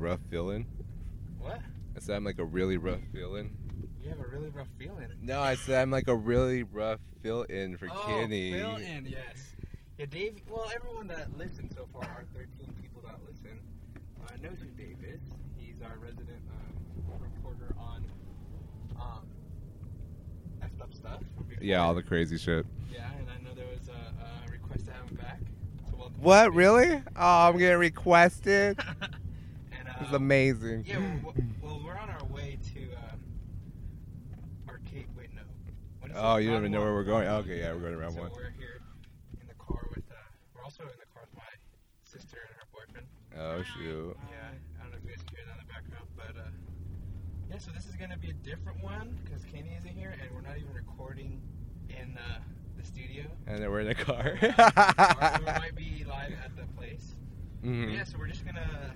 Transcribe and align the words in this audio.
rough 0.00 0.20
villain. 0.30 0.66
what? 1.38 1.60
I 1.96 2.00
said 2.00 2.16
I'm 2.16 2.24
like 2.24 2.38
a 2.38 2.44
really 2.44 2.78
rough 2.78 3.02
villain. 3.12 3.56
You 4.02 4.08
have 4.08 4.20
a 4.20 4.28
really 4.28 4.48
rough 4.48 4.68
feeling. 4.78 5.08
No, 5.20 5.40
I 5.40 5.54
said 5.54 5.82
I'm 5.82 5.90
like 5.90 6.08
a 6.08 6.14
really 6.14 6.62
rough 6.62 7.00
fill-in 7.22 7.76
for 7.76 7.88
oh, 7.92 8.02
Kenny. 8.06 8.52
fill 8.52 8.76
in, 8.76 9.06
yes. 9.06 9.54
Yeah, 9.98 10.06
Dave. 10.06 10.40
Well, 10.48 10.70
everyone 10.74 11.06
that 11.08 11.36
listened 11.36 11.70
so 11.76 11.86
far, 11.92 12.04
our 12.04 12.24
13 12.34 12.48
people 12.80 13.02
that 13.02 13.18
listen, 13.28 13.60
uh, 14.24 14.30
knows 14.42 14.58
who 14.58 14.68
Dave 14.68 14.96
is. 15.06 15.20
He's 15.58 15.82
our 15.82 15.98
resident 15.98 16.40
um, 16.50 17.20
reporter 17.20 17.74
on 17.78 18.06
um, 18.98 19.26
effed 20.62 20.80
up 20.80 20.94
stuff. 20.94 21.20
Yeah, 21.60 21.82
all 21.82 21.94
the 21.94 22.02
crazy 22.02 22.38
shit. 22.38 22.64
Yeah, 22.90 23.10
and 23.18 23.28
I 23.28 23.42
know 23.46 23.54
there 23.54 23.66
was 23.66 23.88
a, 23.88 24.48
a 24.48 24.50
request 24.50 24.86
to 24.86 24.92
have 24.92 25.10
him 25.10 25.16
back. 25.16 25.40
So 25.90 25.96
welcome. 25.98 26.14
What 26.22 26.54
really? 26.54 27.02
Oh, 27.16 27.48
I'm 27.48 27.58
getting 27.58 27.78
requested. 27.78 28.80
uh, 30.00 30.04
It's 30.04 30.12
amazing. 30.14 30.84
Yeah, 30.86 30.98
well, 31.22 31.34
well, 31.62 31.82
we're 31.84 31.98
on 31.98 32.10
our 32.10 32.24
way 32.26 32.58
to 32.74 32.80
um, 32.96 33.20
arcade. 34.68 35.06
Wait, 35.16 35.28
no. 35.34 35.42
What 36.00 36.10
is 36.10 36.16
Oh, 36.18 36.36
you 36.36 36.50
don't 36.50 36.58
even 36.60 36.72
know 36.72 36.80
where 36.80 36.92
we're 36.94 37.04
going? 37.04 37.26
Okay, 37.28 37.58
yeah, 37.60 37.72
we're 37.72 37.80
going 37.80 37.92
to 37.92 37.98
round 37.98 38.14
so 38.14 38.20
one. 38.20 38.30
we're 38.34 38.50
here 38.58 38.80
in 39.40 39.46
the 39.48 39.54
car 39.54 39.86
with. 39.94 40.04
Uh, 40.10 40.14
we're 40.54 40.62
also 40.64 40.82
in 40.84 40.88
the 40.98 41.06
car 41.14 41.22
with 41.28 41.36
my 41.36 41.42
sister 42.04 42.38
and 42.48 42.56
her 42.56 42.66
boyfriend. 42.72 43.06
Oh 43.38 43.62
shoot. 43.62 44.16
Yeah, 44.30 44.36
I 44.78 44.82
don't 44.82 44.92
know 44.92 44.98
if 44.98 45.04
you 45.04 45.10
guys 45.10 45.22
can 45.26 45.36
hear 45.36 45.46
that 45.46 45.60
in 45.60 45.66
the 45.66 45.72
background, 45.72 46.06
but 46.16 46.34
uh, 46.36 46.48
yeah. 47.50 47.58
So 47.58 47.70
this 47.72 47.86
is 47.86 47.96
gonna 47.96 48.18
be 48.18 48.30
a 48.30 48.38
different 48.44 48.82
one 48.82 49.18
because 49.24 49.44
Kenny 49.44 49.76
isn't 49.78 49.94
here, 49.96 50.14
and 50.20 50.30
we're 50.34 50.40
not 50.42 50.56
even 50.58 50.72
recording 50.74 51.40
in 51.88 52.16
uh, 52.18 52.38
the 52.78 52.84
studio. 52.86 53.24
And 53.46 53.62
then 53.62 53.70
we're 53.70 53.80
in 53.80 53.88
the 53.88 53.94
car. 53.94 54.36
so 54.40 54.48
we 54.48 55.44
might 55.46 55.74
be 55.76 56.04
live 56.08 56.32
at 56.44 56.56
the 56.56 56.64
place. 56.76 57.14
Mhm. 57.64 57.92
Yeah, 57.92 58.04
so 58.04 58.16
we're 58.18 58.26
just 58.28 58.46
gonna 58.46 58.94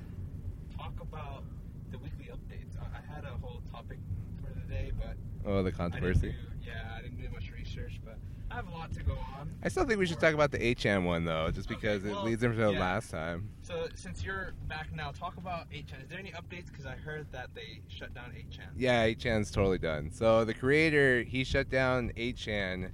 talk 0.84 1.00
about 1.00 1.44
the 1.90 1.98
weekly 1.98 2.26
updates. 2.26 2.76
I, 2.80 2.98
I 2.98 3.14
had 3.14 3.24
a 3.24 3.36
whole 3.40 3.62
topic 3.72 3.98
for 4.42 4.52
the 4.52 4.60
day, 4.72 4.92
but 4.98 5.16
Oh, 5.46 5.62
the 5.62 5.68
I 5.68 5.72
controversy. 5.72 6.28
do, 6.32 6.34
yeah, 6.66 6.94
I 6.96 7.02
didn't 7.02 7.20
do 7.20 7.28
much 7.32 7.50
research, 7.52 8.00
but 8.04 8.18
I 8.50 8.56
have 8.56 8.66
a 8.66 8.70
lot 8.70 8.92
to 8.94 9.02
go 9.02 9.12
on. 9.12 9.50
I 9.62 9.68
still 9.68 9.84
think 9.84 9.98
we 9.98 10.06
should 10.06 10.20
talk 10.20 10.34
about 10.34 10.50
the 10.50 10.58
8chan 10.58 11.04
one 11.04 11.24
though, 11.24 11.50
just 11.50 11.70
Okay, 11.70 11.74
because 11.80 12.02
well, 12.02 12.20
it 12.20 12.24
leads 12.24 12.42
into 12.42 12.56
the 12.56 12.72
yeah. 12.72 12.78
last 12.80 13.10
time. 13.10 13.48
So 13.62 13.88
since 13.94 14.22
you're 14.24 14.52
back 14.68 14.88
now, 14.94 15.10
talk 15.12 15.36
about 15.38 15.70
8chan. 15.70 16.02
Is 16.02 16.08
there 16.10 16.18
any 16.18 16.32
updates? 16.32 16.66
Because 16.70 16.86
I 16.86 16.96
heard 16.96 17.26
that 17.32 17.50
they 17.54 17.80
shut 17.88 18.14
down 18.14 18.32
8chan. 18.36 18.68
Yeah, 18.76 19.06
8chan's 19.06 19.50
totally 19.50 19.78
done. 19.78 20.10
So 20.12 20.44
the 20.44 20.54
creator, 20.54 21.22
he 21.22 21.44
shut 21.44 21.68
down 21.70 22.10
8chan 22.16 22.90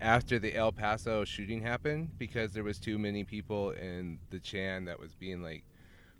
after 0.00 0.38
the 0.38 0.54
El 0.56 0.72
Paso 0.72 1.24
shooting 1.24 1.60
happened 1.60 2.10
because 2.18 2.52
there 2.52 2.64
was 2.64 2.78
too 2.78 2.98
many 2.98 3.22
people 3.24 3.70
in 3.72 4.18
the 4.30 4.40
Chan 4.40 4.84
that 4.86 4.98
was 4.98 5.14
being 5.14 5.42
like 5.42 5.62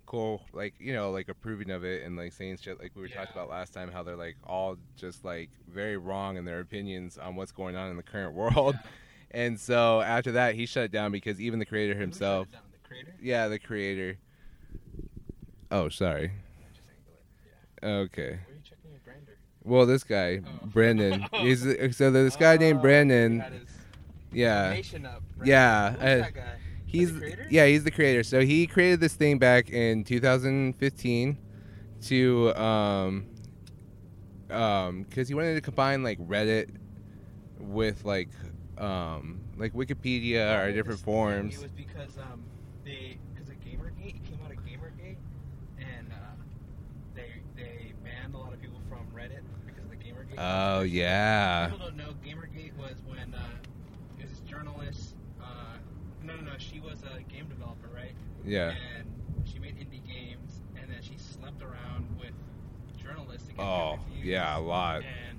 cool, 0.07 0.43
like 0.53 0.75
you 0.79 0.93
know, 0.93 1.11
like 1.11 1.29
approving 1.29 1.71
of 1.71 1.85
it 1.85 2.03
and 2.05 2.17
like 2.17 2.33
saying 2.33 2.59
shit 2.61 2.79
like 2.81 2.93
we 2.95 3.03
were 3.03 3.09
talking 3.09 3.29
Yeah. 3.35 3.43
about 3.43 3.51
last 3.51 3.73
time, 3.73 3.91
how 3.91 4.03
they're 4.03 4.17
like 4.17 4.37
all 4.45 4.77
just 4.97 5.25
like 5.25 5.51
very 5.73 5.97
wrong 5.97 6.37
in 6.37 6.45
their 6.45 6.61
opinions 6.61 7.19
on 7.19 7.37
what's 7.37 7.53
going 7.53 7.77
on 7.77 7.91
in 7.91 7.97
the 7.97 8.03
current 8.03 8.35
world. 8.35 8.77
And 9.35 9.59
so 9.59 10.03
after 10.03 10.33
that, 10.33 10.57
he 10.57 10.67
shut 10.67 10.91
down 10.91 11.11
because 11.11 11.41
even 11.41 11.59
the 11.59 11.65
creator 11.65 11.99
himself, 11.99 12.53
down? 12.53 12.61
The 12.71 12.87
creator? 12.87 13.15
yeah, 13.19 13.49
the 13.49 13.59
creator. 13.59 14.19
Oh, 15.71 15.89
sorry. 15.89 16.33
Just 16.75 16.87
angle 16.91 17.15
it. 17.15 17.83
Yeah. 17.83 17.89
Okay. 17.89 18.23
Where 18.23 18.33
are 18.33 18.55
you 18.55 18.61
checking 18.63 18.91
your 18.91 19.01
grinder? 19.03 19.39
Well, 19.65 19.87
this 19.87 20.05
guy, 20.05 20.43
Oh. 20.47 20.67
Brandon. 20.67 21.25
He's 21.33 21.63
so 21.97 22.11
this 22.11 22.37
guy 22.37 22.59
named 22.59 22.81
Oh, 22.81 22.83
Brandon. 22.83 23.33
he 23.33 23.39
had 23.39 23.53
his 23.55 23.69
Yeah, 24.33 24.77
up, 25.07 25.23
right? 25.39 25.49
Yeah, 25.49 25.95
uh, 25.99 26.31
guy? 26.31 26.43
He's 26.93 27.13
yeah 27.51 27.67
he's 27.67 27.85
the 27.85 27.91
creator. 27.91 28.23
So 28.23 28.41
he 28.41 28.67
created 28.67 29.01
this 29.01 29.15
thing 29.15 29.39
back 29.39 29.71
in 29.71 30.05
2015 30.05 31.39
to 32.03 32.55
um 32.57 33.27
um 34.51 35.03
because 35.05 35.29
he 35.29 35.35
wanted 35.35 35.55
to 35.55 35.61
combine 35.61 36.03
like 36.03 36.19
Reddit 36.19 36.71
with 37.59 38.05
like 38.05 38.29
um 38.79 39.41
like 39.57 39.73
Wikipedia 39.73 40.59
Oh, 40.61 40.65
or 40.67 40.73
different 40.73 41.01
forums. 41.01 41.55
It 41.57 41.63
was 41.63 41.73
because 41.73 42.19
um 42.19 42.43
they 42.85 43.19
because 43.35 43.49
of 43.49 43.57
GamerGate 43.61 44.17
it 44.17 44.25
came 44.25 44.39
out 44.45 44.51
of 44.51 44.59
GamerGate 44.59 45.17
and 45.79 46.13
uh, 46.13 46.17
they 47.15 47.33
they 47.57 47.93
banned 48.05 48.35
a 48.35 48.39
lot 48.39 48.53
of 48.53 48.61
people 48.61 48.81
from 48.89 49.07
Reddit 49.15 49.43
because 49.67 49.85
of 49.85 49.91
the 49.91 49.97
GamerGate. 49.97 50.35
Oh 50.39 50.83
yeah. 50.83 51.69
People 51.71 51.87
don't 51.87 51.97
know 51.97 52.15
GamerGate 52.25 52.77
was 52.77 52.97
when 53.07 53.35
uh, 53.35 53.39
it 54.19 54.23
was 54.25 54.31
this 54.31 54.41
journalist. 54.41 55.15
Uh, 55.41 55.45
no, 56.25 56.35
no, 56.37 56.43
no. 56.43 56.53
She 56.59 56.81
was 56.93 57.03
a 57.05 57.23
game 57.33 57.47
developer, 57.49 57.89
right? 57.95 58.13
Yeah. 58.45 58.75
And 58.99 59.07
she 59.45 59.59
made 59.59 59.77
indie 59.77 60.07
games, 60.07 60.61
and 60.77 60.91
then 60.91 61.01
she 61.01 61.15
slept 61.17 61.63
around 61.63 62.07
with 62.21 62.33
journalists 63.03 63.49
to 63.49 63.55
get 63.55 63.63
Oh 63.65 63.99
reviews. 64.09 64.27
yeah, 64.27 64.59
a 64.59 64.61
lot. 64.61 65.03
And 65.03 65.39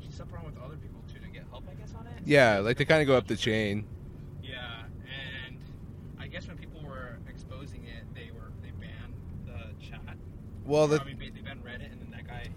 she 0.00 0.12
slept 0.12 0.32
around 0.32 0.44
with 0.46 0.58
other 0.58 0.76
people 0.76 1.00
too 1.12 1.20
to 1.20 1.28
get 1.28 1.44
help, 1.50 1.64
I 1.70 1.74
guess, 1.74 1.94
on 1.98 2.06
it. 2.06 2.12
Yeah, 2.26 2.58
like 2.58 2.76
to 2.78 2.84
kind 2.84 3.00
of 3.00 3.06
go 3.08 3.16
up 3.16 3.26
the 3.26 3.36
chain. 3.36 3.86
Yeah, 4.42 4.82
and 5.46 5.56
I 6.18 6.26
guess 6.26 6.46
when 6.46 6.58
people 6.58 6.80
were 6.86 7.18
exposing 7.28 7.84
it, 7.84 8.04
they 8.14 8.30
were 8.34 8.50
they 8.62 8.70
banned 8.72 9.14
the 9.46 9.84
chat. 9.84 10.16
Well, 10.66 10.86
the 10.86 11.00
I 11.00 11.04
mean, 11.04 11.18
they 11.18 11.40
banned 11.40 11.64
Reddit, 11.64 11.92
and 11.92 12.00
then 12.00 12.10
that 12.12 12.26
guy. 12.28 12.48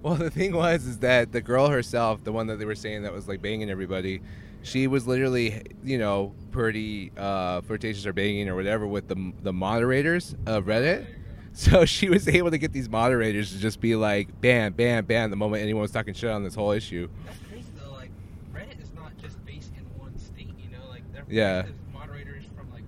Well, 0.00 0.14
the 0.14 0.30
thing 0.30 0.54
was 0.54 0.86
is 0.86 1.00
that 1.00 1.32
the 1.32 1.42
girl 1.42 1.68
herself, 1.68 2.24
the 2.24 2.32
one 2.32 2.46
that 2.46 2.58
they 2.58 2.64
were 2.64 2.74
saying 2.74 3.02
that 3.02 3.12
was 3.12 3.28
like 3.28 3.42
banging 3.42 3.68
everybody, 3.68 4.22
she 4.62 4.86
was 4.86 5.06
literally, 5.06 5.62
you 5.84 5.98
know, 5.98 6.34
pretty 6.50 7.12
uh, 7.16 7.60
flirtatious 7.62 8.06
or 8.06 8.12
banging 8.12 8.48
or 8.48 8.54
whatever 8.56 8.86
with 8.86 9.08
the 9.08 9.32
the 9.42 9.52
moderators 9.52 10.34
of 10.46 10.64
Reddit. 10.66 11.06
So 11.54 11.84
she 11.86 12.08
was 12.08 12.28
able 12.28 12.52
to 12.52 12.58
get 12.58 12.72
these 12.72 12.88
moderators 12.88 13.50
to 13.50 13.58
just 13.58 13.80
be 13.80 13.96
like, 13.96 14.40
bam, 14.40 14.74
bam, 14.74 15.06
bam, 15.06 15.30
the 15.30 15.34
moment 15.36 15.60
anyone 15.60 15.82
was 15.82 15.90
talking 15.90 16.14
shit 16.14 16.30
on 16.30 16.44
this 16.44 16.54
whole 16.54 16.70
issue. 16.70 17.08
That's 17.26 17.38
crazy 17.50 17.66
though. 17.82 17.94
Like 17.94 18.10
Reddit 18.54 18.80
is 18.80 18.92
not 18.94 19.16
just 19.20 19.44
based 19.44 19.72
in 19.76 19.82
one 19.98 20.16
state. 20.18 20.46
You 20.62 20.70
know, 20.70 20.88
like 20.88 21.02
there 21.12 21.24
Yeah. 21.28 21.64
moderators 21.92 22.44
from 22.56 22.70
like 22.70 22.84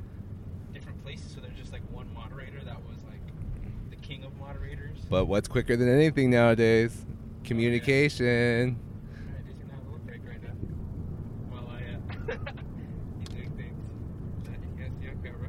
different 0.72 1.02
places. 1.02 1.32
So 1.34 1.40
there's 1.40 1.56
just 1.58 1.72
like 1.72 1.82
one 1.90 2.06
moderator 2.14 2.60
that 2.64 2.76
was 2.88 2.98
like 3.08 3.18
the 3.90 3.96
king 3.96 4.22
of 4.22 4.38
moderators. 4.38 4.98
But 5.08 5.24
what's 5.24 5.48
quicker 5.48 5.74
than 5.76 5.88
anything 5.88 6.30
nowadays? 6.30 7.04
Communication. 7.42 8.78
Alright, 9.26 9.46
Jason, 9.46 9.68
have 9.70 9.84
a 9.88 9.90
look 9.90 10.06
break 10.06 10.20
right 10.28 10.40
now. 10.44 10.50
While 11.50 11.68
I 11.74 12.32
uh, 12.32 12.52
he's 13.18 13.28
doing 13.30 13.50
things 13.56 14.44
that 14.44 14.60
you 14.62 14.78
can't 14.78 14.92
see 15.00 15.08
on 15.08 15.22
camera. 15.24 15.48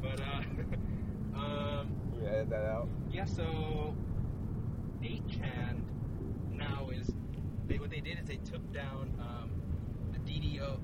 But 0.00 0.20
uh, 0.20 1.38
um. 1.40 1.88
We 2.18 2.26
edit 2.26 2.48
that 2.48 2.64
out. 2.64 2.88
Yeah, 3.12 3.15
so 3.26 3.94
8chan 5.02 5.80
now 6.52 6.88
is 6.92 7.12
they 7.68 7.78
what 7.78 7.90
they 7.90 8.00
did 8.00 8.18
is 8.18 8.26
they 8.26 8.36
took 8.36 8.72
down 8.72 9.12
um, 9.20 9.50
the 10.12 10.18
DDO 10.18 10.78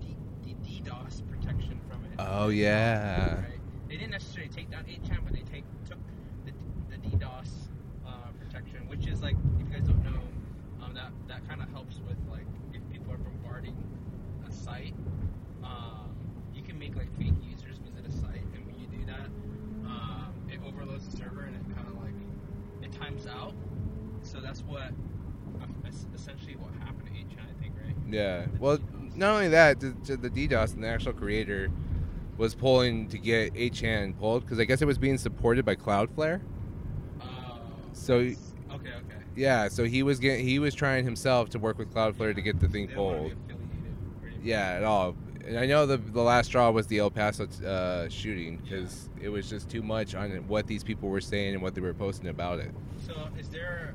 D, 0.00 0.16
D, 0.44 0.56
DDoS 0.62 1.22
protection 1.30 1.80
from 1.88 2.04
it. 2.04 2.12
Oh 2.18 2.48
yeah. 2.48 3.34
Right? 3.36 3.60
They 3.88 3.96
didn't 3.96 4.10
necessarily 4.12 4.50
take 4.52 4.70
down 4.70 4.84
8chan, 4.84 5.18
but 5.24 5.32
they 5.32 5.42
take 5.42 5.64
took 5.88 5.98
the, 6.44 6.52
the 6.90 6.96
DDoS 7.08 7.48
uh, 8.06 8.10
protection, 8.40 8.86
which 8.88 9.06
is 9.06 9.22
like 9.22 9.36
if 9.58 9.66
you 9.66 9.72
guys 9.72 9.86
don't 9.86 10.04
know, 10.04 10.20
um, 10.84 10.94
that 10.94 11.12
that 11.28 11.48
kind 11.48 11.62
of 11.62 11.70
helps 11.70 12.00
with 12.06 12.16
like 12.30 12.46
if 12.74 12.82
people 12.92 13.12
are 13.12 13.18
bombarding 13.18 13.76
a 14.48 14.52
site, 14.52 14.94
um, 15.64 16.14
you 16.54 16.62
can 16.62 16.78
make 16.78 16.96
like 16.96 17.16
fake 17.18 17.34
users 17.42 17.78
visit 17.78 18.06
a 18.06 18.12
site, 18.12 18.44
and 18.54 18.66
when 18.66 18.78
you 18.78 18.86
do 18.86 19.04
that, 19.06 19.26
um, 19.86 20.34
it 20.50 20.60
overloads 20.66 21.08
the 21.08 21.16
server 21.16 21.42
and 21.42 21.56
it 21.56 21.62
kind 21.64 21.72
of 21.72 21.75
like 21.75 21.75
it 21.75 21.75
times 21.75 21.75
out. 21.75 21.75
So 24.36 24.42
that's 24.42 24.60
what 24.62 24.82
uh, 24.82 25.88
essentially 26.14 26.56
what 26.56 26.70
happened 26.84 27.06
to 27.06 27.12
8chan, 27.12 27.40
I 27.40 27.60
think, 27.62 27.74
right? 27.82 27.94
Yeah. 28.08 28.42
The 28.52 28.58
Well, 28.60 28.78
DDoS. 28.78 29.16
not 29.16 29.30
only 29.34 29.48
that, 29.48 29.80
the, 29.80 30.16
the 30.16 30.28
DDoS 30.30 30.74
and 30.74 30.84
the 30.84 30.88
actual 30.88 31.14
creator 31.14 31.70
was 32.36 32.54
pulling 32.54 33.08
to 33.08 33.18
get 33.18 33.54
8chan 33.54 34.18
pulled 34.18 34.42
because 34.42 34.58
I 34.60 34.64
guess 34.64 34.82
it 34.82 34.84
was 34.86 34.98
being 34.98 35.16
supported 35.16 35.64
by 35.64 35.74
Cloudflare. 35.74 36.40
Oh, 37.22 37.58
So- 37.94 38.16
okay, 38.16 38.34
okay. 38.70 38.92
Yeah, 39.34 39.68
so 39.68 39.84
he 39.84 40.02
was 40.02 40.18
getting 40.18 40.46
he 40.46 40.58
was 40.58 40.74
trying 40.74 41.04
himself 41.04 41.50
to 41.50 41.58
work 41.58 41.78
with 41.78 41.92
Cloudflare 41.92 42.34
to 42.34 42.40
get 42.42 42.58
the 42.60 42.68
thing 42.68 42.86
They 42.88 42.94
don't 42.94 43.04
wanna 43.04 43.16
be 43.16 43.20
pulled. 43.30 43.32
affiliated, 43.32 44.20
pretty 44.22 44.36
much. 44.36 44.44
Yeah, 44.46 44.68
at 44.72 44.82
all. 44.84 45.16
And 45.46 45.58
I 45.58 45.66
know 45.66 45.84
the 45.86 45.98
the 45.98 46.22
last 46.22 46.46
straw 46.46 46.70
was 46.70 46.86
the 46.86 46.98
El 46.98 47.10
Paso 47.10 47.46
uh, 47.66 48.08
shooting 48.08 48.56
because 48.56 49.10
it 49.20 49.28
was 49.28 49.48
just 49.48 49.68
too 49.68 49.82
much 49.82 50.14
on 50.14 50.30
what 50.48 50.66
these 50.66 50.82
people 50.82 51.08
were 51.10 51.20
saying 51.20 51.52
and 51.54 51.62
what 51.62 51.74
they 51.74 51.80
were 51.82 51.92
posting 51.94 52.28
about 52.28 52.58
it. 52.60 52.70
So 53.06 53.28
is 53.38 53.48
there? 53.50 53.94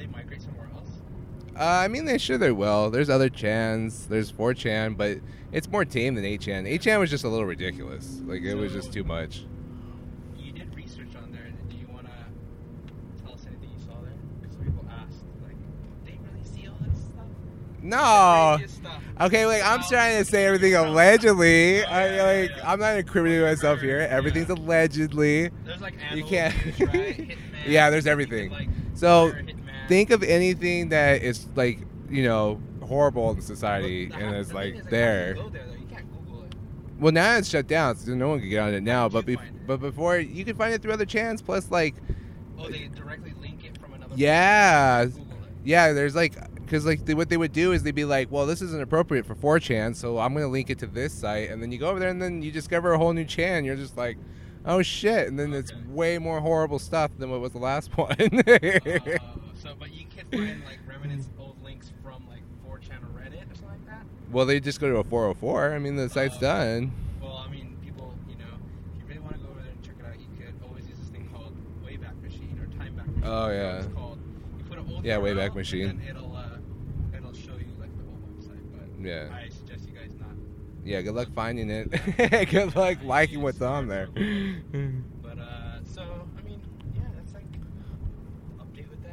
They 0.00 0.06
migrate 0.06 0.42
somewhere 0.42 0.68
else? 0.74 0.88
Uh, 1.58 1.62
I 1.64 1.88
mean, 1.88 2.06
they 2.06 2.16
sure 2.18 2.38
they 2.38 2.52
will. 2.52 2.90
There's 2.90 3.10
other 3.10 3.28
chans. 3.28 4.06
There's 4.06 4.32
4chan, 4.32 4.96
but 4.96 5.18
it's 5.52 5.68
more 5.68 5.84
tame 5.84 6.14
than 6.14 6.24
8chan. 6.24 6.66
8chan 6.78 6.98
was 7.00 7.10
just 7.10 7.24
a 7.24 7.28
little 7.28 7.44
ridiculous. 7.46 8.20
Like 8.24 8.42
it 8.42 8.54
was 8.54 8.72
just 8.72 8.92
too 8.92 9.04
much. 9.04 9.44
You 10.38 10.52
did 10.52 10.74
research 10.74 11.14
on 11.22 11.30
there. 11.32 11.50
Do 11.68 11.76
you 11.76 11.86
want 11.92 12.06
to 12.06 13.22
tell 13.22 13.34
us 13.34 13.44
anything 13.46 13.70
you 13.76 13.84
saw 13.84 14.00
there? 14.00 14.12
Because 14.40 14.56
people 14.56 14.84
asked, 14.90 15.22
like, 15.44 15.56
they 16.06 16.18
really 16.32 16.44
see 16.46 16.66
all 16.66 16.78
this 16.88 16.98
stuff. 16.98 17.26
No. 17.82 18.58
Stuff. 18.66 19.02
Okay, 19.20 19.44
like 19.44 19.62
I'm 19.62 19.82
trying 19.82 20.16
to 20.16 20.24
say 20.24 20.46
everything 20.46 20.74
allegedly. 20.74 21.84
Oh, 21.84 21.88
I 21.90 22.06
like 22.40 22.50
yeah. 22.56 22.72
I'm 22.72 22.80
not 22.80 22.96
incriminating 22.96 23.44
myself 23.44 23.80
here. 23.82 24.00
Yeah. 24.00 24.06
Everything's 24.16 24.48
allegedly. 24.48 25.50
There's 25.64 25.80
like 25.82 25.92
You 26.14 26.24
can't- 26.24 26.54
right? 26.80 27.18
Hitman. 27.18 27.36
Yeah, 27.66 27.90
there's 27.90 28.06
everything. 28.06 28.50
like, 28.50 28.68
So 28.94 29.28
hire 29.32 29.40
a 29.40 29.42
hitman. 29.42 29.59
Think 29.90 30.10
of 30.10 30.22
anything 30.22 30.88
that 30.88 31.22
is 31.22 31.46
like 31.54 31.80
you 32.08 32.24
know 32.24 32.60
horrible 32.82 33.30
in 33.32 33.40
society 33.42 34.06
the- 34.06 34.14
and 34.14 34.34
it's 34.36 34.48
thing 34.48 34.56
like 34.56 34.74
is, 34.76 34.86
there. 34.86 35.36
You, 35.36 35.50
there, 35.50 35.64
though? 35.66 35.72
you 35.74 35.86
can't 35.86 36.10
Google 36.12 36.44
it. 36.44 36.54
Well, 36.98 37.12
now 37.12 37.36
it's 37.36 37.48
shut 37.48 37.66
down, 37.66 37.96
so 37.96 38.14
no 38.14 38.28
one 38.28 38.40
can 38.40 38.48
get 38.48 38.60
on 38.60 38.72
it 38.72 38.82
now. 38.82 39.08
But 39.08 39.28
it? 39.28 39.38
but 39.66 39.78
before 39.78 40.18
you 40.18 40.44
can 40.44 40.56
find 40.56 40.72
it 40.72 40.80
through 40.82 40.92
other 40.92 41.04
channels. 41.04 41.42
Plus, 41.42 41.70
like 41.70 41.94
Oh, 42.58 42.68
they 42.68 42.88
directly 42.88 43.32
link 43.40 43.64
it 43.64 43.78
from 43.78 43.94
another. 43.94 44.12
Yeah. 44.16 45.06
Yeah, 45.64 45.92
there's 45.92 46.14
like 46.14 46.34
because 46.54 46.86
like 46.86 47.04
they, 47.04 47.14
what 47.14 47.28
they 47.28 47.36
would 47.36 47.52
do 47.52 47.72
is 47.72 47.82
they'd 47.82 47.94
be 47.94 48.04
like, 48.04 48.30
well, 48.30 48.46
this 48.46 48.62
isn't 48.62 48.80
appropriate 48.82 49.26
for 49.26 49.34
4chan, 49.34 49.96
so 49.96 50.18
I'm 50.18 50.32
gonna 50.34 50.46
link 50.48 50.70
it 50.70 50.78
to 50.80 50.86
this 50.86 51.12
site, 51.12 51.50
and 51.50 51.60
then 51.62 51.72
you 51.72 51.78
go 51.78 51.88
over 51.90 51.98
there 51.98 52.10
and 52.10 52.20
then 52.22 52.42
you 52.42 52.52
discover 52.52 52.92
a 52.92 52.98
whole 52.98 53.12
new 53.12 53.24
chan. 53.24 53.64
You're 53.64 53.76
just 53.76 53.96
like, 53.96 54.16
oh 54.66 54.80
shit, 54.82 55.26
and 55.28 55.38
then 55.38 55.52
it's 55.52 55.72
way 55.88 56.18
more 56.18 56.40
horrible 56.40 56.78
stuff 56.78 57.10
than 57.18 57.30
what 57.30 57.40
was 57.40 57.52
the 57.52 57.58
last 57.58 57.90
one. 57.98 58.14
Uh, 58.46 59.18
so, 59.70 59.76
but 59.78 59.92
you 59.94 60.04
can 60.14 60.26
find 60.30 60.64
like 60.64 60.78
remnants 60.88 61.26
of 61.26 61.40
old 61.40 61.62
links 61.62 61.92
from 62.02 62.26
like 62.28 62.42
4chan 62.68 63.02
or 63.02 63.20
Reddit 63.20 63.50
or 63.50 63.54
something 63.54 63.68
like 63.68 63.86
that. 63.86 64.04
well, 64.30 64.46
they 64.46 64.60
just 64.60 64.80
go 64.80 64.88
to 64.90 64.96
a 64.98 65.04
404. 65.04 65.72
I 65.74 65.78
mean, 65.78 65.96
the 65.96 66.08
site's 66.08 66.36
Uh, 66.36 66.40
done. 66.40 66.92
Well, 67.20 67.44
I 67.46 67.50
mean, 67.50 67.76
people, 67.84 68.14
you 68.28 68.36
know, 68.36 68.44
if 68.94 69.00
you 69.02 69.06
really 69.08 69.20
want 69.20 69.34
to 69.34 69.40
go 69.40 69.50
over 69.50 69.60
there 69.60 69.70
and 69.70 69.82
check 69.82 69.94
it 70.00 70.06
out, 70.06 70.18
you 70.18 70.26
could 70.36 70.54
always 70.68 70.86
use 70.88 70.98
this 70.98 71.08
thing 71.08 71.28
called 71.32 71.54
Wayback 71.84 72.20
Machine 72.22 72.58
or 72.60 72.66
Time 72.78 72.94
Back 72.96 73.06
Machine. 73.06 73.22
Oh, 73.24 73.48
yeah. 73.50 73.76
It's 73.78 73.86
called. 73.94 74.18
You 74.58 74.64
put 74.64 74.78
an 74.78 74.92
old 74.92 75.04
Yeah, 75.04 75.16
Wayback 75.18 75.54
Machine. 75.54 76.02
it'll 76.08 76.34
uh, 76.36 77.16
it'll 77.16 77.32
show 77.32 77.52
you 77.56 77.72
like 77.78 77.94
the 77.96 78.04
old 78.04 78.38
website. 78.38 78.64
But 78.72 79.04
Yeah. 79.06 79.28
I 79.34 79.48
suggest 79.48 79.86
you 79.88 79.94
guys 79.94 80.10
not. 80.18 80.30
Yeah, 80.84 81.02
good 81.02 81.14
luck 81.14 81.28
finding 81.34 81.70
it. 81.70 81.90
good 82.50 82.74
luck 82.74 82.98
liking 83.04 83.42
what's 83.42 83.60
on 83.60 83.86
there. 83.88 84.08
But 85.22 85.38
uh, 85.38 85.84
so 85.84 86.02
I 86.38 86.42
mean, 86.42 86.60
yeah, 86.94 87.02
that's 87.14 87.34
like 87.34 87.44
update 88.58 88.88
with 88.88 89.02
that. 89.04 89.12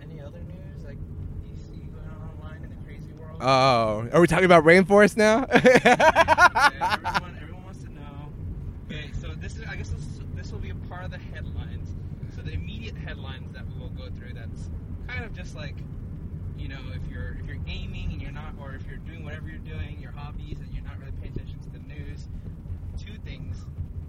Any, 0.00 0.12
any 0.12 0.20
other 0.20 0.38
news 0.40 0.84
like 0.84 0.96
you 1.44 1.58
see 1.58 1.82
going 1.92 2.06
on 2.08 2.30
online 2.38 2.62
in 2.62 2.70
the 2.70 2.76
crazy 2.86 3.12
world? 3.18 3.27
Oh, 3.40 4.08
are 4.12 4.20
we 4.20 4.26
talking 4.26 4.44
about 4.44 4.64
rainforest 4.64 5.16
now? 5.16 5.46
Yeah, 5.52 6.70
everyone, 7.04 7.38
everyone 7.40 7.64
wants 7.64 7.82
to 7.84 7.90
know. 7.92 8.32
Okay, 8.86 9.10
so 9.20 9.28
this 9.34 9.56
is, 9.56 9.62
I 9.68 9.76
guess 9.76 9.90
this, 9.90 10.04
this 10.34 10.50
will 10.52 10.58
be 10.58 10.70
a 10.70 10.74
part 10.74 11.04
of 11.04 11.10
the 11.10 11.18
headlines. 11.18 11.94
So 12.34 12.42
the 12.42 12.52
immediate 12.52 12.96
headlines 12.96 13.52
that 13.52 13.64
we 13.66 13.80
will 13.80 13.90
go 13.90 14.08
through. 14.16 14.34
That's 14.34 14.70
kind 15.06 15.24
of 15.24 15.34
just 15.34 15.54
like, 15.54 15.76
you 16.56 16.68
know, 16.68 16.80
if 16.94 17.10
you're 17.10 17.36
if 17.40 17.46
you're 17.46 17.56
gaming 17.56 18.10
and 18.12 18.20
you're 18.22 18.32
not, 18.32 18.54
or 18.60 18.74
if 18.74 18.86
you're 18.86 18.96
doing 18.98 19.24
whatever 19.24 19.48
you're 19.48 19.58
doing, 19.58 19.98
your 20.00 20.12
hobbies, 20.12 20.58
and 20.60 20.72
you're 20.72 20.84
not 20.84 20.98
really 20.98 21.12
paying 21.20 21.32
attention 21.34 21.60
to 21.60 21.70
the 21.70 21.78
news. 21.78 22.28
Two 22.98 23.14
things. 23.24 23.56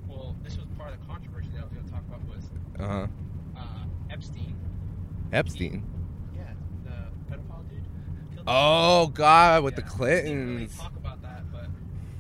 Well, 0.08 0.36
this 0.44 0.58
was 0.58 0.66
part 0.78 0.92
of 0.94 1.00
the 1.00 1.06
controversy 1.06 1.50
that 1.54 1.62
I 1.62 1.64
was 1.66 1.74
going 1.74 1.86
to 1.86 1.92
talk 1.92 2.04
about 2.08 2.22
was 2.28 2.44
uh 2.80 2.88
huh. 2.88 3.08
uh, 3.58 3.84
Epstein. 4.12 4.56
Epstein. 5.32 5.84
Yeah, 6.36 6.42
the 6.84 7.36
pedophile 7.36 7.68
dude. 7.70 7.84
Killed 8.29 8.29
Oh 8.48 9.08
God, 9.08 9.64
with 9.64 9.74
Yeah, 9.78 9.84
the 9.86 9.96
we 10.00 10.10
didn't 10.12 10.48
really 10.48 10.68
Clintons. 10.68 10.78
talk 10.78 10.96
about 10.96 11.22
that, 11.22 11.44
but 11.52 11.68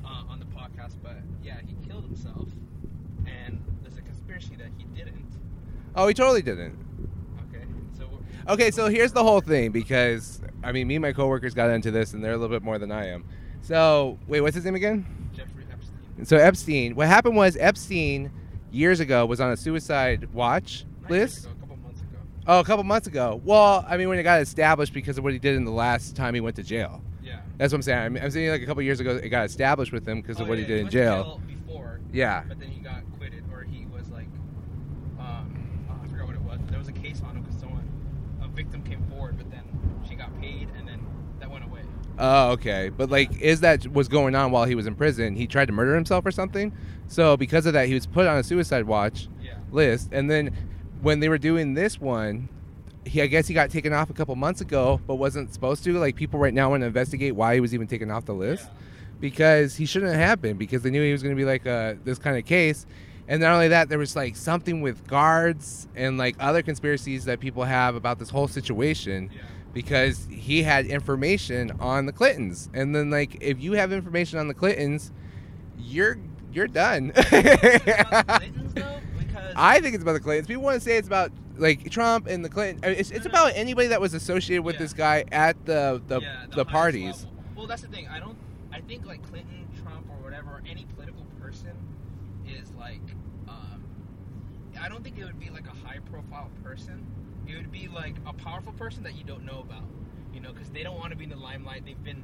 uh, 0.05 0.23
on 0.29 0.39
the 0.39 0.45
podcast. 0.45 0.93
But 1.03 1.17
yeah, 1.43 1.57
he 1.65 1.75
killed 1.87 2.03
himself, 2.03 2.47
and 3.25 3.61
there's 3.81 3.97
a 3.97 4.01
conspiracy 4.01 4.55
that 4.57 4.67
he 4.77 4.83
didn't. 4.95 5.25
Oh, 5.95 6.07
he 6.07 6.13
totally 6.13 6.41
didn't. 6.41 6.77
Okay, 7.49 7.63
so 7.97 8.05
Okay, 8.47 8.71
so 8.71 8.87
here's 8.89 9.11
the 9.11 9.23
whole 9.23 9.41
thing 9.41 9.71
because 9.71 10.41
I 10.63 10.71
mean, 10.71 10.87
me 10.87 10.95
and 10.95 11.01
my 11.01 11.13
coworkers 11.13 11.53
got 11.53 11.69
into 11.69 11.91
this, 11.91 12.13
and 12.13 12.23
they're 12.23 12.33
a 12.33 12.37
little 12.37 12.55
bit 12.55 12.63
more 12.63 12.77
than 12.77 12.91
I 12.91 13.07
am. 13.09 13.23
So 13.61 14.17
wait, 14.27 14.41
what's 14.41 14.55
his 14.55 14.65
name 14.65 14.75
again? 14.75 15.05
Jeffrey 15.33 15.63
Epstein. 15.71 16.25
So 16.25 16.37
Epstein. 16.37 16.95
What 16.95 17.07
happened 17.07 17.35
was 17.35 17.57
Epstein 17.59 18.31
years 18.71 18.99
ago 18.99 19.25
was 19.25 19.41
on 19.41 19.51
a 19.51 19.57
suicide 19.57 20.31
watch 20.33 20.85
years 21.01 21.09
list. 21.09 21.45
ago, 21.45 21.53
a 21.57 21.59
couple 21.61 21.77
months 21.77 22.01
ago. 22.01 22.17
Oh, 22.51 22.59
a 22.59 22.63
couple 22.63 22.83
months 22.83 23.05
ago. 23.05 23.39
Well, 23.45 23.85
I 23.87 23.95
mean, 23.95 24.09
when 24.09 24.17
it 24.17 24.23
got 24.23 24.41
established 24.41 24.91
because 24.91 25.19
of 25.19 25.23
what 25.23 25.33
he 25.33 25.37
did 25.39 25.55
in 25.55 25.65
the 25.65 25.71
last 25.71 26.15
time 26.15 26.33
he 26.33 26.41
went 26.41 26.55
to 26.55 26.63
jail. 26.63 27.03
Yeah. 27.23 27.41
That's 27.59 27.71
what 27.71 27.77
I'm 27.77 27.81
saying. 27.83 27.99
I'm, 27.99 28.17
I'm 28.17 28.31
saying 28.31 28.49
like 28.49 28.63
a 28.63 28.65
couple 28.65 28.81
years 28.81 28.99
ago 28.99 29.11
it 29.17 29.29
got 29.29 29.45
established 29.45 29.91
with 29.91 30.07
him 30.07 30.19
because 30.19 30.39
Oh, 30.39 30.43
of 30.43 30.49
what 30.49 30.57
yeah, 30.57 30.63
he 30.63 30.67
did 30.67 30.77
in 30.79 30.83
went 30.85 30.91
to 30.93 30.97
jail. 30.97 31.41
before, 31.45 31.99
Yeah. 32.11 32.43
but 32.47 32.59
then 32.59 32.69
he 32.69 32.79
got 32.81 33.03
quitted, 33.19 33.43
or 33.53 33.61
he 33.61 33.85
was 33.85 34.09
like, 34.09 34.25
um, 35.19 35.87
oh, 35.91 35.93
I 36.03 36.07
forgot 36.07 36.25
what 36.25 36.35
it 36.37 36.41
was. 36.41 36.59
There 36.71 36.79
was 36.79 36.87
a 36.87 36.91
case 36.91 37.21
on 37.21 37.35
him 37.37 37.43
because 37.43 37.59
someone, 37.59 37.87
a 38.41 38.47
victim 38.47 38.81
came 38.81 39.03
forward, 39.11 39.37
but 39.37 39.51
then 39.51 39.61
she 40.09 40.15
got 40.15 40.35
paid, 40.41 40.69
and 40.75 40.87
then 40.87 41.05
that 41.39 41.51
went 41.51 41.65
away. 41.65 41.81
Oh, 42.17 42.49
okay. 42.53 42.89
But 42.89 43.11
like, 43.11 43.39
is 43.39 43.59
that 43.61 43.85
what's 43.89 44.09
going 44.09 44.33
on 44.33 44.49
while 44.49 44.65
he 44.65 44.73
was 44.73 44.87
in 44.87 44.95
prison? 44.95 45.35
He 45.35 45.45
tried 45.45 45.65
to 45.67 45.71
murder 45.71 45.93
himself 45.93 46.25
or 46.25 46.31
something. 46.31 46.73
So 47.07 47.37
because 47.37 47.67
of 47.67 47.73
that, 47.73 47.87
he 47.87 47.93
was 47.93 48.07
put 48.07 48.25
on 48.25 48.37
a 48.39 48.43
suicide 48.43 48.85
watch 48.87 49.27
Yeah. 49.39 49.53
list. 49.71 50.09
And 50.11 50.31
then 50.31 50.51
when 51.01 51.19
they 51.19 51.29
were 51.29 51.37
doing 51.37 51.73
this 51.73 51.99
one, 51.99 52.49
he 53.05 53.21
I 53.21 53.27
guess 53.27 53.47
he 53.47 53.53
got 53.53 53.69
taken 53.69 53.93
off 53.93 54.09
a 54.09 54.13
couple 54.13 54.35
months 54.35 54.61
ago, 54.61 54.99
but 55.07 55.15
wasn't 55.15 55.53
supposed 55.53 55.83
to. 55.85 55.93
Like 55.97 56.15
people 56.15 56.39
right 56.39 56.53
now 56.53 56.69
want 56.69 56.81
to 56.81 56.87
investigate 56.87 57.35
why 57.35 57.53
he 57.55 57.59
was 57.61 57.73
even 57.73 57.87
taken 57.87 58.11
off 58.11 58.25
the 58.25 58.33
list 58.33 58.65
Yeah. 58.65 58.71
because 59.19 59.75
he 59.75 59.85
shouldn't 59.85 60.13
have 60.15 60.41
been 60.41 60.57
because 60.57 60.81
they 60.83 60.89
knew 60.89 61.03
he 61.03 61.11
was 61.11 61.23
going 61.23 61.35
to 61.35 61.39
be 61.39 61.45
like 61.45 61.65
uh, 61.65 61.95
this 62.03 62.19
kind 62.19 62.37
of 62.37 62.45
case. 62.45 62.85
And 63.27 63.41
not 63.41 63.53
only 63.53 63.67
that, 63.69 63.89
there 63.89 63.99
was 63.99 64.15
like 64.15 64.35
something 64.35 64.81
with 64.81 65.05
guards 65.07 65.87
and 65.95 66.17
like 66.17 66.35
other 66.39 66.61
conspiracies 66.63 67.25
that 67.25 67.39
people 67.39 67.63
have 67.63 67.95
about 67.95 68.17
this 68.19 68.29
whole 68.31 68.47
situation 68.47 69.29
Yeah. 69.33 69.41
because 69.73 70.27
he 70.31 70.63
had 70.63 70.85
information 70.87 71.71
on 71.79 72.05
the 72.07 72.11
Clintons. 72.11 72.69
And 72.73 72.93
then 72.95 73.09
like 73.11 73.37
if 73.39 73.61
you 73.61 73.73
have 73.73 73.93
information 73.93 74.39
on 74.39 74.47
the 74.47 74.53
Clintons, 74.55 75.11
you're 75.77 76.17
you're 76.51 76.67
done. 76.67 77.13
Is 79.49 79.55
it 79.55 79.61
about 79.61 79.63
the 79.63 79.63
Clintons, 79.63 79.63
though? 79.63 79.63
Because 79.63 79.77
I 79.77 79.79
think 79.81 79.95
it's 79.95 80.01
about 80.03 80.13
the 80.13 80.19
Clintons. 80.19 80.47
People 80.47 80.63
want 80.63 80.75
to 80.75 80.81
say 80.81 80.97
it's 80.97 81.07
about 81.07 81.31
like 81.57 81.89
Trump 81.91 82.27
and 82.27 82.43
the 82.45 82.49
Clinton. 82.49 82.79
It's, 82.91 83.11
it's 83.11 83.25
No, 83.25 83.31
no. 83.31 83.39
about 83.43 83.51
anybody 83.55 83.87
that 83.89 83.99
was 84.01 84.13
associated 84.13 84.63
with 84.63 84.75
Yeah. 84.75 84.79
this 84.79 84.93
guy 84.93 85.25
at 85.31 85.65
the 85.65 86.01
the, 86.07 86.21
yeah, 86.21 86.45
the, 86.49 86.55
highest 86.63 86.69
parties. 86.69 87.15
level. 87.25 87.33
Well, 87.55 87.67
that's 87.67 87.81
the 87.81 87.87
thing. 87.89 88.07
I 88.07 88.19
don't. 88.19 88.37
I 88.71 88.81
think 88.81 89.05
like 89.05 89.21
Clinton, 89.29 89.67
Trump, 89.83 90.05
or 90.09 90.23
whatever, 90.23 90.51
or 90.51 90.61
any 90.69 90.85
political 90.95 91.25
person 91.41 91.71
is 92.47 92.71
like. 92.79 93.01
Um, 93.47 93.83
I 94.79 94.87
don't 94.89 95.03
think 95.03 95.17
it 95.17 95.25
would 95.25 95.39
be 95.39 95.49
like 95.49 95.65
a 95.67 95.87
high-profile 95.87 96.49
person. 96.63 97.05
It 97.47 97.55
would 97.55 97.71
be 97.71 97.87
like 97.87 98.15
a 98.25 98.33
powerful 98.33 98.71
person 98.73 99.03
that 99.03 99.15
you 99.15 99.23
don't 99.23 99.43
know 99.45 99.59
about. 99.59 99.83
You 100.33 100.39
know, 100.39 100.53
because 100.53 100.69
they 100.69 100.83
don't 100.83 100.97
want 100.97 101.11
to 101.11 101.17
be 101.17 101.23
in 101.25 101.29
the 101.31 101.35
limelight. 101.35 101.83
They've 101.85 102.01
been 102.03 102.23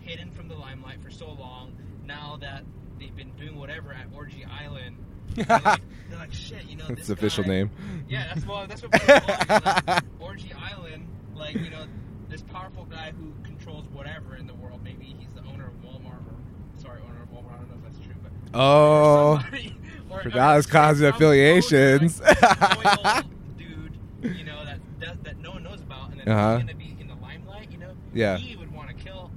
hidden 0.00 0.30
from 0.30 0.46
the 0.48 0.54
limelight 0.54 1.02
for 1.02 1.10
so 1.10 1.30
long. 1.32 1.74
Now 2.04 2.36
that 2.40 2.62
they've 3.00 3.16
been 3.16 3.30
doing 3.32 3.56
whatever 3.58 3.92
at 3.92 4.06
Orgy 4.14 4.44
Island, 4.44 4.96
like, 5.36 5.80
like 6.12 6.32
shit. 6.32 6.64
You 6.66 6.76
know, 6.76 6.84
That's 6.88 7.06
the 7.06 7.12
official 7.14 7.44
guy- 7.44 7.50
name. 7.50 7.70
yeah, 8.08 8.32
that's 8.34 8.46
well, 8.46 8.66
that's 8.66 8.82
what 8.82 8.92
people 8.92 9.06
call 9.20 9.56
it. 9.58 9.86
Like, 9.86 10.04
Orgy 10.20 10.52
Island, 10.52 11.06
like 11.34 11.54
you 11.54 11.70
know, 11.70 11.84
this 12.28 12.42
powerful 12.42 12.84
guy 12.86 13.12
who 13.16 13.32
controls 13.44 13.86
whatever 13.92 14.36
in 14.36 14.46
the 14.46 14.54
world. 14.54 14.80
Maybe 14.84 15.14
he's 15.18 15.32
the 15.32 15.40
owner 15.50 15.68
of 15.68 15.74
Walmart, 15.84 16.20
or 16.26 16.34
sorry, 16.80 17.00
owner 17.02 17.22
of 17.22 17.28
Walmart. 17.30 17.54
I 17.54 17.58
don't 17.58 17.68
know 17.70 17.76
if 17.76 17.82
that's 17.92 18.04
true, 18.06 18.14
but 18.22 18.32
Oh, 18.58 19.38
somebody, 19.42 19.76
or, 20.10 20.22
forgot 20.22 20.52
or 20.52 20.56
his 20.56 20.66
cause 20.66 21.00
affiliations. 21.00 22.20
loyal 22.20 23.22
dude, 23.58 23.98
you 24.22 24.44
know, 24.44 24.64
that, 24.64 24.78
that 25.00 25.24
that 25.24 25.38
no 25.40 25.50
one 25.52 25.62
knows 25.62 25.80
about, 25.82 26.10
and 26.12 26.20
then 26.20 26.28
Uh-huh. 26.28 26.56
he's 26.58 26.64
gonna 26.66 26.74
be 26.78 26.96
in 27.00 27.08
the 27.08 27.14
limelight. 27.16 27.70
You 27.70 27.78
know, 27.78 27.90
Yeah. 28.14 28.36
he 28.38 28.56
would 28.56 28.72
want 28.72 28.88
to 28.88 28.94
kill 28.94 29.30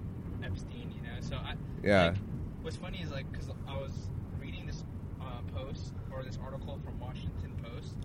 Epstein. 0.43 0.91
You 0.96 1.01
know, 1.01 1.19
so 1.22 1.36
I, 1.36 1.55
Yeah. 1.84 2.05
like, 2.08 2.15
what's 2.62 2.77
funny 2.77 3.00
is 3.01 3.12
like 3.12 3.29
because 3.31 3.50
I 3.67 3.77
was 3.77 3.91
reading 4.39 4.65
this 4.65 4.84
uh, 5.22 5.25
post 5.53 5.93
or 6.12 6.24
this 6.24 6.38
article 6.43 6.79
from 6.84 7.00
Washington 7.00 7.51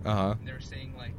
Post, 0.05 0.15
Uh 0.17 0.21
huh. 0.27 0.35
and 0.39 0.47
they 0.47 0.53
were 0.53 0.59
saying 0.61 0.93
like, 0.97 1.13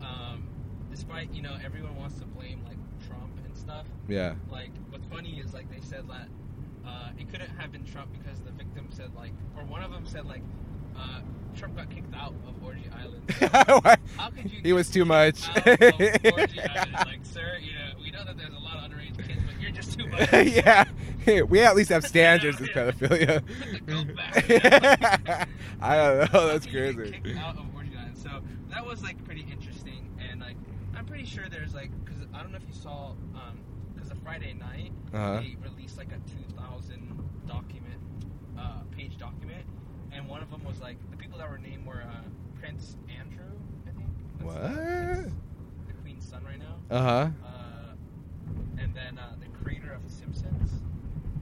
um, 0.00 0.46
despite 0.90 1.32
you 1.32 1.42
know 1.42 1.56
everyone 1.64 1.96
wants 1.96 2.18
to 2.18 2.24
blame 2.26 2.62
like 2.66 2.78
Trump 3.06 3.30
and 3.44 3.56
stuff, 3.56 3.86
Yeah. 4.08 4.34
like 4.50 4.70
what's 4.90 5.06
funny 5.06 5.40
is 5.44 5.52
like 5.54 5.70
they 5.70 5.80
said 5.80 6.08
that 6.08 6.28
uh, 6.86 7.10
it 7.18 7.28
couldn't 7.30 7.50
have 7.58 7.72
been 7.72 7.84
Trump 7.84 8.10
because 8.12 8.40
the 8.40 8.50
victim 8.52 8.86
said 8.90 9.14
like, 9.14 9.32
or 9.56 9.64
one 9.64 9.82
of 9.82 9.90
them 9.92 10.06
said 10.06 10.26
like, 10.26 10.42
uh, 10.96 11.20
Trump 11.56 11.76
got 11.76 11.88
kicked 11.90 12.14
out 12.14 12.34
of 12.46 12.62
Orgy 12.64 12.88
Island. 12.92 13.30
How 14.16 14.30
could 14.30 14.50
you? 14.52 14.60
he 14.62 14.72
was 14.72 14.90
too 14.90 15.04
much. 15.04 15.48
out 15.48 15.66
Orgy 15.66 16.60
Island? 16.60 16.92
Like, 17.06 17.20
sir, 17.24 17.58
you 17.60 17.72
know, 17.72 17.92
we 18.02 18.10
know 18.10 18.24
that 18.24 18.36
there's 18.36 18.52
a 18.54 18.58
lot 18.58 18.76
of 18.84 18.90
underage 18.90 19.16
kids, 19.16 19.40
but 19.46 19.60
you're 19.60 19.70
just 19.70 19.98
too 19.98 20.06
much. 20.08 20.30
yeah. 20.32 20.84
We 21.48 21.60
at 21.62 21.74
least 21.74 21.88
have 21.90 22.04
standards 22.04 22.60
with 22.60 22.70
pedophilia. 22.70 23.42
Put 23.46 23.72
the 23.72 23.92
goat 23.92 24.14
back. 24.14 25.48
I 25.80 25.96
don't 25.96 26.32
know. 26.34 26.48
That's 26.48 26.66
you 26.66 26.72
crazy. 26.72 27.12
Kicked 27.24 27.38
out 27.38 27.56
of 27.56 27.64
Orgy 27.74 27.92
Island. 27.98 28.18
So 28.18 28.28
that 28.70 28.83
was 28.94 29.02
like 29.02 29.24
pretty 29.24 29.44
interesting, 29.50 30.08
and 30.30 30.40
like 30.40 30.56
I'm 30.96 31.04
pretty 31.04 31.24
sure 31.24 31.44
there's 31.50 31.74
like 31.74 31.90
because 32.04 32.20
I 32.32 32.42
don't 32.42 32.52
know 32.52 32.58
if 32.58 32.66
you 32.68 32.72
saw 32.80 33.10
um 33.34 33.58
because 33.92 34.08
the 34.08 34.14
Friday 34.16 34.54
night 34.54 34.92
Uh-huh. 35.12 35.40
they 35.40 35.56
released 35.68 35.98
like 35.98 36.12
a 36.12 36.18
2,000 36.54 37.18
document 37.46 38.00
uh, 38.56 38.82
page 38.96 39.18
document, 39.18 39.64
and 40.12 40.28
one 40.28 40.42
of 40.42 40.50
them 40.50 40.62
was 40.64 40.80
like 40.80 40.96
the 41.10 41.16
people 41.16 41.38
that 41.38 41.50
were 41.50 41.58
named 41.58 41.84
were 41.84 42.02
uh, 42.06 42.22
Prince 42.60 42.96
Andrew, 43.18 43.50
I 43.88 43.90
think. 43.90 44.08
What? 44.42 44.54
that's 44.62 45.86
the 45.88 45.92
Queen's 46.02 46.24
son 46.28 46.44
right 46.44 46.58
now. 46.60 46.76
Uh 46.96 47.02
huh. 47.02 47.28
Uh, 47.44 48.80
and 48.80 48.94
then 48.94 49.18
uh, 49.18 49.34
the 49.40 49.48
creator 49.64 49.92
of 49.92 50.04
The 50.04 50.10
Simpsons. 50.10 50.70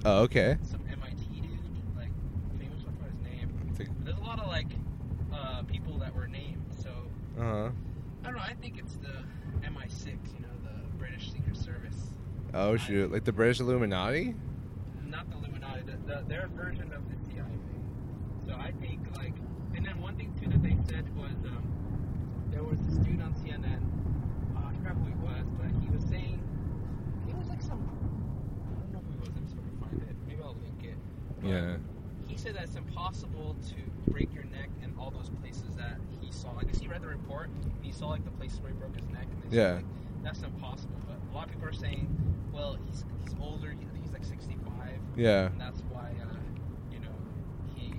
Oh, 0.07 0.23
okay. 0.23 0.57
Some 0.63 0.81
MIT 0.91 1.41
dude, 1.43 1.97
like 1.99 2.11
famous. 2.59 2.81
I 2.81 2.93
forgot 2.97 3.11
his 3.13 3.21
name. 3.21 3.51
It's 3.69 3.79
like- 3.79 3.89
But 3.99 4.05
there's 4.07 4.19
a 4.19 4.23
lot 4.23 4.39
of 4.41 4.47
like 4.49 4.69
uh, 5.35 5.63
people 5.65 5.99
that 5.99 6.15
were 6.15 6.27
named. 6.29 6.63
So 6.83 6.91
Uh 7.43 7.45
huh. 7.45 7.71
I 8.23 8.27
don't 8.27 8.37
know. 8.37 8.41
I 8.41 8.55
think 8.55 8.79
it's 8.79 8.95
the 8.99 9.25
MI6. 9.67 10.07
You 10.07 10.43
know, 10.43 10.55
the 10.63 10.97
British 10.97 11.33
Secret 11.33 11.57
Service. 11.57 11.97
Oh 12.55 12.77
shoot, 12.77 13.11
like 13.11 13.25
the 13.25 13.33
British 13.33 13.59
Illuminati. 13.59 14.37
Not 15.09 15.29
the 15.29 15.39
Illuminati. 15.39 15.83
The, 15.83 15.97
the, 16.07 16.25
their 16.29 16.49
version 16.55 16.93
of 16.93 17.03
the 17.11 17.17
CIA. 17.27 17.43
So 18.47 18.55
I 18.55 18.71
think 18.81 19.01
like, 19.17 19.35
and 19.75 19.85
then 19.85 20.01
one 20.01 20.17
thing 20.17 20.33
too 20.41 20.51
that 20.51 20.63
they 20.63 20.77
said 20.87 21.05
was 21.17 21.35
um, 21.51 21.67
there 22.53 22.63
was 22.63 22.79
this 22.87 22.99
dude 22.99 23.21
on 23.21 23.35
CNN. 23.35 23.83
Oh, 24.55 24.69
I 24.71 24.77
forgot 24.77 24.95
who 24.95 25.07
he 25.07 25.19
was, 25.27 25.45
but 25.59 25.67
he 25.83 25.89
was 25.91 26.05
saying 26.05 26.39
he 27.27 27.33
was 27.35 27.49
like 27.49 27.61
some. 27.61 27.83
I 27.83 28.93
don't 28.93 28.93
know 28.93 29.01
who 29.01 29.15
he 29.15 29.19
was. 29.19 29.31
I'm 29.37 29.43
just 29.43 29.57
gonna 29.57 29.81
find 29.81 30.01
it. 30.01 30.15
Maybe 30.29 30.41
I'll 30.45 30.55
link 30.63 30.85
it. 30.85 30.99
But 31.41 31.49
Yeah. 31.51 31.77
He 32.29 32.37
said 32.37 32.55
that 32.55 32.63
it's 32.65 32.77
impossible 32.77 33.57
to 33.69 34.13
break 34.13 34.33
your 34.33 34.45
neck 34.45 34.71
all 35.03 35.11
those 35.11 35.31
places 35.43 35.75
that 35.77 35.99
he 36.21 36.31
saw. 36.31 36.53
Guess 36.61 36.79
he 36.79 36.87
read 36.87 37.03
the 37.03 37.09
report 37.09 37.49
and 37.49 37.73
he 37.83 37.91
saw 37.91 38.09
like 38.09 38.25
the 38.25 38.31
places 38.33 38.61
where 38.61 38.71
he 38.71 38.79
broke 38.79 38.95
his 38.95 39.09
neck, 39.09 39.27
and 39.31 39.43
they 39.51 39.57
Yeah. 39.57 39.77
said 39.77 39.77
like 39.77 39.85
that's 40.23 40.43
impossible. 40.43 40.95
But 41.07 41.19
a 41.31 41.35
lot 41.35 41.47
of 41.47 41.53
people 41.53 41.69
are 41.69 41.73
saying, 41.73 42.07
well, 42.53 42.79
he's 42.87 43.05
he's 43.25 43.35
older. 43.41 43.71
He, 43.71 43.87
he's 44.01 44.13
like 44.13 44.25
65. 44.25 45.01
Yeah. 45.17 45.47
And 45.47 45.61
that's 45.61 45.81
why, 45.91 46.13
uh, 46.23 46.37
you 46.93 47.01
know, 47.01 47.15
he 47.75 47.93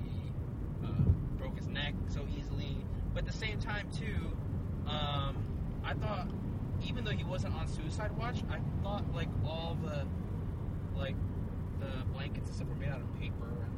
uh, 0.86 0.88
broke 1.38 1.58
his 1.58 1.68
neck 1.68 1.94
so 2.08 2.26
easily. 2.38 2.78
But 3.14 3.26
at 3.26 3.32
the 3.32 3.38
same 3.38 3.60
time, 3.60 3.90
too, 3.92 4.32
um, 4.90 5.36
I 5.84 5.94
thought, 5.94 6.28
even 6.88 7.04
though 7.04 7.12
he 7.12 7.24
wasn't 7.26 7.56
on 7.56 7.68
suicide 7.68 8.18
watch, 8.18 8.42
I 8.50 8.60
thought 8.82 9.04
like 9.14 9.28
all 9.46 9.78
the, 9.84 10.06
like, 10.98 11.16
the 11.80 11.92
blankets 12.14 12.48
and 12.48 12.56
stuff 12.56 12.68
were 12.70 12.76
made 12.76 12.90
out 12.90 13.02
of 13.02 13.20
paper 13.20 13.46
like 13.60 13.70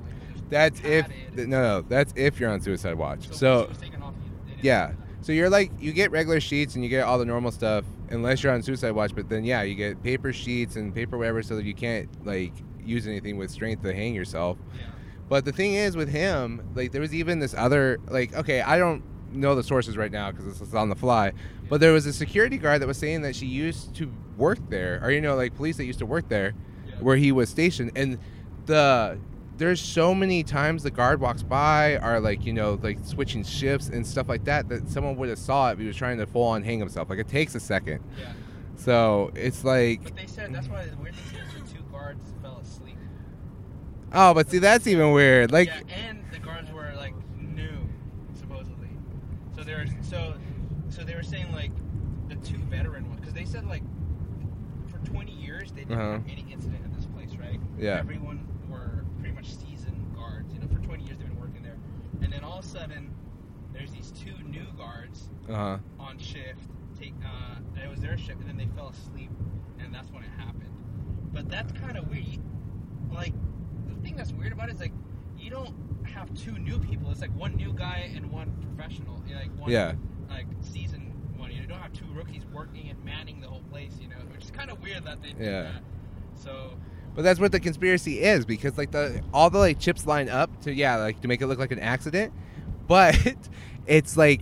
That's 0.49 0.79
if 0.83 1.07
no, 1.35 1.45
no, 1.45 1.81
that's 1.81 2.13
if 2.15 2.39
you're 2.39 2.49
on 2.49 2.61
suicide 2.61 2.95
watch. 2.95 3.27
So, 3.29 3.33
So 3.33 3.55
once 3.57 3.65
it 3.65 3.69
was 3.69 3.77
taken 3.79 4.01
off, 4.03 4.13
you- 4.23 4.31
they 4.45 4.51
didn't 4.51 4.63
yeah, 4.65 4.91
so 5.21 5.31
you're 5.31 5.49
like 5.49 5.71
you 5.79 5.91
get 5.93 6.11
regular 6.11 6.39
sheets 6.39 6.75
and 6.75 6.83
you 6.83 6.89
get 6.89 7.03
all 7.03 7.17
the 7.17 7.25
normal 7.25 7.51
stuff 7.51 7.83
unless 8.09 8.43
you're 8.43 8.53
on 8.53 8.61
suicide 8.61 8.91
watch. 8.91 9.13
But 9.15 9.29
then 9.29 9.43
yeah, 9.43 9.63
you 9.63 9.75
get 9.75 10.01
paper 10.03 10.31
sheets 10.33 10.75
and 10.75 10.93
paper 10.93 11.17
whatever, 11.17 11.41
so 11.43 11.55
that 11.55 11.65
you 11.65 11.73
can't 11.73 12.07
like 12.25 12.53
use 12.83 13.07
anything 13.07 13.37
with 13.37 13.49
strength 13.51 13.81
to 13.83 13.93
hang 13.93 14.13
yourself. 14.13 14.57
Yeah. 14.77 14.83
But 15.27 15.43
the 15.45 15.51
thing 15.51 15.73
is 15.73 15.97
with 15.97 16.09
him, 16.09 16.61
like 16.75 16.91
there 16.91 17.01
was 17.01 17.13
even 17.13 17.39
this 17.39 17.55
other 17.55 17.99
like 18.07 18.35
okay, 18.35 18.61
I 18.61 18.77
don't 18.77 19.03
know 19.33 19.55
the 19.55 19.63
sources 19.63 19.97
right 19.97 20.11
now 20.11 20.31
because 20.31 20.45
this 20.45 20.61
is 20.61 20.75
on 20.75 20.89
the 20.89 20.95
fly. 20.95 21.31
But 21.67 21.81
there 21.81 21.91
was 21.91 22.05
a 22.05 22.13
security 22.13 22.57
guard 22.59 22.81
that 22.83 22.87
was 22.87 22.97
saying 22.97 23.23
that 23.23 23.35
she 23.35 23.47
used 23.47 23.95
to 23.95 24.11
work 24.37 24.59
there, 24.69 24.99
or 25.03 25.09
you 25.09 25.19
know, 25.21 25.35
like 25.35 25.55
police 25.55 25.77
that 25.77 25.85
used 25.85 25.97
to 25.99 26.05
work 26.05 26.29
there, 26.29 26.53
Yeah. 26.87 26.95
where 26.99 27.17
he 27.17 27.31
was 27.31 27.49
stationed, 27.49 27.91
and 27.95 28.19
the 28.67 29.17
there's 29.57 29.79
so 29.81 30.13
many 30.13 30.43
times 30.43 30.83
the 30.83 30.91
guard 30.91 31.19
walks 31.21 31.41
by 31.43 31.97
or 31.99 32.19
like 32.19 32.45
you 32.45 32.53
know 32.53 32.79
like 32.83 32.97
switching 33.03 33.43
shifts 33.43 33.87
and 33.89 34.05
stuff 34.05 34.27
like 34.27 34.43
that 34.45 34.67
that 34.69 34.87
someone 34.89 35.15
would 35.15 35.29
have 35.29 35.39
saw 35.39 35.69
it 35.69 35.73
if 35.73 35.79
he 35.79 35.87
was 35.87 35.95
trying 35.95 36.17
to 36.17 36.25
full 36.25 36.43
on 36.43 36.63
hang 36.63 36.79
himself. 36.79 37.09
Like 37.09 37.19
it 37.19 37.27
takes 37.27 37.55
a 37.55 37.59
second, 37.59 38.03
Yeah. 38.19 38.31
so 38.75 39.31
it's 39.35 39.63
like 39.63 40.03
But 40.03 40.15
they 40.17 40.27
said 40.27 40.53
that's 40.53 40.67
why 40.67 40.85
the 40.85 40.97
weird 40.97 41.15
thing 41.15 41.39
is 41.39 41.53
the 41.71 41.77
two 41.77 41.83
guards 41.91 42.33
fell 42.41 42.57
asleep. 42.61 42.97
oh, 44.13 44.33
but 44.33 44.49
see 44.49 44.59
that's 44.59 44.87
even 44.87 45.11
weird. 45.11 45.51
Like 45.51 45.67
yeah, 45.67 45.81
and 46.09 46.23
the 46.31 46.39
guards 46.39 46.71
were 46.71 46.91
like 46.97 47.13
new, 47.39 47.89
supposedly. 48.37 48.89
So 49.55 49.63
they 49.63 49.73
were 49.73 49.85
so 50.01 50.33
so 50.89 51.03
they 51.03 51.15
were 51.15 51.23
saying 51.23 51.51
like 51.51 51.71
the 52.29 52.35
two 52.35 52.57
veteran 52.69 53.07
ones 53.07 53.19
because 53.21 53.33
they 53.33 53.45
said 53.45 53.65
like 53.67 53.83
for 54.89 54.97
20 55.09 55.31
years 55.31 55.71
they 55.71 55.81
didn't 55.81 55.93
Uh-huh. 55.97 56.11
have 56.13 56.23
any 56.27 56.45
incident 56.51 56.81
at 56.83 56.93
this 56.93 57.05
place, 57.05 57.29
right? 57.39 57.59
Yeah. 57.77 57.97
Everyone 57.99 58.45
were 58.69 59.03
pretty 59.19 59.35
much 59.35 59.53
seasoned 59.55 60.15
guards. 60.15 60.53
You 60.53 60.59
know, 60.59 60.67
for 60.67 60.79
20 60.95 61.09
years 61.09 61.17
they've 61.19 61.27
been 61.27 61.39
working 61.39 61.61
there, 61.61 61.75
and 62.21 62.31
then 62.31 62.43
all 62.43 62.59
of 62.59 62.65
a 62.65 62.67
sudden 62.67 63.13
there's 63.73 63.91
these 63.91 64.11
two 64.11 64.33
new 64.47 64.65
guards 64.77 65.29
uh 65.49 65.53
huh. 65.53 65.77
on 65.99 66.17
shift. 66.17 66.69
Take 66.97 67.13
uh, 67.25 67.83
it 67.83 67.89
was 67.89 67.99
their 67.99 68.17
shift, 68.17 68.39
and 68.39 68.47
then 68.47 68.55
they 68.55 68.67
fell 68.77 68.87
asleep, 68.89 69.29
and 69.79 69.93
that's 69.93 70.09
when 70.11 70.23
it 70.23 70.29
happened. 70.37 70.71
But 71.33 71.49
that's 71.49 71.73
kind 71.73 71.97
of 71.97 72.07
weird. 72.09 72.25
You, 72.25 72.39
like 73.13 73.33
the 73.87 73.95
thing 74.01 74.15
that's 74.15 74.31
weird 74.31 74.53
about 74.53 74.69
it 74.69 74.75
is 74.75 74.79
like 74.79 74.93
you 75.37 75.49
don't 75.49 75.75
have 76.05 76.33
two 76.33 76.57
new 76.59 76.79
people. 76.79 77.11
It's 77.11 77.19
like 77.19 77.35
one 77.35 77.55
new 77.55 77.73
guy 77.73 78.09
and 78.15 78.31
one 78.31 78.53
professional. 78.61 79.21
Like 79.29 79.51
one 79.59 79.69
Yeah. 79.69 79.95
like 80.29 80.45
season 80.61 81.11
one. 81.35 81.51
You 81.51 81.67
don't 81.67 81.79
have 81.79 81.91
two 81.91 82.05
rookies 82.13 82.45
working 82.53 82.89
and 82.89 83.03
manning 83.03 83.41
the 83.41 83.47
whole 83.47 83.63
place. 83.69 83.97
You 83.99 84.07
know, 84.07 84.15
which 84.31 84.45
is 84.45 84.51
kind 84.51 84.71
of 84.71 84.81
weird 84.81 85.03
that 85.03 85.21
they 85.21 85.33
Yeah. 85.37 85.63
that. 85.63 85.83
So 86.35 86.77
But 87.15 87.23
that's 87.23 87.39
what 87.39 87.51
the 87.51 87.59
conspiracy 87.59 88.19
is 88.19 88.45
because 88.45 88.77
like 88.77 88.91
the 88.91 89.21
all 89.33 89.49
the 89.49 89.57
like 89.57 89.79
chips 89.79 90.05
line 90.05 90.29
up 90.29 90.61
to 90.63 90.73
yeah 90.73 90.97
like 90.97 91.21
to 91.21 91.27
make 91.27 91.41
it 91.41 91.47
look 91.47 91.59
like 91.59 91.71
an 91.71 91.79
accident, 91.79 92.33
but 92.87 93.15
it's 93.87 94.17
like 94.17 94.41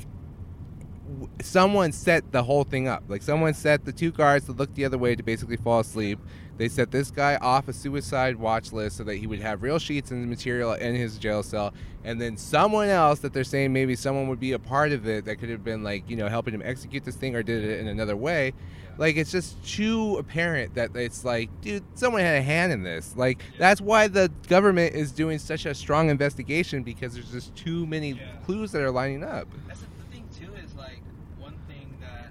someone 1.42 1.92
set 1.92 2.32
the 2.32 2.44
whole 2.44 2.64
thing 2.64 2.88
up. 2.88 3.04
Like 3.08 3.22
someone 3.22 3.54
set 3.54 3.86
the 3.86 3.92
two 3.94 4.12
guards 4.12 4.46
to 4.46 4.52
look 4.52 4.74
the 4.76 4.86
other 4.86 4.98
way 4.98 5.16
to 5.16 5.24
basically 5.24 5.58
fall 5.58 5.80
asleep. 5.80 6.20
They 6.58 6.70
set 6.70 6.92
this 6.92 7.10
guy 7.10 7.38
off 7.38 7.68
a 7.68 7.74
suicide 7.74 8.36
watch 8.36 8.72
list 8.72 8.98
so 8.98 9.04
that 9.06 9.16
he 9.16 9.26
would 9.26 9.40
have 9.42 9.64
real 9.64 9.80
sheets 9.80 10.12
and 10.12 10.30
material 10.30 10.74
in 10.74 10.94
his 10.96 11.18
jail 11.18 11.42
cell. 11.42 11.74
And 12.04 12.22
then 12.22 12.38
someone 12.38 12.90
else 12.90 13.20
that 13.20 13.34
they're 13.34 13.44
saying 13.44 13.74
maybe 13.74 13.96
someone 13.96 14.28
would 14.28 14.40
be 14.40 14.52
a 14.52 14.60
part 14.60 14.92
of 14.92 15.08
it 15.08 15.26
that 15.26 15.38
could 15.38 15.50
have 15.50 15.64
been 15.64 15.84
like, 15.84 16.08
you 16.10 16.16
know, 16.16 16.28
helping 16.28 16.54
him 16.54 16.62
execute 16.64 17.04
this 17.06 17.16
thing 17.16 17.36
or 17.36 17.42
did 17.42 17.64
it 17.64 17.80
in 17.80 17.88
another 17.88 18.16
way. 18.16 18.54
Like 19.00 19.16
it's 19.16 19.32
just 19.32 19.66
too 19.68 20.18
apparent 20.18 20.76
that 20.76 20.96
it's 20.96 21.26
like, 21.26 21.50
dude, 21.62 21.84
someone 21.96 22.22
had 22.22 22.36
a 22.38 22.44
hand 22.44 22.72
in 22.72 22.84
this. 22.84 23.16
Like 23.18 23.42
that's 23.58 23.82
why 23.82 24.08
the 24.08 24.32
government 24.48 24.94
is 24.94 25.12
doing 25.12 25.40
such 25.40 25.66
a 25.66 25.74
strong 25.74 26.10
investigation 26.12 26.84
because 26.84 27.16
there's 27.16 27.32
just 27.32 27.56
too 27.56 27.88
many 27.88 28.12
Yeah. 28.12 28.20
clues 28.46 28.72
that 28.74 28.84
are 28.84 28.92
lining 28.92 29.24
up. 29.24 29.48
That's 29.68 29.80
the, 29.80 29.88
the 29.98 30.04
thing 30.16 30.28
too 30.40 30.54
is 30.64 30.76
like 30.76 31.02
one 31.40 31.56
thing 31.68 31.98
that 32.02 32.28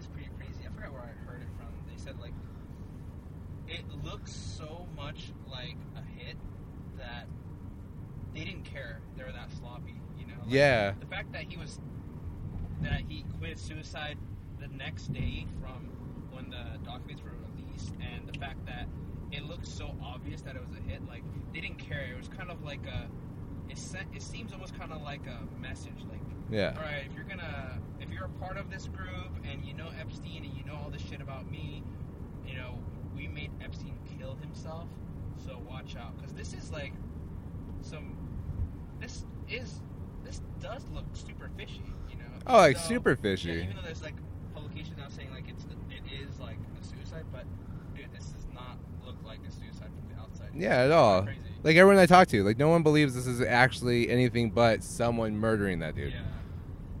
is 0.00 0.06
pretty 0.08 0.28
crazy. 0.36 0.66
I 0.68 0.74
forgot 0.74 0.90
where 0.92 1.02
I 1.02 1.30
heard 1.30 1.42
it 1.42 1.48
from. 1.56 1.68
They 1.88 1.99
said 2.10 2.20
like 2.20 2.32
it 3.68 3.84
looks 4.04 4.32
so 4.32 4.86
much 4.96 5.32
like 5.50 5.76
a 5.96 6.20
hit 6.20 6.36
that 6.98 7.26
they 8.34 8.44
didn't 8.44 8.64
care. 8.64 9.00
They 9.16 9.22
were 9.22 9.32
that 9.32 9.50
sloppy, 9.58 9.94
you 10.18 10.26
know. 10.26 10.34
Like, 10.40 10.50
Yeah. 10.52 10.94
The 10.98 11.06
fact 11.06 11.32
that 11.32 11.44
he 11.44 11.56
was 11.56 11.78
that 12.82 13.02
he 13.08 13.24
committed 13.32 13.58
suicide 13.58 14.18
the 14.58 14.68
next 14.68 15.12
day 15.12 15.46
from 15.60 15.88
when 16.32 16.50
the 16.50 16.78
documents 16.84 17.22
were 17.22 17.30
released, 17.54 17.92
and 18.00 18.26
the 18.32 18.38
fact 18.38 18.64
that 18.66 18.86
it 19.30 19.44
looked 19.44 19.66
so 19.66 19.94
obvious 20.02 20.40
that 20.42 20.56
it 20.56 20.62
was 20.66 20.76
a 20.76 20.90
hit, 20.90 21.06
like 21.06 21.22
they 21.52 21.60
didn't 21.60 21.78
care. 21.78 22.08
It 22.12 22.16
was 22.16 22.28
kind 22.28 22.50
of 22.50 22.62
like 22.64 22.86
a. 22.86 23.08
It, 23.68 23.78
sent, 23.78 24.08
it 24.12 24.22
seems 24.22 24.52
almost 24.52 24.76
kind 24.76 24.92
of 24.92 25.00
like 25.02 25.20
a 25.28 25.60
message, 25.60 25.94
like 26.10 26.18
Yeah. 26.50 26.74
all 26.76 26.82
right, 26.82 27.04
if 27.08 27.14
you're 27.14 27.22
gonna, 27.24 27.78
if 28.00 28.10
you're 28.10 28.24
a 28.24 28.44
part 28.44 28.56
of 28.56 28.68
this 28.68 28.88
group 28.88 29.30
and 29.48 29.64
you 29.64 29.74
know 29.74 29.90
Epstein 30.00 30.42
and 30.44 30.52
you 30.56 30.64
know 30.64 30.74
all 30.82 30.90
this 30.90 31.02
shit 31.02 31.20
about 31.20 31.48
me, 31.48 31.84
you 32.50 32.56
know, 32.56 32.78
we 33.16 33.28
made 33.28 33.50
Epstein 33.62 33.94
kill 34.18 34.34
himself, 34.36 34.88
so 35.46 35.58
watch 35.68 35.96
out, 35.96 36.16
because 36.16 36.32
this 36.34 36.52
is 36.54 36.70
like 36.70 36.92
some, 37.82 38.16
this 39.00 39.24
is, 39.48 39.80
this 40.24 40.40
does 40.60 40.82
look 40.92 41.04
super 41.12 41.50
fishy, 41.56 41.82
you 42.10 42.16
know. 42.16 42.24
Oh, 42.46 42.56
like 42.56 42.76
So- 42.76 42.88
super 42.88 43.10
Yeah, 43.10 43.16
fishy. 43.22 43.50
even 43.62 43.76
though 43.76 43.82
there's 43.82 44.02
like 44.02 44.14
publications 44.54 44.96
now 44.98 45.08
saying 45.08 45.30
like 45.30 45.44
it's, 45.48 45.64
it 45.64 46.02
is 46.28 46.38
like 46.40 46.58
a 46.80 46.84
suicide, 46.84 47.24
but 47.32 47.44
dude, 47.94 48.06
this 48.12 48.26
does 48.26 48.46
not 48.54 48.76
look 49.04 49.16
like 49.24 49.38
a 49.46 49.50
suicide 49.50 49.88
from 49.98 50.14
the 50.14 50.20
outside. 50.20 50.50
Yeah, 50.54 50.82
at 50.82 50.90
all. 50.90 51.22
Crazy. 51.22 51.38
Like 51.62 51.76
everyone 51.76 52.00
I 52.02 52.06
talk 52.06 52.28
to, 52.28 52.42
like 52.44 52.58
no 52.58 52.68
one 52.68 52.82
believes 52.82 53.14
this 53.14 53.26
is 53.26 53.40
actually 53.42 54.08
anything 54.10 54.50
but 54.50 54.82
someone 54.82 55.36
murdering 55.36 55.78
that 55.80 55.94
dude. 55.94 56.12
Yeah. 56.12 56.20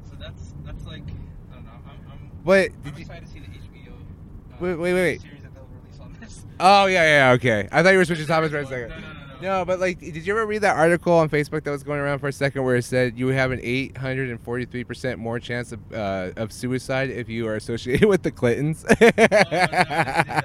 So 0.08 0.16
that's 0.18 0.54
that's 0.64 0.84
like 0.84 1.02
I 1.50 1.54
don't 1.54 1.64
know. 1.64 1.70
I'm, 1.86 2.12
I'm 2.12 2.30
But 2.44 2.70
I'm 2.72 2.80
did 2.82 2.94
you? 2.96 3.00
excited 3.02 3.26
to 3.26 3.32
see 3.32 3.38
the 3.40 3.46
HBO. 3.46 3.92
Uh, 3.92 4.56
Wait, 4.60 4.74
wait, 4.74 4.92
wait. 4.94 5.20
Series 5.22 5.42
that 5.42 5.54
they'll 5.54 5.66
release 5.82 5.98
on 6.00 6.14
this. 6.20 6.44
Oh 6.62 6.86
yeah, 6.86 7.04
yeah, 7.28 7.32
okay. 7.32 7.68
I 7.72 7.82
thought 7.82 7.90
you 7.90 7.98
were 7.98 8.04
switching 8.04 8.26
topics 8.26 8.52
for 8.52 8.58
a 8.58 8.66
second. 8.66 8.92
no, 9.40 9.64
but 9.64 9.80
like, 9.80 9.98
did 9.98 10.26
you 10.26 10.32
ever 10.34 10.44
read 10.44 10.58
that 10.62 10.76
article 10.76 11.14
on 11.14 11.30
Facebook 11.30 11.64
that 11.64 11.70
was 11.70 11.82
going 11.82 11.98
around 12.00 12.18
for 12.18 12.28
a 12.28 12.32
second 12.32 12.64
where 12.64 12.76
it 12.76 12.84
said 12.84 13.18
you 13.18 13.28
have 13.28 13.50
an 13.50 13.60
843% 13.60 15.16
more 15.16 15.38
chance 15.40 15.72
of, 15.72 15.80
uh, 15.92 16.32
of 16.36 16.52
suicide 16.52 17.08
if 17.10 17.28
you 17.30 17.46
are 17.48 17.56
associated 17.56 18.08
with 18.10 18.22
the 18.22 18.30
Clintons? 18.30 18.84
No, 19.00 19.06
I 19.06 19.10
didn't 19.10 19.46
see 19.46 19.56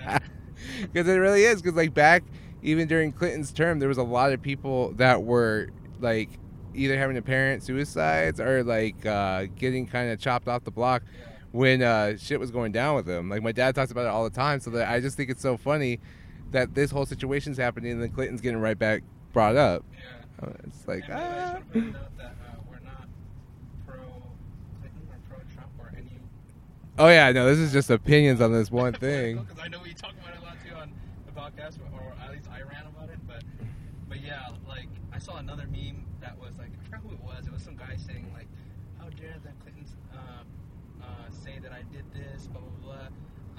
that. 0.05 0.23
Because 0.81 1.07
it 1.07 1.15
really 1.15 1.43
is. 1.43 1.61
Because 1.61 1.75
like 1.75 1.93
back, 1.93 2.23
even 2.63 2.87
during 2.87 3.11
Clinton's 3.11 3.51
term, 3.51 3.79
there 3.79 3.89
was 3.89 3.97
a 3.97 4.03
lot 4.03 4.31
of 4.31 4.41
people 4.41 4.93
that 4.93 5.21
were 5.21 5.69
like 5.99 6.29
either 6.73 6.97
having 6.97 7.17
apparent 7.17 7.63
suicides 7.63 8.39
or 8.39 8.63
like 8.63 9.05
uh, 9.05 9.45
getting 9.57 9.85
kind 9.85 10.09
of 10.11 10.19
chopped 10.19 10.47
off 10.47 10.63
the 10.63 10.71
block 10.71 11.03
Yeah. 11.19 11.34
When 11.55 11.81
uh, 11.81 12.17
shit 12.17 12.39
was 12.39 12.51
going 12.51 12.71
down 12.71 12.95
with 12.95 13.07
him. 13.07 13.29
Like 13.29 13.41
my 13.41 13.51
dad 13.51 13.75
talks 13.75 13.91
about 13.91 14.05
it 14.05 14.09
all 14.09 14.23
the 14.23 14.29
time. 14.29 14.59
So 14.59 14.69
that 14.71 14.89
I 14.89 14.99
just 14.99 15.17
think 15.17 15.29
it's 15.29 15.41
so 15.41 15.57
funny 15.57 15.99
that 16.51 16.75
this 16.75 16.91
whole 16.91 17.05
situation's 17.05 17.57
happening 17.57 17.93
and 17.93 18.01
then 18.01 18.09
Clinton's 18.11 18.41
getting 18.41 18.59
right 18.59 18.77
back 18.77 19.03
brought 19.33 19.55
up. 19.55 19.83
Yeah. 19.93 20.47
Uh, 20.47 20.51
It's 20.65 20.87
like 20.87 21.03
And 21.05 21.13
by 21.13 21.19
I 21.19 21.23
ah. 21.23 21.33
just 21.33 21.53
want 21.53 21.73
to 21.73 21.79
put 21.81 21.89
a 21.89 21.91
that 22.17 22.25
uh, 22.25 22.61
we're 22.69 22.79
not 22.79 23.07
pro 23.87 23.95
Clinton 24.79 25.07
or 25.09 25.17
pro 25.29 25.37
Trump 25.53 25.71
or 25.79 25.93
any. 25.97 26.19
Oh 26.99 27.07
yeah, 27.07 27.31
no, 27.31 27.45
this 27.45 27.59
is 27.59 27.71
just 27.71 27.89
opinions 27.89 28.41
on 28.41 28.51
this 28.51 28.69
one 28.71 28.93
thing. 29.05 29.37
Because 29.37 29.59
I 29.63 29.67
know 29.67 29.79
we 29.83 29.93
talk 29.93 30.11
about 30.11 30.35
it 30.35 30.41
a 30.41 30.43
lot 30.43 30.55
too 30.67 30.75
on 30.75 30.91
the 31.25 31.31
podcast, 31.31 31.79
or, 31.79 31.87
or 31.99 32.13
at 32.23 32.31
least 32.31 32.47
I 32.51 32.61
ran 32.61 32.85
about 32.87 33.09
it. 33.09 33.19
But 33.27 33.43
but 34.09 34.21
yeah, 34.21 34.49
like 34.67 34.87
I 35.13 35.19
saw 35.19 35.37
another 35.37 35.67
meme 35.71 36.03
that 36.21 36.37
was 36.39 36.51
like 36.57 36.71
I 36.79 36.83
forgot 36.85 37.01
who 37.03 37.13
it 37.13 37.23
was. 37.23 37.47
It 37.47 37.53
was 37.53 37.63
some 37.63 37.75
guy 37.75 37.95
saying 37.95 38.29
like, 38.33 38.47
"How 38.99 39.09
dare 39.09 39.35
the 39.43 39.51
Clintons 39.63 39.95
uh, 40.13 40.43
uh, 41.03 41.31
say 41.31 41.59
that 41.63 41.71
I 41.71 41.83
did 41.93 42.05
this?" 42.13 42.47
Blah 42.47 42.61
blah 42.61 42.93
blah. 42.95 43.07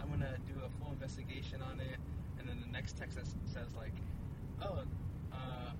I'm 0.00 0.08
gonna 0.10 0.36
do 0.46 0.54
a 0.64 0.68
full 0.80 0.92
investigation 0.92 1.62
on 1.62 1.80
it. 1.80 1.98
And 2.38 2.48
then 2.48 2.60
the 2.60 2.70
next 2.70 2.75
text 2.92 3.16
says, 3.18 3.34
says 3.44 3.74
like, 3.76 3.94
"Oh, 4.62 4.82
uh, 5.32 5.72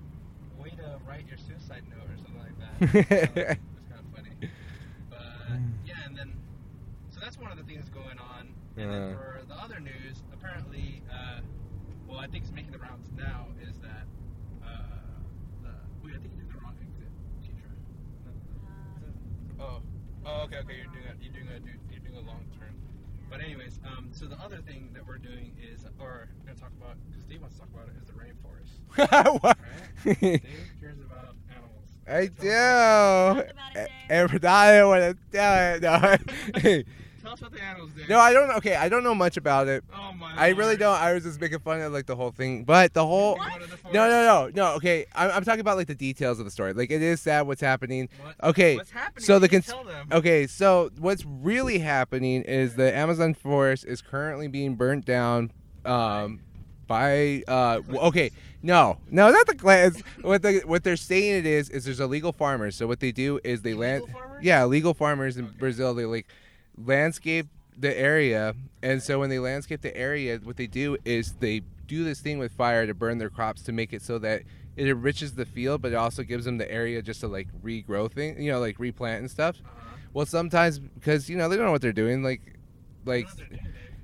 way 0.58 0.70
to 0.70 0.98
write 1.06 1.26
your 1.28 1.38
suicide 1.38 1.84
note 1.88 2.08
or 2.10 2.16
something 2.16 2.40
like 2.40 2.58
that." 2.58 2.76
So, 2.80 3.40
it's 3.78 3.88
kind 3.88 4.00
of 4.00 4.14
funny. 4.14 4.34
But 5.10 5.58
yeah, 5.86 5.94
and 6.06 6.16
then 6.16 6.32
so 7.10 7.20
that's 7.20 7.38
one 7.38 7.50
of 7.50 7.58
the 7.58 7.64
things 7.64 7.88
going 7.88 8.18
on. 8.18 8.52
And 8.76 8.90
then 8.92 9.08
Yeah. 9.10 9.14
for 9.14 9.42
the 9.48 9.54
other 9.54 9.80
news, 9.80 10.22
apparently, 10.32 11.02
uh, 11.10 11.40
well, 12.06 12.18
I 12.18 12.26
think 12.26 12.44
it's 12.44 12.52
making 12.52 12.72
the 12.72 12.78
rounds 12.78 13.08
now. 13.16 13.48
Is 13.62 13.78
that 13.80 14.04
uh, 14.62 14.68
the 15.62 15.72
wait? 16.04 16.14
I 16.14 16.18
think 16.18 16.34
you 16.36 16.42
did 16.44 16.50
the 16.52 16.60
wrong 16.60 16.76
exit, 16.82 17.08
teacher. 17.40 17.72
Oh, 19.58 19.80
oh, 20.26 20.42
okay, 20.44 20.58
okay. 20.58 20.76
You're 20.76 20.92
doing 20.92 21.06
a 21.08 21.14
you're 21.22 21.32
doing 21.32 21.48
a 21.48 21.58
you're 21.92 22.00
doing 22.04 22.16
a 22.16 22.26
long 22.28 22.44
turn. 22.58 22.74
But 23.30 23.40
anyways, 23.40 23.80
um, 23.84 24.10
so 24.12 24.26
the 24.26 24.36
other 24.38 24.58
thing 24.58 24.90
that 24.94 25.06
we're 25.06 25.18
doing 25.18 25.56
is, 25.58 25.84
or 25.98 26.28
I'm 26.62 26.70
gonna 26.70 26.70
talk 26.70 26.70
about, 26.80 26.96
because 27.08 27.22
Steve 27.24 27.40
wants 27.40 27.56
to 27.56 27.60
talk 27.60 27.70
about 27.74 27.88
it, 27.88 27.94
is 28.00 28.08
the 28.08 28.14
rainforest. 28.18 29.40
What? 29.42 29.58
Steve 30.02 30.40
cares 30.80 30.98
about 31.04 31.34
animals. 31.50 31.88
I 32.08 32.26
Tell 32.26 33.34
do. 33.34 33.40
about 33.40 33.48
it, 33.48 33.74
Dave. 33.74 33.88
Every 34.10 34.48
I 34.48 34.84
want 34.84 35.02
to 35.02 35.16
tell 35.32 35.74
it. 35.74 35.82
No. 35.82 36.82
Tell 37.22 37.32
us 37.32 37.40
what 37.42 37.52
the 37.52 37.60
animals 37.60 37.90
do. 37.90 38.02
no, 38.08 38.20
I 38.20 38.32
don't. 38.32 38.50
Okay, 38.58 38.76
I 38.76 38.88
don't 38.88 39.02
know 39.02 39.14
much 39.16 39.36
about 39.36 39.66
it. 39.66 39.82
Oh 39.92 40.12
my. 40.12 40.32
I 40.36 40.50
really 40.50 40.76
don't. 40.76 40.94
I 40.96 41.12
was 41.12 41.24
just 41.24 41.40
making 41.40 41.58
fun 41.58 41.80
of 41.80 41.92
like 41.92 42.06
the 42.06 42.14
whole 42.14 42.30
thing, 42.30 42.62
but 42.62 42.94
the 42.94 43.04
whole. 43.04 43.36
You 43.36 43.58
go 43.58 43.66
the 43.66 43.66
No, 43.66 43.76
forest? 43.76 43.94
no, 43.94 44.08
no, 44.08 44.50
no. 44.54 44.74
Okay, 44.76 45.06
I'm, 45.12 45.32
I'm 45.32 45.44
talking 45.44 45.58
about 45.60 45.76
like 45.76 45.88
the 45.88 45.96
details 45.96 46.38
of 46.38 46.44
the 46.44 46.52
story. 46.52 46.72
Like 46.72 46.92
it 46.92 47.02
is 47.02 47.20
sad 47.20 47.48
what's 47.48 47.60
happening. 47.60 48.08
What? 48.22 48.36
Okay, 48.50 48.76
What's 48.76 48.92
happening? 48.92 49.24
so 49.26 49.40
the 49.40 49.46
You 49.46 49.50
cons- 49.50 49.66
tell 49.66 49.82
them. 49.82 50.06
Okay, 50.12 50.46
so 50.46 50.90
what's 51.00 51.24
really 51.26 51.80
happening 51.80 52.42
is 52.42 52.76
the 52.76 52.96
Amazon 52.96 53.34
forest 53.34 53.84
is 53.86 54.00
currently 54.02 54.46
being 54.46 54.76
burnt 54.76 55.04
down 55.04 55.50
um, 55.84 56.38
by 56.86 57.42
uh, 57.48 57.80
okay, 57.94 58.30
no, 58.62 58.98
no, 59.10 59.30
not 59.30 59.46
the 59.46 59.54
clans. 59.54 60.02
What 60.22 60.42
the 60.42 60.62
what 60.64 60.84
they're 60.84 60.96
saying 60.96 61.38
it 61.40 61.46
is 61.46 61.70
is 61.70 61.84
there's 61.84 62.00
illegal 62.00 62.32
farmers. 62.32 62.76
So 62.76 62.86
what 62.86 63.00
they 63.00 63.12
do 63.12 63.40
is 63.44 63.62
they 63.62 63.74
land 63.74 64.04
farmers? 64.12 64.44
yeah, 64.44 64.64
legal 64.64 64.94
farmers 64.94 65.36
in. 65.36 65.46
Brazil. 65.46 65.94
They 65.94 66.04
like 66.04 66.26
landscape 66.76 67.46
the 67.78 67.96
area, 67.98 68.54
and 68.82 69.02
so 69.02 69.20
when 69.20 69.30
they 69.30 69.38
landscape 69.38 69.82
the 69.82 69.96
area, 69.96 70.38
what 70.42 70.56
they 70.56 70.66
do 70.66 70.96
is 71.04 71.34
they 71.34 71.62
do 71.86 72.04
this 72.04 72.20
thing 72.20 72.38
with 72.38 72.52
fire 72.52 72.86
to 72.86 72.94
burn 72.94 73.18
their 73.18 73.30
crops 73.30 73.62
to 73.62 73.72
make 73.72 73.92
it 73.92 74.02
so 74.02 74.18
that 74.18 74.42
it 74.76 74.88
enriches 74.88 75.34
the 75.34 75.46
field, 75.46 75.82
but 75.82 75.92
it 75.92 75.94
also 75.94 76.22
gives 76.22 76.44
them 76.44 76.58
the 76.58 76.70
area 76.70 77.00
just 77.02 77.20
to 77.20 77.28
like 77.28 77.48
regrow 77.62 78.10
thing, 78.10 78.40
you 78.40 78.50
know, 78.50 78.60
like 78.60 78.78
replant 78.78 79.20
and 79.20 79.30
stuff. 79.30 79.56
Uh-huh. 79.64 79.96
Well, 80.12 80.26
sometimes 80.26 80.78
because 80.78 81.28
you 81.28 81.36
know 81.36 81.48
they 81.48 81.56
don't 81.56 81.66
know 81.66 81.72
what 81.72 81.82
they're 81.82 81.92
doing, 81.92 82.22
like, 82.22 82.40
like 83.04 83.28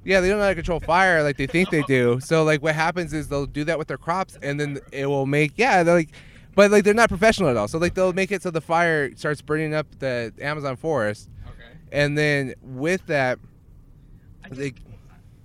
What 0.04 0.10
are 0.10 0.10
they 0.10 0.10
doing, 0.10 0.10
Dave? 0.10 0.12
yeah, 0.12 0.20
they 0.20 0.28
don't 0.28 0.38
know 0.38 0.42
how 0.44 0.48
to 0.50 0.54
control 0.54 0.80
fire 0.80 1.22
like 1.22 1.36
they 1.36 1.46
think 1.46 1.70
they 1.70 1.82
do. 1.82 2.20
So 2.20 2.44
like 2.44 2.62
what 2.62 2.74
happens 2.74 3.12
is 3.12 3.28
they'll 3.28 3.46
do 3.46 3.64
that 3.64 3.78
with 3.78 3.88
their 3.88 3.98
crops, 3.98 4.38
and 4.42 4.58
then 4.58 4.80
it 4.92 5.06
will 5.06 5.26
make 5.26 5.52
yeah, 5.56 5.82
they're 5.82 5.94
like, 5.94 6.10
but 6.54 6.70
like 6.70 6.84
they're 6.84 6.94
not 6.94 7.08
professional 7.08 7.48
at 7.48 7.56
all. 7.56 7.68
So 7.68 7.78
like 7.78 7.94
they'll 7.94 8.12
make 8.12 8.30
it 8.32 8.42
so 8.42 8.50
the 8.50 8.60
fire 8.60 9.14
starts 9.16 9.40
burning 9.40 9.74
up 9.74 9.86
the 9.98 10.32
Amazon 10.40 10.76
forest, 10.76 11.28
Okay. 11.46 11.76
and 11.92 12.16
then 12.18 12.54
with 12.62 13.06
that, 13.06 13.38
I 14.44 14.48
They- 14.50 14.74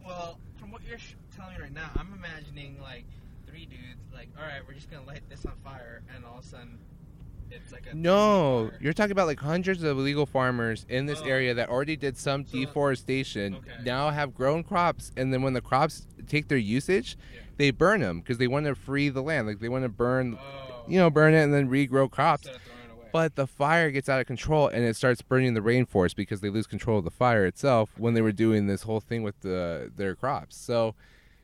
well, 0.06 0.38
from 0.60 0.72
what 0.72 0.82
you're 0.88 0.98
sh- 1.00 1.14
telling 1.36 1.56
me 1.56 1.62
right 1.62 1.74
now, 1.74 1.90
I'm 1.96 2.14
imagining 2.14 2.78
like 2.82 3.06
three 3.48 3.66
dudes, 3.66 4.02
like, 4.14 4.30
all 4.38 4.44
right, 4.46 4.62
we're 4.68 4.74
just 4.74 4.90
gonna 4.92 5.06
light 5.06 5.22
this 5.30 5.46
on 5.46 5.54
fire, 5.64 6.02
and 6.16 6.26
all 6.26 6.40
of 6.40 6.44
a 6.44 6.48
sudden, 6.48 6.70
it's 6.74 6.82
like 6.82 6.87
a 6.87 6.87
no, 7.94 8.72
you're 8.80 8.94
talking 8.94 9.12
about 9.12 9.28
like 9.28 9.40
hundreds 9.40 9.84
of 9.84 9.98
illegal 9.98 10.26
farmers 10.26 10.86
in 10.90 11.06
this 11.06 11.20
Oh. 11.22 11.26
area 11.28 11.54
that 11.54 11.70
already 11.70 11.96
did 11.96 12.18
some 12.18 12.46
So- 12.46 12.58
deforestation. 12.58 13.56
Okay. 13.56 13.84
Now 13.86 14.10
have 14.12 14.34
grown 14.36 14.64
crops, 14.64 15.12
and 15.18 15.34
then 15.34 15.42
when 15.42 15.54
the 15.54 15.62
crops 15.62 16.08
take 16.28 16.48
their 16.48 16.58
usage, 16.58 17.18
Yeah. 17.34 17.42
they 17.58 17.72
burn 17.72 18.02
them 18.02 18.20
because 18.20 18.38
they 18.38 18.48
want 18.48 18.66
to 18.66 18.76
free 18.76 19.10
the 19.10 19.22
land. 19.24 19.48
Like 19.48 19.60
they 19.60 19.70
want 19.70 19.84
to 19.84 19.90
burn, 19.90 20.38
Oh, 20.40 20.84
you 20.88 20.98
know, 20.98 21.10
burn 21.10 21.34
it 21.34 21.44
and 21.44 21.54
then 21.54 21.70
regrow 21.70 22.10
crops. 22.10 22.44
instead 22.48 22.56
of 22.56 22.62
throwing 22.62 22.80
it 22.90 22.92
away. 22.94 23.10
But 23.14 23.36
the 23.36 23.48
fire 23.48 23.90
gets 23.92 24.10
out 24.10 24.20
of 24.20 24.28
control 24.28 24.68
and 24.68 24.84
it 24.84 24.96
starts 24.96 25.22
burning 25.22 25.54
the 25.54 25.62
rainforest 25.62 26.16
because 26.16 26.42
they 26.42 26.50
lose 26.50 26.68
control 26.68 27.00
of 27.00 27.06
the 27.06 27.12
fire 27.12 27.46
itself 27.46 27.90
when 27.98 28.14
they 28.14 28.22
were 28.22 28.32
doing 28.34 28.68
this 28.68 28.84
whole 28.84 29.00
thing 29.00 29.24
with 29.24 29.40
the 29.42 29.92
their 29.96 30.14
crops. 30.16 30.56
So, 30.58 30.94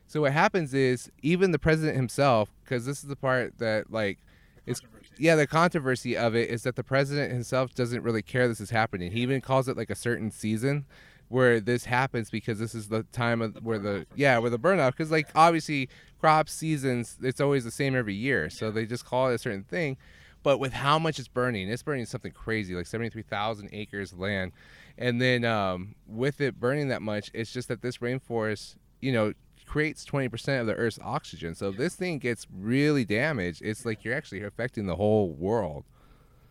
so 0.06 0.20
what 0.20 0.32
happens 0.32 0.74
is 0.74 1.10
even 1.22 1.50
the 1.52 1.58
president 1.58 1.96
himself, 1.96 2.50
because 2.62 2.84
this 2.84 2.98
is 3.02 3.08
the 3.08 3.16
part 3.16 3.58
that 3.58 3.90
like, 3.90 4.18
it's. 4.66 4.80
Yeah, 5.18 5.36
the 5.36 5.46
controversy 5.46 6.16
of 6.16 6.34
it 6.34 6.50
is 6.50 6.62
that 6.62 6.76
the 6.76 6.84
president 6.84 7.32
himself 7.32 7.74
doesn't 7.74 8.02
really 8.02 8.22
care 8.22 8.48
this 8.48 8.60
is 8.60 8.70
happening. 8.70 9.12
He 9.12 9.20
even 9.20 9.40
calls 9.40 9.68
it 9.68 9.76
like 9.76 9.90
a 9.90 9.94
certain 9.94 10.30
season 10.30 10.86
where 11.28 11.60
this 11.60 11.84
happens 11.84 12.30
because 12.30 12.58
this 12.58 12.74
is 12.74 12.88
the 12.88 13.02
time 13.04 13.40
of 13.40 13.56
where 13.62 13.78
the 13.78 14.06
yeah 14.14 14.38
where 14.38 14.50
the 14.50 14.58
burnout 14.58 14.90
because 14.90 15.10
like 15.10 15.28
obviously 15.34 15.88
crop 16.20 16.48
seasons 16.48 17.16
it's 17.22 17.40
always 17.40 17.64
the 17.64 17.70
same 17.70 17.96
every 17.96 18.14
year 18.14 18.50
so 18.50 18.70
they 18.70 18.84
just 18.84 19.04
call 19.04 19.30
it 19.30 19.34
a 19.34 19.38
certain 19.38 19.64
thing 19.64 19.96
but 20.42 20.58
with 20.58 20.72
how 20.72 20.98
much 20.98 21.18
it's 21.18 21.28
burning 21.28 21.68
it's 21.68 21.82
burning 21.82 22.04
something 22.04 22.30
crazy 22.30 22.74
like 22.74 22.86
73000 22.86 23.68
acres 23.72 24.12
of 24.12 24.18
land 24.18 24.52
and 24.98 25.20
then 25.20 25.44
um, 25.44 25.94
with 26.06 26.40
it 26.40 26.60
burning 26.60 26.88
that 26.88 27.02
much 27.02 27.30
it's 27.34 27.50
just 27.52 27.68
that 27.68 27.82
this 27.82 27.98
rainforest 27.98 28.76
you 29.00 29.12
know 29.12 29.32
creates 29.66 30.04
20% 30.04 30.60
of 30.60 30.66
the 30.66 30.74
earth's 30.74 30.98
oxygen 31.02 31.54
so 31.54 31.68
if 31.70 31.76
this 31.76 31.94
thing 31.94 32.18
gets 32.18 32.46
really 32.56 33.04
damaged 33.04 33.62
it's 33.62 33.84
like 33.84 34.04
you're 34.04 34.14
actually 34.14 34.42
affecting 34.42 34.86
the 34.86 34.96
whole 34.96 35.30
world 35.30 35.84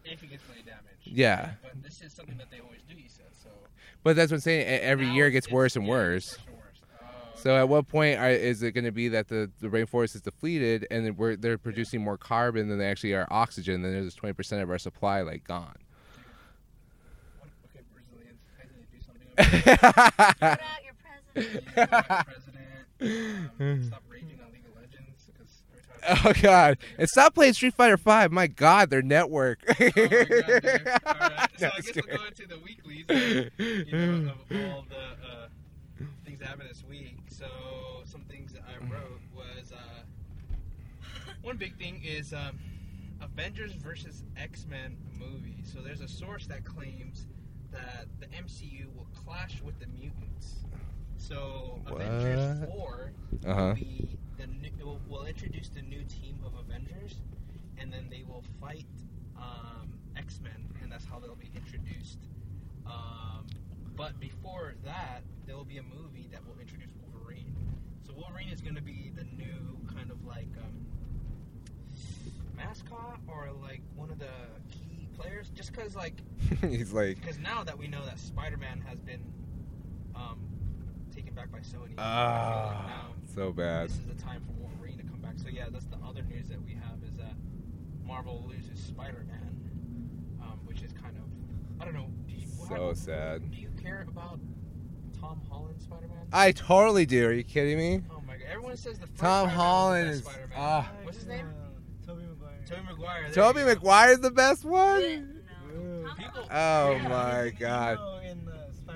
if 0.05 0.21
it 0.23 0.29
gets 0.31 0.43
really 0.49 0.61
damaged. 0.63 0.83
Yeah. 1.05 1.51
But 1.61 1.81
this 1.83 2.01
is 2.01 2.11
something 2.11 2.37
that 2.37 2.51
they 2.51 2.59
always 2.59 2.81
do. 2.89 2.95
You 2.95 3.07
said 3.07 3.25
so. 3.41 3.49
but 4.03 4.15
that's 4.17 4.31
what 4.31 4.37
i'm 4.37 4.41
saying 4.41 4.65
every 4.81 5.05
now 5.07 5.13
year 5.13 5.27
it 5.27 5.31
gets 5.31 5.49
worse 5.49 5.75
and 5.77 5.87
worse 5.87 6.33
it's 6.33 6.37
worse 6.47 6.47
and 6.47 6.57
worse. 6.57 6.81
Oh, 7.35 7.39
So 7.39 7.55
at 7.57 7.69
what 7.69 7.87
point 7.87 8.19
are, 8.19 8.29
is 8.29 8.63
it 8.63 8.71
going 8.73 8.83
to 8.85 8.91
be 8.91 9.07
that 9.09 9.27
the, 9.29 9.49
the 9.61 9.67
rainforest 9.69 10.15
is 10.15 10.21
depleted 10.21 10.85
and 10.91 11.17
we're, 11.17 11.35
they're 11.37 11.57
producing 11.57 12.01
more 12.01 12.17
carbon 12.17 12.67
than 12.67 12.79
they 12.79 12.87
actually 12.87 13.13
are 13.13 13.27
oxygen? 13.31 13.81
Then 13.81 13.93
there's 13.93 14.15
twenty 14.15 14.33
percent 14.33 14.61
of 14.61 14.69
our 14.69 14.77
supply 14.77 15.21
like 15.21 15.43
gone. 15.45 15.75
what- 17.39 17.49
okay, 17.69 17.83
Brazilians, 17.93 18.39
I 18.59 18.63
need 18.65 18.83
to 18.83 18.91
do 18.91 18.99
something. 19.05 20.57
about 21.35 22.27
um, 23.03 23.83
stop 23.87 24.03
raging 24.09 24.39
on 24.45 24.51
League 24.53 24.63
of 24.65 24.75
Legends 24.75 25.25
because 25.27 26.25
oh 26.25 26.33
God! 26.41 26.77
And 26.97 27.09
stop 27.09 27.33
playing 27.35 27.53
Street 27.53 27.73
Fighter 27.75 27.97
Five. 27.97 28.31
My 28.31 28.47
God, 28.47 28.89
their 28.89 29.01
network. 29.01 29.59
Oh 29.67 29.73
God, 29.73 29.91
dude. 29.95 30.87
All 31.05 31.13
right. 31.19 31.49
So 31.57 31.67
No, 31.67 31.71
I 31.77 31.81
guess 31.81 31.95
we'll 31.95 32.17
go 32.17 32.25
into 32.25 32.47
the 32.47 32.59
weeklies. 32.59 33.05
uh, 33.09 33.49
You 33.63 33.91
know, 34.25 34.31
of 34.49 34.73
all 34.73 34.85
the 34.89 34.95
uh, 35.27 35.47
things 36.25 36.39
that 36.39 36.47
happened 36.47 36.69
this 36.69 36.83
week. 36.89 37.17
So 37.29 37.45
some 38.05 38.21
things 38.21 38.53
that 38.53 38.63
I 38.67 38.83
wrote 38.85 39.21
was 39.35 39.71
uh, 39.71 40.03
one 41.41 41.57
big 41.57 41.77
thing 41.77 42.01
is 42.05 42.33
um, 42.33 42.57
Avengers 43.21 43.73
versus 43.73 44.23
X 44.37 44.65
Men 44.69 44.97
movie. 45.19 45.63
So 45.63 45.79
there's 45.81 46.01
a 46.01 46.07
source 46.07 46.47
that 46.47 46.63
claims 46.65 47.27
that 47.71 48.05
the 48.19 48.27
MCU 48.27 48.85
will 48.95 49.07
clash 49.25 49.61
with 49.61 49.79
the 49.79 49.87
mutants. 49.87 50.55
So 51.27 51.81
Avengers 51.87 52.41
four 52.67 53.11
Uh 53.45 53.53
huh. 53.53 53.61
will 53.69 53.75
be 53.75 54.17
the 54.37 54.47
new, 54.47 54.69
will, 54.85 55.01
will 55.07 55.25
introduce 55.25 55.69
the 55.69 55.81
new 55.81 56.03
team 56.03 56.37
of 56.45 56.53
Avengers, 56.55 57.15
and 57.77 57.91
then 57.93 58.07
they 58.09 58.23
will 58.27 58.43
fight 58.59 58.85
um, 59.37 59.87
X 60.17 60.39
Men, 60.43 60.67
and 60.81 60.91
that's 60.91 61.05
how 61.05 61.19
they'll 61.19 61.35
be 61.35 61.51
introduced. 61.55 62.19
Um, 62.85 63.45
but 63.95 64.19
before 64.19 64.73
that, 64.83 65.21
there 65.45 65.55
will 65.55 65.63
be 65.65 65.77
a 65.77 65.83
movie 65.83 66.27
that 66.31 66.45
will 66.45 66.59
introduce 66.59 66.89
Wolverine. 67.01 67.55
So 68.05 68.13
Wolverine 68.13 68.49
is 68.49 68.61
going 68.61 68.75
to 68.75 68.81
be 68.81 69.11
the 69.15 69.23
new 69.23 69.77
kind 69.93 70.11
of 70.11 70.25
like 70.25 70.49
um, 70.57 70.85
mascot 72.55 73.19
or 73.27 73.49
like 73.61 73.81
one 73.95 74.09
of 74.09 74.19
the 74.19 74.31
key 74.69 75.07
players, 75.17 75.49
just 75.55 75.71
because 75.71 75.95
like 75.95 76.15
He's 76.61 76.91
like, 76.91 77.19
because 77.21 77.39
now 77.39 77.63
that 77.63 77.77
we 77.77 77.87
know 77.87 78.03
that 78.05 78.19
Spider 78.19 78.57
Man 78.57 78.81
has 78.87 78.99
been 78.99 79.21
um, 80.15 80.39
taken 81.35 81.35
back 81.35 81.51
by 81.51 81.59
Sony, 81.59 81.93
ah, 81.97 82.75
like 82.77 82.87
now 82.87 83.05
so 83.35 83.51
bad. 83.51 83.89
this 83.89 83.97
is 83.97 84.05
the 84.05 84.13
time 84.21 84.41
for 84.45 84.51
Wolverine 84.53 84.97
to 84.97 85.03
come 85.03 85.19
back. 85.19 85.33
So 85.37 85.47
yeah, 85.49 85.65
that's 85.71 85.85
the 85.85 85.97
other 86.07 86.21
news 86.23 86.47
that 86.49 86.61
we 86.63 86.73
have 86.73 87.03
is 87.05 87.13
that 87.17 87.33
Marvel 88.05 88.45
loses 88.47 88.79
Spider-Man, 88.83 90.39
um, 90.41 90.59
which 90.65 90.81
is 90.81 90.91
kind 90.93 91.15
of 91.17 91.23
I 91.81 91.85
don't 91.85 91.93
know. 91.95 92.09
Do 92.27 92.33
you, 92.33 92.47
So 92.67 92.75
how- 92.87 92.93
sad. 92.93 93.51
Do 93.51 93.57
you 93.59 93.69
care 93.81 94.05
about 94.07 94.39
Tom 95.19 95.41
Holland 95.49 95.81
Spider-Man? 95.81 96.27
I 96.31 96.51
totally 96.51 97.05
do. 97.05 97.27
Are 97.27 97.33
you 97.33 97.43
kidding 97.43 97.77
me? 97.77 98.01
oh 98.11 98.21
my 98.27 98.33
god, 98.37 98.45
everyone 98.51 98.77
says 98.77 98.99
the 98.99 99.07
first 99.07 99.19
Tom 99.19 99.47
Spider-Man 99.47 99.55
Holland 99.55 100.09
is 100.09 100.19
Spider-Man. 100.23 100.57
ah. 100.57 100.91
What's 101.03 101.17
his 101.17 101.27
name? 101.27 101.47
Tobey 102.05 102.23
Maguire. 102.23 102.59
Tobey 102.65 102.83
Maguire. 102.87 103.21
there 103.23 103.31
Toby. 103.33 103.63
Maguire's 103.63 104.19
the 104.19 104.31
best 104.31 104.65
one. 104.65 105.01
No. 105.73 106.13
People- 106.17 106.47
Oh 106.51 106.91
Yeah. 106.91 107.07
my 107.07 107.45
Even 107.47 107.57
God. 107.59 107.97
though 107.97 108.19
in, 108.19 108.47
uh, 108.47 108.51
Spider-Man 108.51 108.52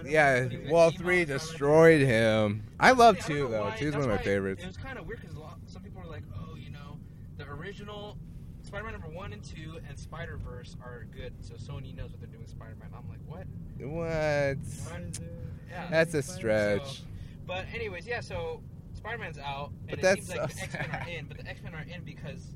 Yeah, 0.09 0.47
Wall 0.69 0.91
three 0.91 1.25
destroyed 1.25 2.01
him. 2.01 2.63
I 2.79 2.91
love 2.91 3.19
two 3.19 3.47
though. 3.47 3.71
Two's 3.77 3.93
one 3.93 4.03
of 4.03 4.09
my 4.09 4.17
favorites. 4.17 4.63
It 4.63 4.67
was 4.67 4.77
kind 4.77 4.97
of 4.97 5.05
weird 5.07 5.21
because 5.21 5.35
some 5.67 5.81
people 5.81 6.01
are 6.01 6.07
like, 6.07 6.23
oh, 6.39 6.55
you 6.55 6.69
know, 6.71 6.97
the 7.37 7.45
original 7.49 8.17
Spider-Man 8.63 8.93
number 8.93 9.07
one 9.09 9.33
and 9.33 9.43
two 9.43 9.79
and 9.87 9.97
Spider 9.97 10.37
Verse 10.37 10.75
are 10.83 11.05
good, 11.15 11.33
so 11.41 11.53
Sony 11.55 11.95
knows 11.95 12.11
what 12.11 12.19
they're 12.19 12.27
doing 12.27 12.41
with 12.41 12.49
Spider-Man. 12.49 12.89
I'm 12.95 13.07
like, 13.09 13.19
what? 13.25 13.47
What? 13.79 14.03
Why 14.07 14.99
is 15.07 15.17
it- 15.19 15.23
Yeah. 15.69 15.87
That's 15.89 16.13
a 16.13 16.21
stretch. 16.21 17.03
But 17.45 17.65
anyways, 17.73 18.05
yeah. 18.05 18.19
So 18.21 18.61
Spider-Man's 18.93 19.37
out, 19.37 19.71
and 19.87 19.99
But 20.01 20.17
it 20.17 20.25
seems 20.25 20.29
like 20.29 20.51
so 20.51 20.57
the 20.57 20.63
X-Men 20.63 20.85
are 20.89 20.99
sad. 21.05 21.07
in. 21.07 21.25
But 21.27 21.37
the 21.37 21.47
X-Men 21.47 21.75
are 21.75 21.85
in 21.93 22.03
because 22.03 22.53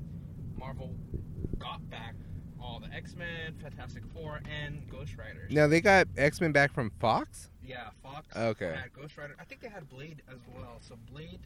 Marvel 0.58 0.94
got 1.58 1.88
back 1.90 2.14
all 2.62 2.80
the 2.80 2.94
X-Men, 2.94 3.54
Fantastic 3.60 4.02
Four, 4.14 4.40
and 4.50 4.82
Ghost 4.90 5.16
Rider. 5.18 5.46
Now 5.50 5.66
they 5.66 5.80
got 5.80 6.06
X 6.16 6.40
Men 6.40 6.52
back 6.52 6.72
from 6.72 6.90
Fox. 7.00 7.50
Yeah, 7.64 7.88
Fox. 8.02 8.26
Okay. 8.36 8.74
Had 8.80 8.92
Ghost 8.92 9.16
Rider. 9.16 9.34
I 9.40 9.44
think 9.44 9.60
they 9.60 9.68
had 9.68 9.88
Blade 9.88 10.22
as 10.30 10.38
well. 10.54 10.78
So 10.80 10.96
Blade. 11.10 11.40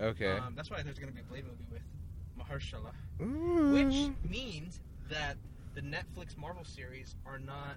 Okay. 0.00 0.36
Um, 0.36 0.54
that's 0.56 0.70
why 0.70 0.82
there's 0.82 0.98
gonna 0.98 1.12
be 1.12 1.20
a 1.20 1.24
Blade 1.24 1.44
movie 1.44 1.66
with 1.70 1.82
Mahershala, 2.38 2.92
Ooh. 3.20 3.72
which 3.72 4.10
means 4.28 4.80
that 5.10 5.36
the 5.74 5.80
Netflix 5.80 6.36
Marvel 6.36 6.64
series 6.64 7.16
are 7.26 7.38
not 7.38 7.76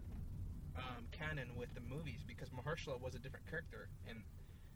um, 0.77 1.05
canon 1.11 1.49
with 1.57 1.73
the 1.73 1.81
movies 1.81 2.19
because 2.27 2.49
Mahershala 2.49 2.99
was 3.01 3.15
a 3.15 3.19
different 3.19 3.49
character 3.49 3.87
and. 4.09 4.19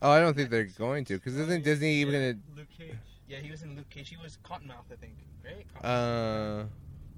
Oh, 0.01 0.11
I 0.11 0.19
don't 0.19 0.35
think 0.35 0.49
they're 0.49 0.65
going 0.65 1.05
to, 1.05 1.13
because 1.15 1.37
isn't 1.37 1.63
Disney 1.63 1.93
even 1.95 2.13
Yeah. 2.13 2.33
Luke 2.55 2.67
Cage. 2.77 2.95
Yeah, 3.27 3.37
he 3.37 3.49
was 3.49 3.63
in 3.63 3.75
Luke 3.75 3.89
Cage. 3.89 4.09
He 4.09 4.17
was 4.17 4.37
Cottonmouth, 4.43 4.91
I 4.91 4.95
think. 4.99 5.13
Right? 5.43 5.65
gonna? 5.81 5.87
Uh, 5.87 6.57
yeah, 6.57 6.63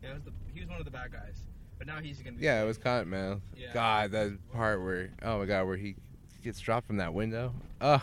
it 0.04 0.14
was 0.14 0.24
the, 0.24 0.32
he 0.54 0.60
was 0.62 0.70
one 0.70 0.80
of 0.80 0.86
the 0.86 0.92
bad 0.92 1.12
guys. 1.12 1.38
But 1.78 1.88
now 1.88 2.00
he's 2.00 2.20
gonna. 2.20 2.38
Be 2.38 2.44
yeah, 2.44 2.62
it 2.64 2.66
was 2.66 2.78
Cottonmouth. 2.78 3.42
Yeah. 3.56 3.68
God, 3.74 4.12
that 4.12 4.38
part 4.52 4.82
where, 4.82 5.10
oh 5.22 5.40
my 5.40 5.46
God, 5.46 5.66
where 5.68 5.78
he 5.78 5.96
gets 6.44 6.60
dropped 6.60 6.88
from 6.88 6.98
that 6.98 7.14
window. 7.14 7.54
Oh. 7.82 8.02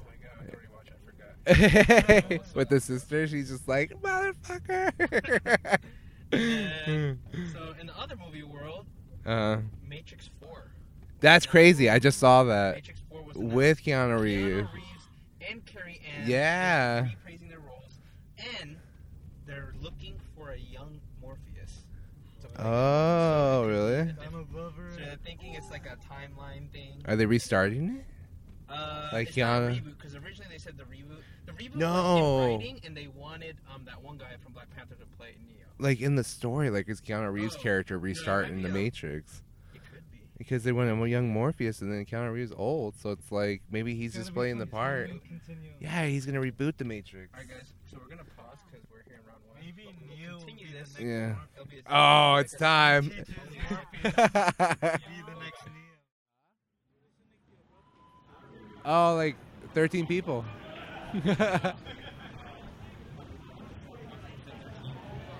Oh 0.00 0.04
my 0.06 0.14
god, 0.22 0.32
I 0.40 1.46
already 1.46 2.36
watched. 2.38 2.56
With 2.56 2.68
the 2.68 2.80
sister, 2.80 3.26
she's 3.28 3.50
just 3.50 3.68
like, 3.68 3.90
motherfucker. 4.02 5.78
And 6.32 7.18
so 7.52 7.74
in 7.78 7.86
the 7.88 7.98
other 7.98 8.16
movie 8.16 8.42
world, 8.42 8.86
uh, 9.26 9.58
Matrix 9.86 10.30
Four. 10.40 10.70
that's 11.20 11.44
crazy. 11.44 11.90
I 11.90 11.98
just 11.98 12.18
saw 12.18 12.44
that 12.44 12.76
Matrix 12.76 13.00
Four 13.10 13.22
was 13.22 13.36
with 13.36 13.82
Keanu. 13.82 14.18
Reeves. 14.18 14.62
Keanu 14.62 14.72
Reeves 14.74 14.86
and 15.50 15.66
Carrie 15.66 16.00
Ann. 16.18 16.28
Yeah. 16.28 17.02
Reprising 17.04 17.48
their 17.50 17.58
roles, 17.58 17.98
and 18.60 18.76
they're 19.46 19.74
looking 20.12 20.20
for 20.36 20.50
a 20.50 20.58
young 20.58 21.00
Morpheus. 21.20 21.84
Oh, 22.58 23.62
they're 23.62 23.70
really? 23.72 24.14
I'm 24.24 24.34
above 24.34 24.74
her. 24.76 24.90
So 24.92 24.98
they're 24.98 25.16
thinking 25.24 25.54
it's 25.54 25.70
like 25.70 25.86
a 25.86 25.96
timeline 26.12 26.68
thing. 26.70 27.02
Are 27.06 27.16
they 27.16 27.26
restarting 27.26 27.96
it? 27.96 28.04
Uh, 28.68 29.08
Like 29.12 29.28
it's 29.28 29.36
not 29.36 29.62
a 29.62 29.66
Keanu? 29.66 29.82
reboot 29.82 29.96
because 29.98 30.14
originally 30.14 30.46
they 30.50 30.58
said 30.58 30.76
the 30.78 30.84
reboot. 30.84 31.22
The 31.46 31.52
reboot 31.52 31.76
No. 31.76 31.92
was 31.92 32.50
in 32.52 32.58
writing, 32.58 32.80
and 32.84 32.96
they 32.96 33.06
wanted 33.08 33.56
um 33.72 33.84
that 33.86 34.02
one 34.02 34.16
guy 34.18 34.32
from 34.42 34.52
Black 34.52 34.74
Panther 34.74 34.94
to 34.94 35.06
play 35.18 35.34
Neo. 35.46 35.66
Like 35.78 36.00
in 36.00 36.14
the 36.16 36.24
story, 36.24 36.70
like 36.70 36.88
is 36.88 37.00
Keanu 37.00 37.32
Reeves' 37.32 37.56
Oh, 37.58 37.62
character 37.62 37.98
restarting 37.98 38.62
the 38.62 38.68
Matrix? 38.70 39.42
It 39.74 39.80
could 39.92 40.02
be. 40.10 40.18
Because 40.38 40.64
they 40.64 40.72
went 40.72 40.90
a 40.90 41.08
young 41.08 41.28
Morpheus 41.30 41.80
and 41.82 41.92
then 41.92 42.04
Keanu 42.06 42.32
Reeves 42.32 42.52
old, 42.56 42.96
so 42.96 43.10
it's 43.10 43.30
like 43.30 43.62
maybe 43.70 43.94
he's 43.94 44.10
It's 44.16 44.24
just 44.26 44.34
playing 44.34 44.58
the 44.58 44.66
fun, 44.66 45.08
it's 45.10 45.16
gonna 45.48 45.58
part. 45.58 45.80
Yeah, 45.80 46.06
he's 46.06 46.24
gonna 46.26 46.40
reboot 46.40 46.76
the 46.78 46.84
Matrix. 46.84 47.32
All 47.34 47.40
right, 47.40 47.48
guys. 47.48 47.72
So 47.90 47.98
we're 48.02 48.08
gonna 48.08 48.24
pause 48.36 48.56
because 48.70 48.86
we're 48.90 49.02
here 49.06 49.20
in 49.20 49.26
round 49.28 49.42
one. 49.48 49.58
Maybe 49.60 49.84
but 49.84 49.94
we'll 50.08 50.16
Neo 50.16 50.32
will 50.32 50.38
continue 50.40 50.64
be 50.66 50.71
the 50.71 50.71
this. 50.71 50.71
next 50.71 50.71
Yeah. 50.98 51.34
Morpheus. 51.34 51.38
It'll 51.54 51.66
be 51.66 51.78
a- 51.78 51.82
Oh, 51.94 52.36
it's 52.36 52.54
time. 52.54 53.10
Teaches 53.10 53.28
Morpheus 53.70 54.04
to 54.04 54.04
be 54.04 54.10
the 55.26 55.34
next 55.40 55.66
Neo. 55.66 55.74
oh, 58.84 59.14
like 59.16 59.36
13 59.74 60.06
people. 60.06 60.44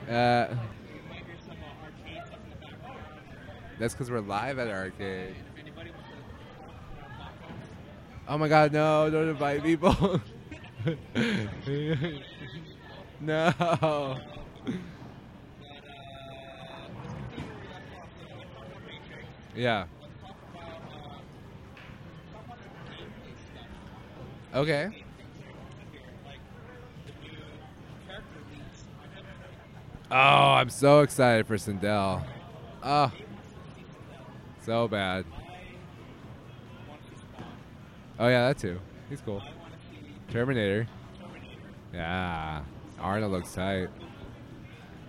uh, 0.08 0.46
that's 3.78 3.94
because 3.94 4.10
we're 4.10 4.20
live 4.20 4.58
at 4.58 4.68
arcade. 4.68 5.34
Oh 8.28 8.38
my 8.38 8.48
god, 8.48 8.72
no, 8.72 9.10
don't 9.10 9.28
invite 9.28 9.62
people. 9.62 10.20
no. 13.20 14.18
Yeah. 19.54 19.84
Okay. 24.54 25.04
Oh, 30.10 30.14
I'm 30.14 30.68
so 30.68 31.00
excited 31.00 31.46
for 31.46 31.56
Sindel. 31.56 32.22
Oh, 32.82 33.10
so 34.64 34.86
bad. 34.88 35.24
Oh 38.18 38.28
yeah, 38.28 38.48
that 38.48 38.58
too. 38.58 38.78
He's 39.08 39.22
cool. 39.22 39.42
Terminator. 40.30 40.86
Yeah, 41.94 42.62
Arnold 43.00 43.32
looks 43.32 43.54
tight. 43.54 43.88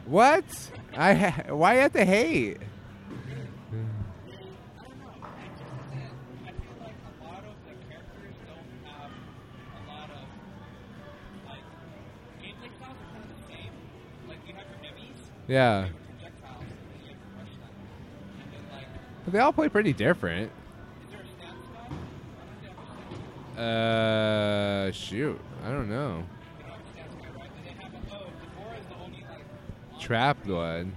What? 0.06 0.46
I 0.96 1.44
why 1.50 1.76
you 1.76 1.82
have 1.82 1.94
to 1.94 2.06
hate? 2.06 2.60
Yeah. 15.48 15.88
But 19.24 19.34
they 19.34 19.40
all 19.40 19.54
play 19.54 19.70
pretty 19.70 19.94
different. 19.94 20.52
Uh, 23.58 24.92
shoot. 24.92 25.40
I 25.64 25.70
don't 25.70 25.90
know. 25.90 26.24
Trap 30.00 30.46
one. 30.46 30.94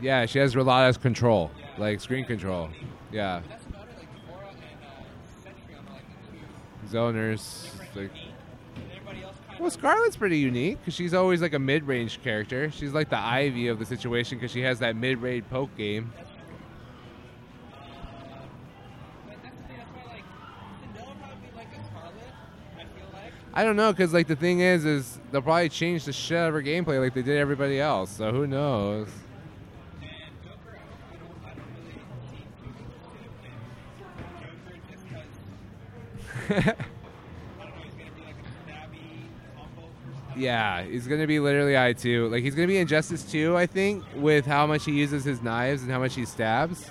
Yeah, 0.00 0.26
she 0.26 0.40
has 0.40 0.56
a 0.56 0.62
lot 0.62 0.88
of 0.88 1.00
control, 1.00 1.52
like 1.78 2.00
screen 2.00 2.24
control. 2.24 2.70
Yeah. 3.12 3.42
Zoners. 6.90 7.81
Well, 9.62 9.70
Skarlet's 9.70 10.16
pretty 10.16 10.38
unique 10.38 10.80
because 10.80 10.92
she's 10.92 11.14
always 11.14 11.40
like 11.40 11.54
a 11.54 11.58
mid-range 11.60 12.20
character. 12.24 12.72
She's 12.72 12.92
like 12.92 13.10
the 13.10 13.18
Ivy 13.18 13.68
of 13.68 13.78
the 13.78 13.86
situation 13.86 14.36
because 14.36 14.50
she 14.50 14.62
has 14.62 14.80
that 14.80 14.96
mid-range 14.96 15.44
poke 15.50 15.76
game. 15.76 16.12
I 23.54 23.62
don't 23.62 23.76
know 23.76 23.92
because 23.92 24.12
like 24.12 24.26
the 24.26 24.34
thing 24.34 24.58
is, 24.58 24.84
is 24.84 25.20
they'll 25.30 25.42
probably 25.42 25.68
change 25.68 26.06
the 26.06 26.12
shit 26.12 26.38
out 26.38 26.48
of 26.48 26.54
her 26.54 26.62
gameplay 26.62 27.00
like 27.00 27.14
they 27.14 27.22
did 27.22 27.38
everybody 27.38 27.78
else. 27.78 28.10
So 28.10 28.32
who 28.32 28.48
knows? 28.48 29.06
Yeah, 40.34 40.82
he's 40.82 41.06
gonna 41.06 41.26
be 41.26 41.40
literally 41.40 41.76
I 41.76 41.92
two. 41.92 42.28
Like 42.28 42.42
he's 42.42 42.54
gonna 42.54 42.66
be 42.66 42.78
Injustice 42.78 43.22
two, 43.24 43.56
I 43.56 43.66
think, 43.66 44.04
with 44.14 44.46
how 44.46 44.66
much 44.66 44.84
he 44.84 44.92
uses 44.92 45.24
his 45.24 45.42
knives 45.42 45.82
and 45.82 45.90
how 45.90 45.98
much 45.98 46.14
he 46.14 46.24
stabs. 46.24 46.90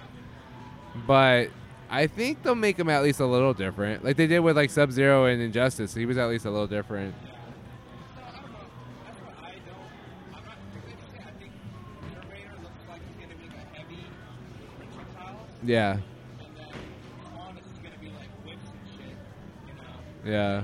But 1.08 1.50
I 1.90 2.08
think 2.08 2.44
they'll 2.44 2.56
make 2.56 2.78
him 2.78 2.90
at 2.90 3.04
least 3.04 3.20
a 3.20 3.26
little 3.26 3.54
different, 3.54 4.04
like 4.04 4.18
they 4.18 4.28
did 4.28 4.40
with 4.40 4.56
like 4.58 4.70
Sub 4.70 4.92
Zero 4.92 5.26
and 5.26 5.42
Injustice. 5.42 5.94
He 5.94 6.06
was 6.06 6.18
at 6.18 6.30
least 6.30 6.46
a 6.46 6.52
little 6.52 6.68
different. 6.68 7.16
Yeah. 15.64 15.98
Yeah. 20.26 20.64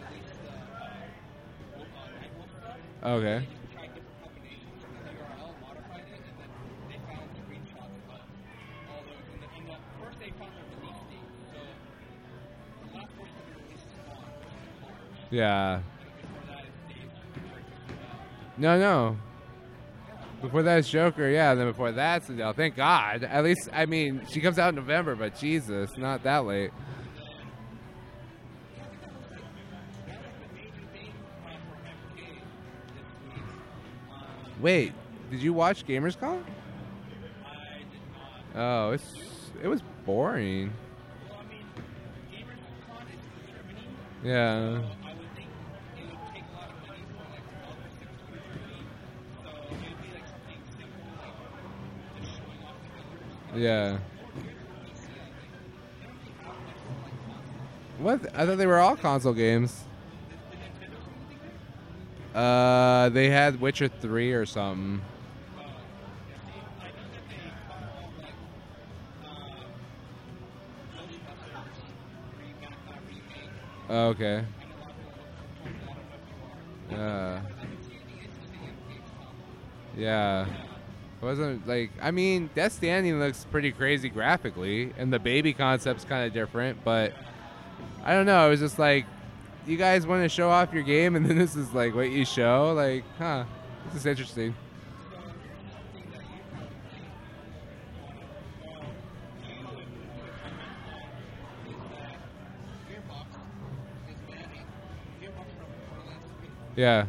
Okay. 3.03 3.47
Yeah. 15.31 15.81
No, 18.57 18.77
no. 18.77 19.17
Before 20.41 20.61
that's 20.61 20.89
Joker, 20.89 21.29
yeah. 21.29 21.55
Then 21.55 21.67
before 21.67 21.91
that's 21.91 22.29
Adele. 22.29 22.53
Thank 22.53 22.75
God. 22.75 23.23
At 23.23 23.43
least, 23.43 23.69
I 23.71 23.85
mean, 23.85 24.21
she 24.29 24.41
comes 24.41 24.59
out 24.59 24.69
in 24.69 24.75
November, 24.75 25.15
but 25.15 25.37
Jesus, 25.37 25.89
not 25.97 26.23
that 26.23 26.45
late. 26.45 26.71
Wait, 34.61 34.93
did 35.31 35.41
you 35.41 35.53
watch 35.53 35.85
Gamescom? 35.87 36.43
Oh, 38.53 38.91
it's 38.91 39.15
it 39.63 39.67
was 39.67 39.81
boring. 40.05 40.71
Yeah. 44.23 44.81
Yeah. 53.55 53.97
What? 57.97 58.27
I 58.35 58.45
thought 58.45 58.57
they 58.57 58.67
were 58.67 58.79
all 58.79 58.95
console 58.95 59.33
games. 59.33 59.83
Uh, 62.33 63.09
they 63.09 63.29
had 63.29 63.59
Witcher 63.59 63.89
3 63.89 64.31
or 64.33 64.45
something. 64.45 65.01
Oh, 73.89 74.07
Okay. 74.09 74.45
Uh, 76.93 77.39
yeah. 79.97 80.45
It 80.45 81.25
wasn't 81.25 81.67
like 81.67 81.91
I 82.01 82.11
mean, 82.11 82.49
Death 82.55 82.73
Stranding 82.73 83.19
looks 83.19 83.45
pretty 83.51 83.71
crazy 83.71 84.09
graphically, 84.09 84.91
and 84.97 85.11
the 85.13 85.19
baby 85.19 85.53
concept's 85.53 86.03
kind 86.03 86.25
of 86.25 86.33
different, 86.33 86.83
but 86.83 87.13
I 88.03 88.13
don't 88.13 88.25
know. 88.25 88.47
It 88.47 88.49
was 88.49 88.59
just 88.59 88.79
like, 88.79 89.05
you 89.71 89.77
guys 89.77 90.05
want 90.05 90.21
to 90.21 90.29
show 90.29 90.49
off 90.49 90.73
your 90.73 90.83
game, 90.83 91.15
and 91.15 91.25
then 91.25 91.37
this 91.37 91.55
is 91.55 91.73
like 91.73 91.95
what 91.95 92.09
you 92.09 92.25
show. 92.25 92.73
Like, 92.75 93.05
huh? 93.17 93.45
This 93.85 94.01
is 94.01 94.05
interesting. 94.05 94.53
Yeah. 106.75 107.05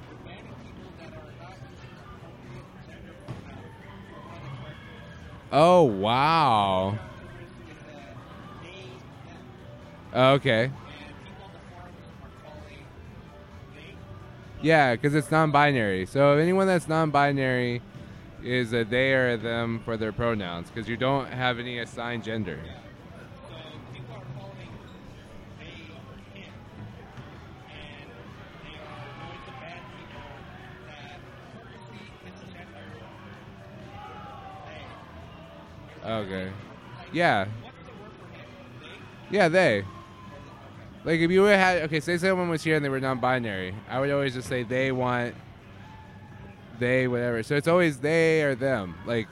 Oh 5.51 5.83
wow. 5.83 6.99
Okay. 10.15 10.71
Yeah, 14.63 14.95
because 14.95 15.15
it's 15.15 15.31
non-binary. 15.31 16.07
So 16.07 16.35
anyone 16.39 16.69
that's 16.69 16.87
non-binary 16.87 17.83
is 18.45 18.73
a 18.73 18.85
they 18.85 19.13
or 19.13 19.31
a 19.31 19.37
them 19.37 19.81
for 19.85 19.97
their 19.97 20.13
pronouns, 20.13 20.71
because 20.71 20.89
you 20.89 20.97
don't 20.97 21.27
have 21.27 21.59
any 21.59 21.81
assigned 21.81 22.23
gender. 22.25 22.61
Okay. 36.05 36.51
Yeah. 37.13 37.47
Yeah, 39.31 39.49
they. 39.49 39.85
Like 41.05 41.21
if 41.21 41.31
you 41.31 41.43
would 41.43 41.57
had 41.57 41.83
okay, 41.83 42.01
say 42.01 42.17
someone 42.19 42.49
was 42.49 42.63
here 42.63 42.77
and 42.77 42.85
they 42.85 42.89
were 42.89 43.01
non-binary, 43.01 43.75
I 43.89 44.01
would 44.01 44.11
always 44.11 44.35
just 44.35 44.49
say 44.49 44.63
they 44.63 44.93
want 44.93 45.35
they 46.79 47.09
whatever. 47.09 47.43
So 47.43 47.57
it's 47.57 47.69
always 47.69 47.99
they 47.99 48.43
or 48.43 48.55
them. 48.55 48.95
Like 49.07 49.29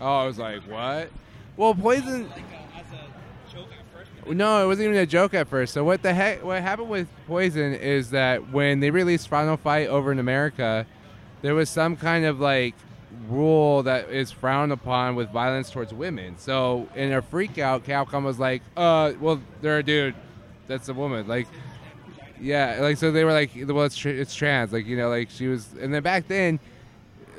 oh, 0.00 0.16
I 0.18 0.26
was 0.26 0.38
like, 0.38 0.62
what? 0.62 1.10
Well, 1.56 1.74
poison. 1.74 2.28
Like 2.28 2.38
a, 2.38 2.78
a 2.78 3.52
joke 3.52 3.68
at 3.72 3.96
first, 3.98 4.10
but 4.24 4.36
No, 4.36 4.62
it 4.62 4.66
wasn't 4.66 4.88
even 4.88 4.98
a 5.00 5.06
joke 5.06 5.34
at 5.34 5.48
first. 5.48 5.74
So 5.74 5.84
what 5.84 6.02
the 6.02 6.14
heck? 6.14 6.44
What 6.44 6.62
happened 6.62 6.88
with 6.88 7.08
Poison 7.26 7.74
is 7.74 8.10
that 8.10 8.50
when 8.52 8.80
they 8.80 8.90
released 8.90 9.28
Final 9.28 9.56
Fight 9.56 9.88
over 9.88 10.12
in 10.12 10.18
America, 10.18 10.86
there 11.42 11.54
was 11.54 11.68
some 11.68 11.96
kind 11.96 12.24
of 12.24 12.40
like 12.40 12.74
rule 13.28 13.82
that 13.82 14.08
is 14.10 14.30
frowned 14.30 14.72
upon 14.72 15.16
with 15.16 15.30
violence 15.30 15.70
towards 15.70 15.92
women. 15.92 16.36
So 16.38 16.88
in 16.94 17.12
a 17.12 17.22
freak 17.22 17.58
out, 17.58 17.84
Capcom 17.84 18.24
was 18.24 18.38
like, 18.38 18.62
"Uh, 18.76 19.12
well, 19.20 19.40
they're 19.60 19.78
a 19.78 19.82
dude. 19.82 20.14
That's 20.66 20.88
a 20.88 20.94
woman." 20.94 21.26
Like, 21.26 21.48
yeah, 22.40 22.78
like 22.80 22.98
so 22.98 23.10
they 23.10 23.24
were 23.24 23.32
like, 23.32 23.50
"Well, 23.54 23.84
it's 23.84 23.96
tr- 23.96 24.10
it's 24.10 24.34
trans." 24.34 24.72
Like 24.72 24.86
you 24.86 24.96
know, 24.96 25.08
like 25.08 25.30
she 25.30 25.48
was, 25.48 25.68
and 25.80 25.92
then 25.92 26.02
back 26.02 26.28
then, 26.28 26.60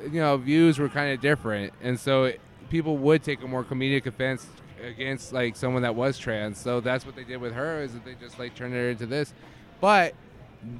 you 0.04 0.20
know, 0.20 0.36
views 0.36 0.78
were 0.78 0.88
kind 0.88 1.12
of 1.12 1.20
different, 1.20 1.72
and 1.82 1.98
so 1.98 2.24
it, 2.24 2.40
people 2.70 2.96
would 2.96 3.22
take 3.22 3.42
a 3.42 3.48
more 3.48 3.64
comedic 3.64 4.06
offense 4.06 4.46
against 4.82 5.32
like 5.32 5.56
someone 5.56 5.82
that 5.82 5.94
was 5.94 6.18
trans. 6.18 6.58
So 6.58 6.80
that's 6.80 7.04
what 7.04 7.16
they 7.16 7.24
did 7.24 7.40
with 7.40 7.52
her 7.52 7.82
is 7.82 7.92
that 7.92 8.04
they 8.04 8.14
just 8.14 8.38
like 8.38 8.54
turned 8.54 8.72
her 8.72 8.90
into 8.90 9.06
this. 9.06 9.34
But 9.80 10.14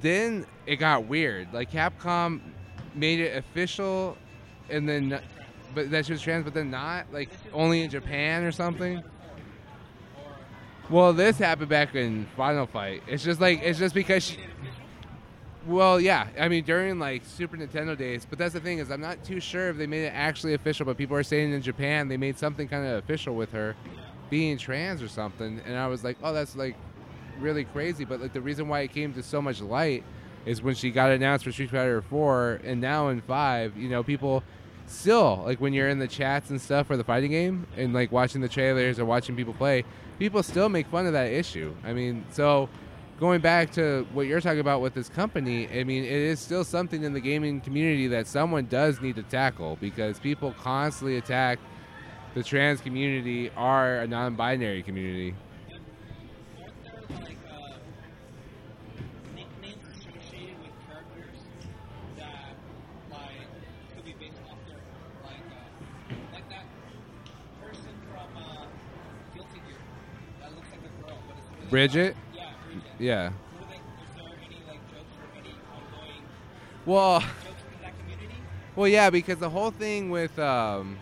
then 0.00 0.46
it 0.66 0.76
got 0.76 1.06
weird. 1.06 1.52
Like 1.52 1.70
Capcom 1.70 2.40
made 2.94 3.20
it 3.20 3.36
official, 3.36 4.16
and 4.68 4.88
then 4.88 5.20
but 5.74 5.90
that 5.90 6.06
she 6.06 6.12
was 6.12 6.22
trans, 6.22 6.44
but 6.44 6.54
then 6.54 6.70
not 6.70 7.12
like 7.12 7.30
only 7.52 7.82
in 7.82 7.90
Japan 7.90 8.44
or 8.44 8.52
something. 8.52 9.02
Well, 10.88 11.12
this 11.12 11.38
happened 11.38 11.68
back 11.68 11.94
in 11.94 12.26
Final 12.36 12.66
Fight. 12.66 13.02
It's 13.06 13.22
just 13.22 13.40
like 13.40 13.60
it's 13.62 13.78
just 13.78 13.94
because 13.94 14.24
she. 14.24 14.38
Well, 15.70 16.00
yeah. 16.00 16.26
I 16.36 16.48
mean, 16.48 16.64
during 16.64 16.98
like 16.98 17.24
Super 17.24 17.56
Nintendo 17.56 17.96
days, 17.96 18.26
but 18.28 18.40
that's 18.40 18.54
the 18.54 18.60
thing 18.60 18.78
is 18.78 18.90
I'm 18.90 19.00
not 19.00 19.22
too 19.22 19.38
sure 19.38 19.68
if 19.68 19.76
they 19.76 19.86
made 19.86 20.04
it 20.04 20.12
actually 20.12 20.54
official. 20.54 20.84
But 20.84 20.96
people 20.96 21.16
are 21.16 21.22
saying 21.22 21.52
in 21.52 21.62
Japan 21.62 22.08
they 22.08 22.16
made 22.16 22.36
something 22.36 22.66
kind 22.66 22.84
of 22.84 22.98
official 22.98 23.36
with 23.36 23.52
her 23.52 23.76
being 24.30 24.58
trans 24.58 25.00
or 25.00 25.06
something, 25.06 25.60
and 25.64 25.76
I 25.76 25.86
was 25.86 26.02
like, 26.02 26.18
oh, 26.24 26.32
that's 26.32 26.56
like 26.56 26.74
really 27.38 27.62
crazy. 27.62 28.04
But 28.04 28.20
like 28.20 28.32
the 28.32 28.40
reason 28.40 28.66
why 28.66 28.80
it 28.80 28.92
came 28.92 29.14
to 29.14 29.22
so 29.22 29.40
much 29.40 29.60
light 29.60 30.02
is 30.44 30.60
when 30.60 30.74
she 30.74 30.90
got 30.90 31.12
announced 31.12 31.44
for 31.44 31.52
Street 31.52 31.70
Fighter 31.70 32.02
4, 32.02 32.62
and 32.64 32.80
now 32.80 33.08
in 33.08 33.20
five, 33.20 33.76
you 33.76 33.88
know, 33.88 34.02
people 34.02 34.42
still 34.86 35.44
like 35.46 35.60
when 35.60 35.72
you're 35.72 35.88
in 35.88 36.00
the 36.00 36.08
chats 36.08 36.50
and 36.50 36.60
stuff 36.60 36.88
for 36.88 36.96
the 36.96 37.04
fighting 37.04 37.30
game 37.30 37.64
and 37.76 37.94
like 37.94 38.10
watching 38.10 38.40
the 38.40 38.48
trailers 38.48 38.98
or 38.98 39.04
watching 39.04 39.36
people 39.36 39.54
play, 39.54 39.84
people 40.18 40.42
still 40.42 40.68
make 40.68 40.88
fun 40.88 41.06
of 41.06 41.12
that 41.12 41.30
issue. 41.30 41.72
I 41.84 41.92
mean, 41.92 42.24
so 42.32 42.68
going 43.20 43.42
back 43.42 43.70
to 43.70 44.06
what 44.14 44.26
you're 44.26 44.40
talking 44.40 44.60
about 44.60 44.80
with 44.80 44.94
this 44.94 45.10
company, 45.10 45.68
I 45.68 45.84
mean, 45.84 46.04
it 46.04 46.10
is 46.10 46.40
still 46.40 46.64
something 46.64 47.02
in 47.04 47.12
the 47.12 47.20
gaming 47.20 47.60
community 47.60 48.08
that 48.08 48.26
someone 48.26 48.64
does 48.64 49.00
need 49.02 49.16
to 49.16 49.22
tackle 49.22 49.76
because 49.78 50.18
people 50.18 50.54
constantly 50.58 51.18
attack 51.18 51.58
the 52.34 52.42
trans 52.42 52.80
community 52.80 53.50
or 53.58 53.96
a 53.96 54.06
non-binary 54.06 54.82
community. 54.82 55.34
aren't 56.62 56.82
there 56.82 57.18
like 57.20 57.36
uh, 57.50 57.74
nicknames 59.34 59.84
associated 59.90 60.56
with 60.62 60.70
characters 60.88 61.40
that 62.16 62.56
like 63.10 63.94
could 63.94 64.04
be 64.04 64.14
based 64.14 64.38
off 64.48 64.58
their 64.66 64.78
like 65.24 65.44
uh, 65.50 66.32
like 66.32 66.48
that 66.48 66.64
person 67.60 67.92
from 68.08 68.42
uh, 68.42 68.66
Guilty 69.34 69.60
Gear 69.66 69.76
that 70.40 70.54
looks 70.54 70.68
like 70.70 70.80
a 70.80 71.02
but 71.02 71.36
it's 71.36 71.48
really 71.58 71.68
Bridget? 71.68 72.16
Yeah, 73.00 73.30
Bridget. 73.30 73.30
Yeah. 73.30 73.30
Were 73.60 73.66
they, 73.66 73.76
was 73.76 74.08
there 74.16 74.24
any 74.44 74.56
like 74.66 74.90
jokes 74.90 75.14
or 75.16 75.38
any 75.38 75.54
ongoing 75.72 76.22
Well, 76.86 77.20
jokes 77.20 77.32
in 77.74 77.82
that 77.82 77.98
community? 77.98 78.34
Well, 78.76 78.88
yeah, 78.88 79.10
because 79.10 79.38
the 79.38 79.50
whole 79.50 79.70
thing 79.70 80.10
with 80.10 80.38
um, 80.38 80.98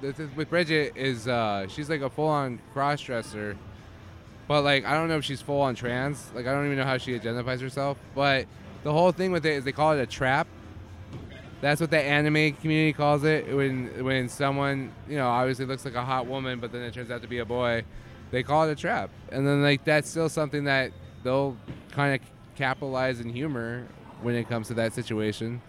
with 0.00 0.48
Bridget 0.50 0.92
is 0.96 1.26
uh, 1.28 1.66
she's 1.68 1.90
like 1.90 2.00
a 2.00 2.10
full 2.10 2.28
on 2.28 2.60
cross 2.72 3.00
dresser, 3.00 3.56
but 4.48 4.62
like 4.62 4.84
I 4.84 4.94
don't 4.94 5.08
know 5.08 5.18
if 5.18 5.24
she's 5.24 5.42
full 5.42 5.60
on 5.60 5.74
trans. 5.74 6.30
Like 6.34 6.46
I 6.46 6.52
don't 6.52 6.66
even 6.66 6.78
know 6.78 6.84
how 6.84 6.98
she 6.98 7.14
identifies 7.14 7.60
herself. 7.60 7.98
But 8.14 8.46
the 8.84 8.92
whole 8.92 9.12
thing 9.12 9.32
with 9.32 9.44
it 9.46 9.52
is 9.52 9.64
they 9.64 9.72
call 9.72 9.92
it 9.92 10.00
a 10.00 10.06
trap. 10.06 10.46
That's 11.60 11.80
what 11.80 11.90
the 11.90 11.98
anime 11.98 12.52
community 12.52 12.92
calls 12.92 13.24
it. 13.24 13.54
When 13.54 14.04
when 14.04 14.28
someone 14.28 14.92
you 15.08 15.16
know 15.16 15.28
obviously 15.28 15.64
looks 15.64 15.84
like 15.84 15.94
a 15.94 16.04
hot 16.04 16.26
woman, 16.26 16.60
but 16.60 16.70
then 16.70 16.82
it 16.82 16.94
turns 16.94 17.10
out 17.10 17.22
to 17.22 17.28
be 17.28 17.38
a 17.38 17.44
boy, 17.46 17.84
they 18.30 18.42
call 18.42 18.68
it 18.68 18.72
a 18.72 18.76
trap. 18.76 19.10
And 19.32 19.46
then 19.46 19.62
like 19.62 19.84
that's 19.84 20.08
still 20.08 20.28
something 20.28 20.64
that 20.64 20.92
they'll 21.22 21.56
kind 21.90 22.20
of 22.20 22.28
capitalize 22.56 23.20
in 23.20 23.28
humor 23.28 23.86
when 24.22 24.34
it 24.34 24.48
comes 24.48 24.68
to 24.68 24.74
that 24.74 24.92
situation. 24.92 25.60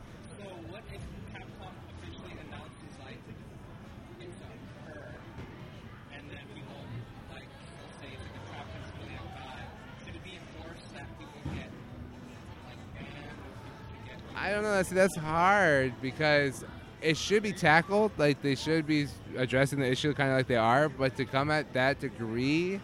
I 14.36 14.51
don't 14.51 14.63
know. 14.63 14.81
See, 14.81 14.95
that's 14.95 15.15
hard 15.15 15.93
because 16.01 16.63
it 17.01 17.17
should 17.17 17.43
be 17.43 17.51
tackled. 17.51 18.12
Like 18.17 18.41
they 18.41 18.55
should 18.55 18.88
be 18.88 19.07
addressing 19.36 19.79
the 19.79 19.88
issue 19.91 20.13
kind 20.13 20.29
of 20.29 20.38
like 20.38 20.47
they 20.47 20.55
are. 20.55 20.88
But 20.88 21.17
to 21.17 21.25
come 21.25 21.51
at 21.51 21.73
that 21.73 21.99
degree, 21.99 22.79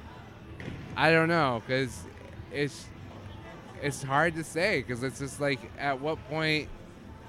I 0.97 1.11
don't 1.11 1.29
know 1.29 1.61
because 1.65 2.03
it's 2.53 2.85
it's 3.81 4.01
hard 4.03 4.35
to 4.35 4.43
say 4.43 4.81
because 4.81 5.03
it's 5.03 5.19
just 5.19 5.41
like 5.41 5.59
at 5.77 5.99
what 5.99 6.17
point, 6.29 6.69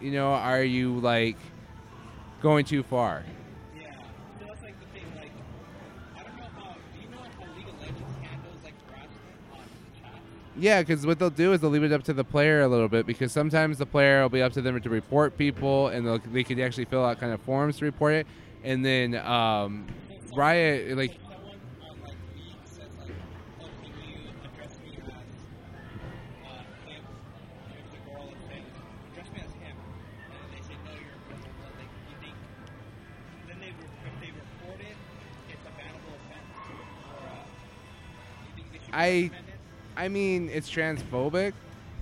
you 0.00 0.10
know, 0.12 0.32
are 0.32 0.62
you 0.62 0.98
like 1.00 1.36
going 2.40 2.64
too 2.64 2.82
far? 2.82 3.24
Yeah. 3.76 3.92
So 4.38 4.46
that's 4.46 4.62
like 4.62 4.78
the 4.80 4.86
thing. 4.98 5.06
Like 5.16 5.32
I 6.16 6.22
don't 6.22 6.36
know 6.36 6.44
how. 6.54 6.74
Do 6.94 7.00
you 7.02 7.08
know 7.10 7.18
how 7.18 7.56
League 7.56 7.68
of 7.68 7.80
Legends 7.80 8.16
handles 8.22 8.56
like 8.64 8.74
harassment 8.86 9.36
on 9.52 9.58
the 9.82 10.00
chat? 10.00 10.22
Yeah, 10.56 10.80
because 10.82 11.06
what 11.06 11.18
they'll 11.18 11.30
do 11.30 11.52
is 11.52 11.60
they'll 11.60 11.70
leave 11.70 11.82
it 11.84 11.92
up 11.92 12.04
to 12.04 12.12
the 12.12 12.24
player 12.24 12.62
a 12.62 12.68
little 12.68 12.88
bit 12.88 13.06
because 13.06 13.32
sometimes 13.32 13.78
the 13.78 13.86
player 13.86 14.22
will 14.22 14.28
be 14.28 14.42
up 14.42 14.52
to 14.54 14.62
them 14.62 14.80
to 14.80 14.90
report 14.90 15.36
people 15.36 15.88
and 15.88 16.06
they'll, 16.06 16.18
they 16.18 16.44
could 16.44 16.60
actually 16.60 16.84
fill 16.86 17.04
out 17.04 17.18
kind 17.18 17.32
of 17.32 17.40
forms 17.42 17.78
to 17.78 17.84
report 17.84 18.14
it. 18.14 18.26
And 18.62 18.84
then 18.84 19.14
um, 19.16 19.86
Riot, 20.34 20.96
like, 20.96 21.18
Someone 21.18 21.60
on 21.82 22.00
like 22.02 22.18
League 22.34 22.64
says 22.64 22.90
like, 22.98 23.14
"Oh, 23.60 23.68
can 23.82 23.92
you 24.08 24.30
address 24.44 24.78
me 24.80 24.90
as 25.06 25.34
uh, 26.44 26.66
him?" 26.86 27.04
If 27.78 27.90
the 27.92 27.98
girl 27.98 28.32
is 28.32 28.40
saying, 28.48 28.66
"Address 29.12 29.30
me 29.32 29.40
as 29.44 29.52
him," 29.54 29.76
and 30.30 30.40
then 30.42 30.50
they 30.50 30.62
say, 30.62 30.76
"No, 30.84 30.92
you're 30.92 31.14
a 31.16 31.22
girl," 31.28 31.40
but 31.60 31.72
like 31.78 31.90
you 32.08 32.16
think, 32.20 32.36
then 33.46 33.58
they 33.60 33.70
re- 33.72 33.90
if 34.06 34.14
they 34.20 34.30
report 34.32 34.80
it, 34.80 34.96
it's 35.48 35.64
a 35.64 35.70
bannable 35.70 36.14
offense. 36.16 36.56
Or 37.04 37.26
uh, 37.28 37.46
you 38.46 38.50
think 38.54 38.72
they 38.72 38.78
should 38.78 38.83
be 38.83 38.83
I- 38.94 39.30
I 39.96 40.08
mean, 40.08 40.48
it's 40.52 40.70
transphobic 40.70 41.52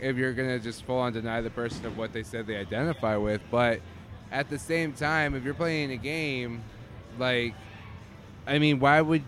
if 0.01 0.17
you're 0.17 0.33
going 0.33 0.49
to 0.49 0.59
just 0.59 0.85
full 0.85 0.99
on 0.99 1.13
deny 1.13 1.41
the 1.41 1.51
person 1.51 1.85
of 1.87 1.97
what 1.99 2.13
they 2.13 2.23
said 2.23 2.47
they 2.47 2.57
identify 2.57 3.17
with. 3.17 3.41
But 3.51 3.81
at 4.31 4.49
the 4.49 4.59
same 4.59 4.93
time, 4.93 5.35
if 5.35 5.45
you're 5.45 5.55
playing 5.55 5.93
a 5.93 5.97
game, 5.97 6.63
like, 7.19 7.55
I 8.47 8.59
mean, 8.59 8.81
why 8.81 9.01
would. 9.01 9.23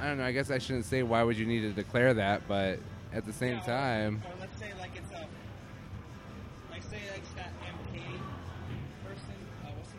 I 0.00 0.06
don't 0.08 0.18
know. 0.18 0.24
I 0.24 0.32
guess 0.32 0.50
I 0.50 0.58
shouldn't 0.58 0.84
say 0.84 1.02
why 1.02 1.22
would 1.24 1.36
you 1.36 1.46
need 1.46 1.60
to 1.62 1.72
declare 1.72 2.14
that, 2.14 2.42
but 2.46 2.78
at 3.12 3.26
the 3.26 3.32
same 3.32 3.56
Yeah, 3.56 3.64
time, 3.66 4.22
Or 4.26 4.30
let's 4.40 4.56
say 4.58 4.72
like 4.78 4.90
it's 4.94 5.10
a, 5.10 5.26
like 6.70 6.82
say 6.84 6.98
like 7.10 7.18
it's 7.18 7.32
that 7.32 7.50
MK 7.66 8.00
person. 9.04 9.34
Uh, 9.64 9.68
what's 9.76 9.90
her 9.90 9.98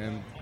name? 0.00 0.22
Her 0.22 0.41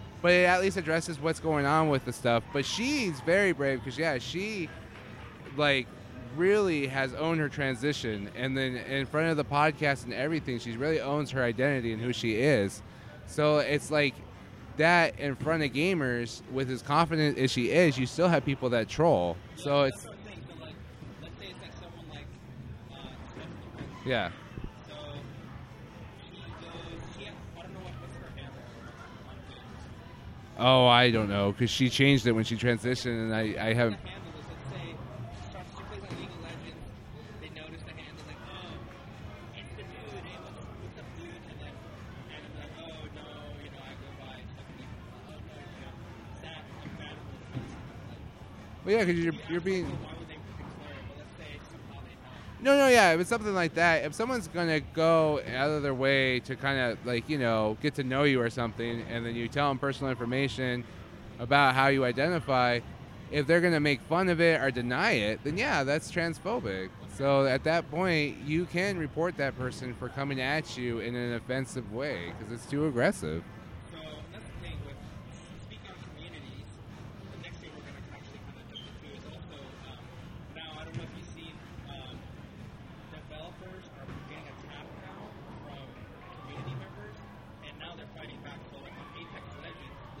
but 0.21 0.31
it 0.31 0.45
at 0.45 0.61
least 0.61 0.77
addresses 0.77 1.19
what's 1.19 1.39
going 1.39 1.65
on 1.65 1.89
with 1.89 2.05
the 2.05 2.13
stuff. 2.13 2.43
But 2.53 2.65
she's 2.65 3.19
very 3.21 3.51
brave 3.51 3.79
because, 3.79 3.97
yeah, 3.97 4.17
she 4.17 4.69
like 5.57 5.87
really 6.35 6.87
has 6.87 7.13
owned 7.15 7.39
her 7.39 7.49
transition, 7.49 8.29
and 8.35 8.57
then 8.57 8.77
in 8.77 9.05
front 9.05 9.27
of 9.27 9.37
the 9.37 9.45
podcast 9.45 10.05
and 10.05 10.13
everything, 10.13 10.59
she 10.59 10.77
really 10.77 11.01
owns 11.01 11.31
her 11.31 11.43
identity 11.43 11.93
and 11.93 12.01
who 12.01 12.13
she 12.13 12.35
is. 12.35 12.81
So 13.27 13.59
it's 13.59 13.91
like 13.91 14.13
that 14.77 15.19
in 15.19 15.35
front 15.35 15.63
of 15.63 15.71
gamers, 15.71 16.41
with 16.51 16.69
as 16.69 16.81
confident 16.81 17.37
as 17.37 17.51
she 17.51 17.71
is, 17.71 17.97
you 17.97 18.05
still 18.05 18.27
have 18.27 18.45
people 18.45 18.69
that 18.69 18.87
troll. 18.87 19.35
So 19.55 19.83
it's 19.83 20.07
That's 24.03 24.40
Oh, 30.63 30.85
I 30.85 31.09
don't 31.09 31.27
know 31.27 31.51
because 31.51 31.71
she 31.71 31.89
changed 31.89 32.27
it 32.27 32.33
when 32.33 32.43
she 32.43 32.55
transitioned, 32.55 33.17
and 33.23 33.33
I, 33.33 33.55
I 33.69 33.73
have. 33.73 33.91
The 33.91 33.97
handle 33.97 34.29
is, 34.37 34.45
let's 34.45 34.69
say, 34.69 34.93
she 34.93 35.49
starts, 35.49 35.69
she 35.75 35.83
plays 35.89 36.03
on 36.05 36.13
League 36.21 36.29
of 36.29 36.41
Legends, 36.45 36.85
they 37.41 37.49
notice 37.49 37.81
the 37.81 37.95
handle, 37.97 38.21
like, 38.29 38.37
oh, 38.45 39.57
it's 39.57 39.73
the 39.73 39.81
dude, 39.89 40.21
hey, 40.21 40.37
what's, 40.45 40.61
what's 40.85 40.97
up, 41.01 41.09
dude? 41.17 41.33
And 41.49 41.57
then, 41.65 41.73
and 42.29 42.45
I'm 42.45 42.53
like, 42.61 42.73
oh, 42.77 42.93
no, 43.17 43.25
you 43.65 43.73
know, 43.73 43.81
I 43.81 43.93
go 44.05 44.09
by 44.21 44.37
Stephanie, 44.53 44.85
oh, 44.85 45.33
no, 45.33 45.57
you 45.65 45.81
know, 45.81 45.93
it's 46.29 46.41
that 46.45 46.61
unbannable 46.85 47.41
offense. 47.41 47.73
Like, 48.05 48.21
Well, 48.85 48.93
yeah, 48.93 49.03
because 49.09 49.17
you're 49.17 49.37
you're 49.49 49.65
being. 49.65 49.89
so 49.89 49.97
why 49.97 50.13
would 50.13 50.29
they 50.29 50.37
declare 50.37 50.93
it? 50.93 51.09
But 51.09 51.17
let's 51.25 51.33
say 51.41 51.57
somehow 51.73 52.05
they 52.05 52.13
know. 52.21 52.37
No, 52.61 52.77
no, 52.77 52.87
yeah, 52.89 53.11
it 53.11 53.17
was 53.17 53.27
something 53.27 53.55
like 53.55 53.73
that, 53.73 54.05
if 54.05 54.13
someone's 54.13 54.47
gonna 54.47 54.79
go 54.79 55.41
out 55.55 55.71
of 55.71 55.81
their 55.81 55.95
way 55.95 56.39
to 56.41 56.55
kind 56.55 56.79
of 56.79 57.03
like 57.05 57.27
you 57.27 57.39
know 57.39 57.75
get 57.81 57.95
to 57.95 58.03
know 58.03 58.23
you 58.23 58.39
or 58.39 58.49
something, 58.51 59.01
and 59.09 59.25
then 59.25 59.35
you 59.35 59.47
tell 59.47 59.69
them 59.69 59.79
personal 59.79 60.11
information 60.11 60.83
about 61.39 61.73
how 61.73 61.87
you 61.87 62.05
identify, 62.05 62.79
if 63.31 63.47
they're 63.47 63.61
gonna 63.61 63.79
make 63.79 63.99
fun 64.01 64.29
of 64.29 64.39
it 64.39 64.61
or 64.61 64.69
deny 64.69 65.11
it, 65.13 65.39
then 65.43 65.57
yeah, 65.57 65.83
that's 65.83 66.11
transphobic. 66.11 66.89
So 67.17 67.45
at 67.47 67.63
that 67.63 67.89
point, 67.89 68.37
you 68.45 68.65
can 68.65 68.97
report 68.97 69.37
that 69.37 69.57
person 69.57 69.95
for 69.95 70.07
coming 70.09 70.39
at 70.39 70.77
you 70.77 70.99
in 70.99 71.15
an 71.15 71.33
offensive 71.33 71.91
way 71.91 72.31
because 72.37 72.53
it's 72.53 72.69
too 72.69 72.85
aggressive. 72.85 73.43
So 73.91 73.97
that's 74.31 74.45
the 74.45 74.59
thing 74.65 74.77
with 74.85 74.95
speaking 75.65 75.89
on 75.91 75.97
communities. 76.15 76.65
The 77.35 77.41
next 77.43 77.57
thing 77.57 77.69
we're 77.75 77.83
going 77.89 77.99
to 77.99 78.13
actually 78.15 78.39
kind 78.45 78.57
of 78.57 78.65
jump 78.69 78.85
into 78.95 79.09
is 79.17 79.25
also 79.27 79.57
um, 79.91 79.99
now 80.55 80.69
I 80.79 80.83
don't 80.85 80.97
know 80.97 81.03
if 81.03 81.13
you've 81.19 81.33
seen 81.35 81.53
um, 81.91 82.15
developers 83.11 83.85
are 83.99 84.07
getting 84.31 84.47
attacked 84.49 84.93
now 85.03 85.19
from 85.67 85.83
community 86.41 86.75
members, 86.79 87.15
and 87.67 87.73
now 87.77 87.91
they're 87.99 88.13
fighting 88.17 88.39
back. 88.41 88.57
So 88.71 88.79
like 88.81 88.95
on 88.97 89.07
Apex 89.19 89.45
Legends, 89.61 89.95
the 90.15 90.20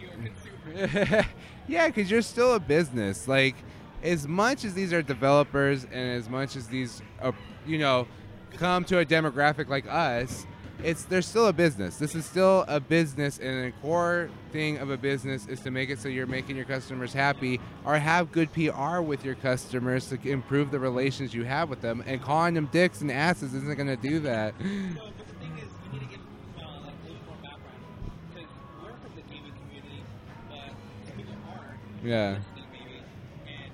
your 0.00 0.12
consumer 0.12 1.26
yeah, 1.68 1.86
because 1.88 2.10
you're 2.10 2.22
still 2.22 2.54
a 2.54 2.60
business. 2.60 3.26
Like, 3.26 3.56
as 4.02 4.28
much 4.28 4.64
as 4.64 4.74
these 4.74 4.92
are 4.92 5.02
developers 5.02 5.84
and 5.84 6.10
as 6.16 6.28
much 6.28 6.56
as 6.56 6.68
these, 6.68 7.02
uh, 7.20 7.32
you 7.66 7.78
know, 7.78 8.06
come 8.52 8.84
to 8.84 8.98
a 8.98 9.04
demographic 9.04 9.68
like 9.68 9.86
us, 9.88 10.46
it's 10.82 11.04
they're 11.04 11.22
still 11.22 11.46
a 11.46 11.52
business. 11.52 11.96
This 11.96 12.14
is 12.14 12.26
still 12.26 12.64
a 12.68 12.78
business, 12.80 13.38
and 13.38 13.64
the 13.64 13.72
core 13.80 14.28
thing 14.52 14.76
of 14.78 14.90
a 14.90 14.96
business 14.96 15.46
is 15.46 15.60
to 15.60 15.70
make 15.70 15.88
it 15.88 15.98
so 15.98 16.08
you're 16.08 16.26
making 16.26 16.56
your 16.56 16.66
customers 16.66 17.12
happy 17.14 17.60
or 17.84 17.96
have 17.98 18.30
good 18.30 18.52
PR 18.52 19.00
with 19.00 19.24
your 19.24 19.34
customers 19.36 20.06
to 20.08 20.28
improve 20.28 20.70
the 20.70 20.78
relations 20.78 21.32
you 21.32 21.44
have 21.44 21.70
with 21.70 21.80
them. 21.80 22.02
And 22.06 22.20
calling 22.22 22.54
them 22.54 22.66
dicks 22.72 23.00
and 23.00 23.10
asses 23.10 23.54
isn't 23.54 23.74
going 23.74 23.86
to 23.88 23.96
do 23.96 24.20
that. 24.20 24.54
but 24.58 24.66
the 24.66 25.34
thing 25.40 25.52
is 25.58 25.68
you 25.86 25.92
need 25.98 26.00
to 26.00 26.06
give 26.10 26.20
uh, 26.58 26.80
like 26.84 26.92
a 26.92 27.08
little 27.08 27.24
more 27.26 27.36
background 27.42 27.80
because 28.34 28.50
we're 28.82 28.90
from 29.00 29.12
the 29.16 29.22
gaming 29.32 29.52
community 29.64 30.02
but 30.50 30.76
some 31.08 31.16
people 31.16 31.34
aren't 31.48 32.04
Yeah. 32.04 32.36
listening 32.36 32.66
maybe 32.72 33.00
and 33.48 33.72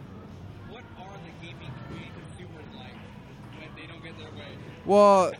Well, 4.85 5.33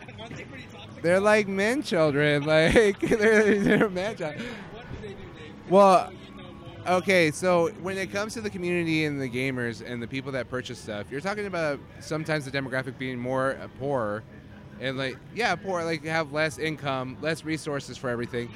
they're 1.01 1.19
like 1.19 1.47
men 1.47 1.83
children. 1.83 2.43
Like 2.53 2.99
they're, 2.99 3.59
they're 3.59 3.89
man 3.89 4.15
child. 4.15 4.35
What 4.71 4.85
do 4.91 5.07
they 5.07 5.13
do, 5.13 5.15
Dave? 5.15 5.53
Well. 5.69 6.11
Okay, 6.85 7.31
so 7.31 7.69
when 7.81 7.97
it 7.97 8.11
comes 8.11 8.33
to 8.33 8.41
the 8.41 8.49
community 8.49 9.05
and 9.05 9.21
the 9.21 9.29
gamers 9.29 9.81
and 9.85 10.03
the 10.03 10.07
people 10.07 10.33
that 10.33 10.49
purchase 10.49 10.77
stuff, 10.77 11.05
you're 11.09 11.21
talking 11.21 11.45
about 11.45 11.79
sometimes 12.01 12.43
the 12.43 12.51
demographic 12.51 12.97
being 12.97 13.17
more 13.17 13.57
uh, 13.61 13.69
poor, 13.79 14.21
and 14.81 14.97
like 14.97 15.17
yeah, 15.33 15.55
poor, 15.55 15.85
like 15.85 16.03
have 16.03 16.33
less 16.33 16.57
income, 16.57 17.15
less 17.21 17.45
resources 17.45 17.97
for 17.97 18.09
everything. 18.09 18.49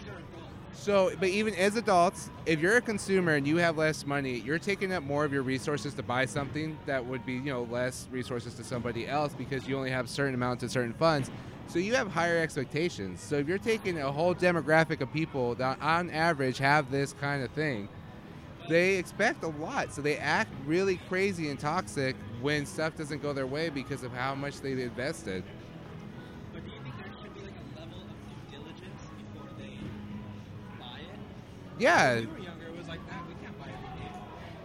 So, 0.77 1.11
but 1.19 1.29
even 1.29 1.53
as 1.55 1.75
adults, 1.75 2.29
if 2.45 2.61
you're 2.61 2.77
a 2.77 2.81
consumer 2.81 3.33
and 3.33 3.45
you 3.45 3.57
have 3.57 3.77
less 3.77 4.05
money, 4.05 4.39
you're 4.39 4.59
taking 4.59 4.93
up 4.93 5.03
more 5.03 5.25
of 5.25 5.33
your 5.33 5.41
resources 5.41 5.93
to 5.95 6.03
buy 6.03 6.25
something 6.25 6.77
that 6.85 7.05
would 7.05 7.25
be, 7.25 7.33
you 7.33 7.41
know, 7.41 7.63
less 7.63 8.07
resources 8.11 8.53
to 8.53 8.63
somebody 8.63 9.07
else 9.07 9.33
because 9.33 9.67
you 9.67 9.75
only 9.75 9.89
have 9.89 10.07
certain 10.07 10.33
amounts 10.35 10.63
of 10.63 10.71
certain 10.71 10.93
funds. 10.93 11.29
So 11.67 11.79
you 11.79 11.95
have 11.95 12.09
higher 12.09 12.37
expectations. 12.37 13.21
So 13.21 13.35
if 13.35 13.47
you're 13.47 13.57
taking 13.57 13.99
a 13.99 14.09
whole 14.11 14.33
demographic 14.33 15.01
of 15.01 15.11
people 15.11 15.55
that 15.55 15.81
on 15.81 16.09
average 16.11 16.59
have 16.59 16.89
this 16.89 17.11
kind 17.11 17.43
of 17.43 17.51
thing, 17.51 17.89
they 18.69 18.95
expect 18.95 19.43
a 19.43 19.47
lot. 19.47 19.93
So 19.93 20.01
they 20.01 20.17
act 20.17 20.53
really 20.65 20.97
crazy 21.09 21.49
and 21.49 21.59
toxic 21.59 22.15
when 22.41 22.65
stuff 22.65 22.95
doesn't 22.95 23.21
go 23.21 23.33
their 23.33 23.47
way 23.47 23.69
because 23.69 24.03
of 24.03 24.13
how 24.13 24.35
much 24.35 24.61
they 24.61 24.73
invested. 24.73 25.43
Yeah, 31.79 32.15
When 32.15 32.25
we 32.27 32.31
were 32.31 32.39
younger, 32.39 32.65
it 32.65 32.77
was 32.77 32.87
like 32.87 33.07
that. 33.07 33.21
We 33.27 33.33
can't 33.45 33.59
buy 33.59 33.67
it. 33.67 33.73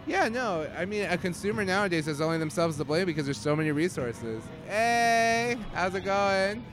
Yeah, 0.07 0.27
no. 0.29 0.69
I 0.77 0.85
mean, 0.85 1.03
a 1.03 1.17
consumer 1.17 1.63
nowadays 1.63 2.05
has 2.07 2.21
only 2.21 2.37
themselves 2.39 2.77
to 2.77 2.83
blame 2.85 3.05
because 3.05 3.25
there's 3.25 3.37
so 3.37 3.55
many 3.55 3.71
resources. 3.71 4.43
Hey, 4.67 5.57
how's 5.73 5.93
it 5.95 6.01
going? 6.03 6.65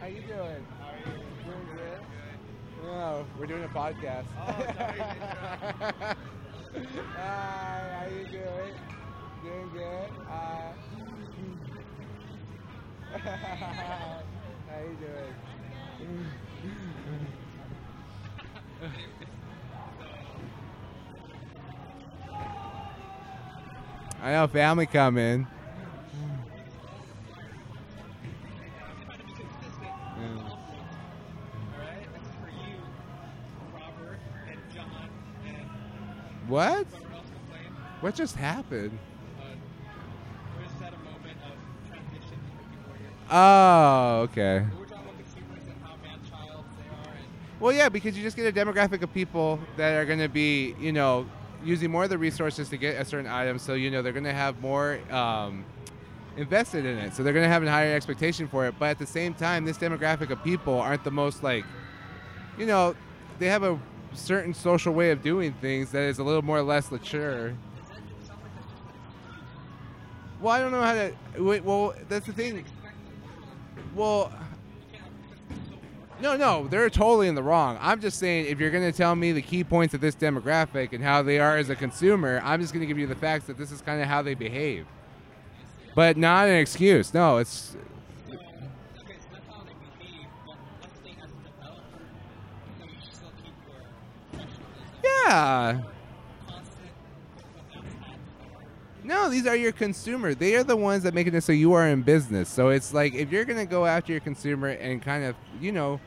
How 0.00 0.06
you 0.06 0.20
doing? 0.22 0.66
Doing 1.44 1.66
good. 1.74 2.00
No, 2.84 3.24
we're 3.38 3.46
doing 3.46 3.64
a 3.64 3.68
podcast. 3.68 4.26
Hi, 7.16 7.80
how 8.00 8.06
you 8.08 8.24
doing? 8.26 8.74
Doing 9.42 9.70
good. 9.72 10.08
Uh, 10.28 10.72
how 13.18 14.80
you 14.80 14.96
doing? 15.00 15.34
I 24.24 24.32
know 24.32 24.46
family 24.46 24.86
coming. 24.86 25.46
Alright? 31.76 32.08
This 32.14 32.22
is 32.22 32.28
for 32.40 32.48
you, 32.48 32.80
Robert, 33.74 34.18
and 34.48 34.58
John, 34.74 35.10
and 35.46 36.48
What? 36.48 36.86
whoever 36.86 37.14
else 37.14 37.26
complained. 37.26 37.74
What 38.00 38.14
just 38.14 38.36
happened? 38.36 38.98
Uh, 39.38 39.42
we're 40.56 40.64
just 40.64 40.82
at 40.82 40.94
a 40.94 40.96
moment 40.96 41.38
of 41.44 41.90
transition 41.90 42.38
for 42.48 42.64
people 42.70 42.94
here. 42.98 43.10
Oh, 43.30 44.20
okay. 44.22 44.64
We're 44.78 44.86
talking 44.86 45.04
about 45.04 45.18
consumers 45.18 45.66
and 45.68 45.84
how 45.84 45.96
man-child 46.02 46.64
they 46.78 46.88
are, 46.88 47.14
and 47.14 47.26
Well, 47.60 47.72
yeah, 47.74 47.90
because 47.90 48.16
you 48.16 48.22
just 48.22 48.38
get 48.38 48.46
a 48.46 48.52
demographic 48.58 49.02
of 49.02 49.12
people 49.12 49.60
that 49.76 49.92
are 49.98 50.06
going 50.06 50.20
to 50.20 50.30
be, 50.30 50.74
you 50.80 50.92
know, 50.92 51.26
using 51.64 51.90
more 51.90 52.04
of 52.04 52.10
the 52.10 52.18
resources 52.18 52.68
to 52.68 52.76
get 52.76 53.00
a 53.00 53.04
certain 53.04 53.30
item. 53.30 53.58
So, 53.58 53.74
you 53.74 53.90
know, 53.90 54.02
they're 54.02 54.12
going 54.12 54.24
to 54.24 54.32
have 54.32 54.60
more 54.60 55.00
um, 55.10 55.64
invested 56.36 56.84
in 56.84 56.98
it. 56.98 57.14
So 57.14 57.22
they're 57.22 57.32
going 57.32 57.44
to 57.44 57.50
have 57.50 57.62
a 57.62 57.70
higher 57.70 57.94
expectation 57.94 58.48
for 58.48 58.66
it. 58.66 58.74
But 58.78 58.90
at 58.90 58.98
the 58.98 59.06
same 59.06 59.34
time, 59.34 59.64
this 59.64 59.78
demographic 59.78 60.30
of 60.30 60.42
people 60.44 60.78
aren't 60.78 61.04
the 61.04 61.10
most, 61.10 61.42
like, 61.42 61.64
you 62.58 62.66
know, 62.66 62.94
they 63.38 63.46
have 63.46 63.62
a 63.62 63.78
certain 64.12 64.54
social 64.54 64.92
way 64.92 65.10
of 65.10 65.22
doing 65.22 65.52
things 65.54 65.90
that 65.90 66.02
is 66.02 66.18
a 66.18 66.24
little 66.24 66.42
more 66.42 66.58
or 66.58 66.62
less 66.62 66.90
mature. 66.90 67.54
Well, 70.40 70.52
I 70.52 70.60
don't 70.60 70.72
know 70.72 70.82
how 70.82 70.92
to. 70.92 71.14
Wait, 71.42 71.64
well, 71.64 71.94
that's 72.08 72.26
the 72.26 72.32
thing. 72.32 72.64
Well, 73.94 74.30
no, 76.24 76.38
no, 76.38 76.66
they're 76.68 76.88
totally 76.88 77.28
in 77.28 77.34
the 77.34 77.42
wrong. 77.42 77.76
I'm 77.82 78.00
just 78.00 78.18
saying, 78.18 78.46
if 78.46 78.58
you're 78.58 78.70
going 78.70 78.90
to 78.90 78.96
tell 78.96 79.14
me 79.14 79.32
the 79.32 79.42
key 79.42 79.62
points 79.62 79.92
of 79.92 80.00
this 80.00 80.16
demographic 80.16 80.94
and 80.94 81.04
how 81.04 81.20
they 81.20 81.38
are 81.38 81.58
as 81.58 81.68
a 81.68 81.76
consumer, 81.76 82.40
I'm 82.42 82.62
just 82.62 82.72
going 82.72 82.80
to 82.80 82.86
give 82.86 82.98
you 82.98 83.06
the 83.06 83.14
facts 83.14 83.44
that 83.44 83.58
this 83.58 83.70
is 83.70 83.82
kind 83.82 84.00
of 84.00 84.08
how 84.08 84.22
they 84.22 84.32
behave. 84.32 84.86
But 85.94 86.16
not 86.16 86.48
an 86.48 86.54
excuse. 86.54 87.12
No, 87.12 87.36
it's. 87.36 87.76
Yeah. 95.04 95.82
No, 99.04 99.28
these 99.28 99.46
are 99.46 99.54
your 99.54 99.72
consumer. 99.72 100.34
They 100.34 100.54
are 100.56 100.64
the 100.64 100.74
ones 100.74 101.02
that 101.02 101.12
make 101.12 101.26
it 101.26 101.42
so 101.42 101.52
you 101.52 101.74
are 101.74 101.86
in 101.86 102.00
business. 102.00 102.48
So 102.48 102.70
it's 102.70 102.94
like 102.94 103.12
if 103.12 103.30
you're 103.30 103.44
going 103.44 103.58
to 103.58 103.70
go 103.70 103.84
after 103.84 104.10
your 104.10 104.22
consumer 104.22 104.68
and 104.68 105.02
kind 105.02 105.24
of, 105.24 105.36
you 105.60 105.70
know, 105.70 106.00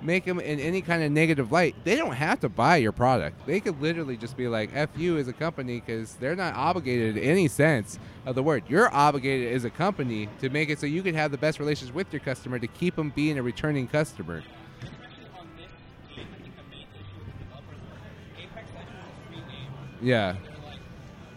make 0.00 0.24
them 0.24 0.38
in 0.40 0.60
any 0.60 0.80
kind 0.80 1.02
of 1.02 1.10
negative 1.10 1.50
light, 1.52 1.74
they 1.84 1.96
don't 1.96 2.12
have 2.12 2.40
to 2.40 2.48
buy 2.48 2.76
your 2.76 2.92
product. 2.92 3.46
They 3.46 3.60
could 3.60 3.80
literally 3.80 4.16
just 4.16 4.36
be 4.36 4.48
like, 4.48 4.70
F 4.74 4.90
you 4.96 5.18
as 5.18 5.28
a 5.28 5.32
company 5.32 5.80
because 5.84 6.14
they're 6.14 6.36
not 6.36 6.54
obligated 6.54 7.16
in 7.16 7.24
any 7.24 7.48
sense 7.48 7.98
of 8.26 8.34
the 8.34 8.42
word. 8.42 8.64
You're 8.68 8.92
obligated 8.94 9.52
as 9.52 9.64
a 9.64 9.70
company 9.70 10.28
to 10.40 10.48
make 10.50 10.68
it 10.70 10.78
so 10.78 10.86
you 10.86 11.02
can 11.02 11.14
have 11.14 11.30
the 11.30 11.38
best 11.38 11.58
relations 11.58 11.92
with 11.92 12.12
your 12.12 12.20
customer 12.20 12.58
to 12.58 12.66
keep 12.66 12.96
them 12.96 13.10
being 13.10 13.38
a 13.38 13.42
returning 13.42 13.88
customer. 13.88 14.42
especially 14.82 15.26
on 15.38 15.48
this 15.56 15.70
game, 16.14 16.26
I 16.32 16.42
think 16.42 16.54
the 16.56 16.62
main 16.70 16.86
issue 16.94 17.18
with 17.24 17.38
developers 17.38 17.78
is 17.82 18.44
Apex 18.44 18.66
Legends 18.74 19.02
is 19.02 19.10
a 19.10 19.22
free 19.28 19.42
game. 19.50 19.70
Yeah. 20.02 20.32
They're 20.32 20.62
like, 20.64 20.82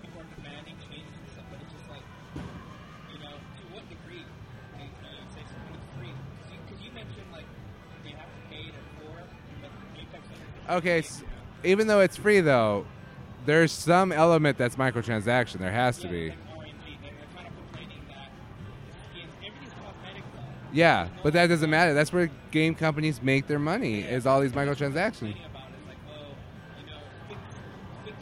people 0.01 0.21
are 0.21 0.29
demanding 0.37 0.77
changes 0.85 1.09
and 1.17 1.27
stuff, 1.33 1.45
but 1.49 1.59
it's 1.61 1.73
just 1.73 1.87
like, 1.89 2.05
you 3.09 3.19
know, 3.25 3.33
to 3.33 3.63
what 3.73 3.83
degree 3.89 4.25
can 4.77 4.85
you 4.85 4.93
say 5.33 5.41
something 5.49 5.73
is 5.73 5.85
free? 5.97 6.13
Because 6.13 6.79
you, 6.83 6.91
mentioned, 6.93 7.29
like, 7.33 7.49
you 8.05 8.13
have 8.15 8.29
to 8.29 8.41
pay 8.53 8.69
to 8.69 8.81
for, 9.01 9.13
but 9.65 9.71
Apex 9.97 10.21
Legends 10.29 10.53
is 10.53 10.60
Okay, 10.77 11.01
free, 11.01 11.07
s- 11.07 11.19
you 11.19 11.25
know? 11.25 11.31
even 11.63 11.87
though 11.87 11.99
it's 11.99 12.17
free 12.17 12.41
though, 12.41 12.85
there's 13.45 13.71
some 13.71 14.11
element 14.11 14.57
that's 14.57 14.75
microtransaction. 14.75 15.59
There 15.59 15.71
has 15.71 15.97
to 15.99 16.07
be. 16.07 16.27
Yes, 16.27 16.35
and 16.35 16.59
RNG, 16.59 16.95
and 16.95 17.03
they're 17.03 17.11
kind 17.35 17.47
of 17.47 17.53
complaining 17.57 18.01
that 18.09 18.29
it's, 19.15 19.33
everything's 19.45 19.73
cosmetic 19.73 20.23
though. 20.33 20.73
Yeah, 20.73 21.07
but 21.23 21.33
that 21.33 21.47
doesn't 21.47 21.69
matter. 21.69 21.93
That's 21.93 22.13
where 22.13 22.29
game 22.51 22.75
companies 22.75 23.21
make 23.21 23.47
their 23.47 23.59
money 23.59 24.01
is 24.01 24.25
all 24.25 24.41
these 24.41 24.51
microtransactions. 24.53 25.33
Complaining 25.33 25.45
about 25.49 25.69
it. 25.69 25.75
It's 25.77 25.87
like, 25.87 25.97
you 26.79 26.85
know, 26.85 26.99
fix, 27.27 27.39
fix 28.05 28.17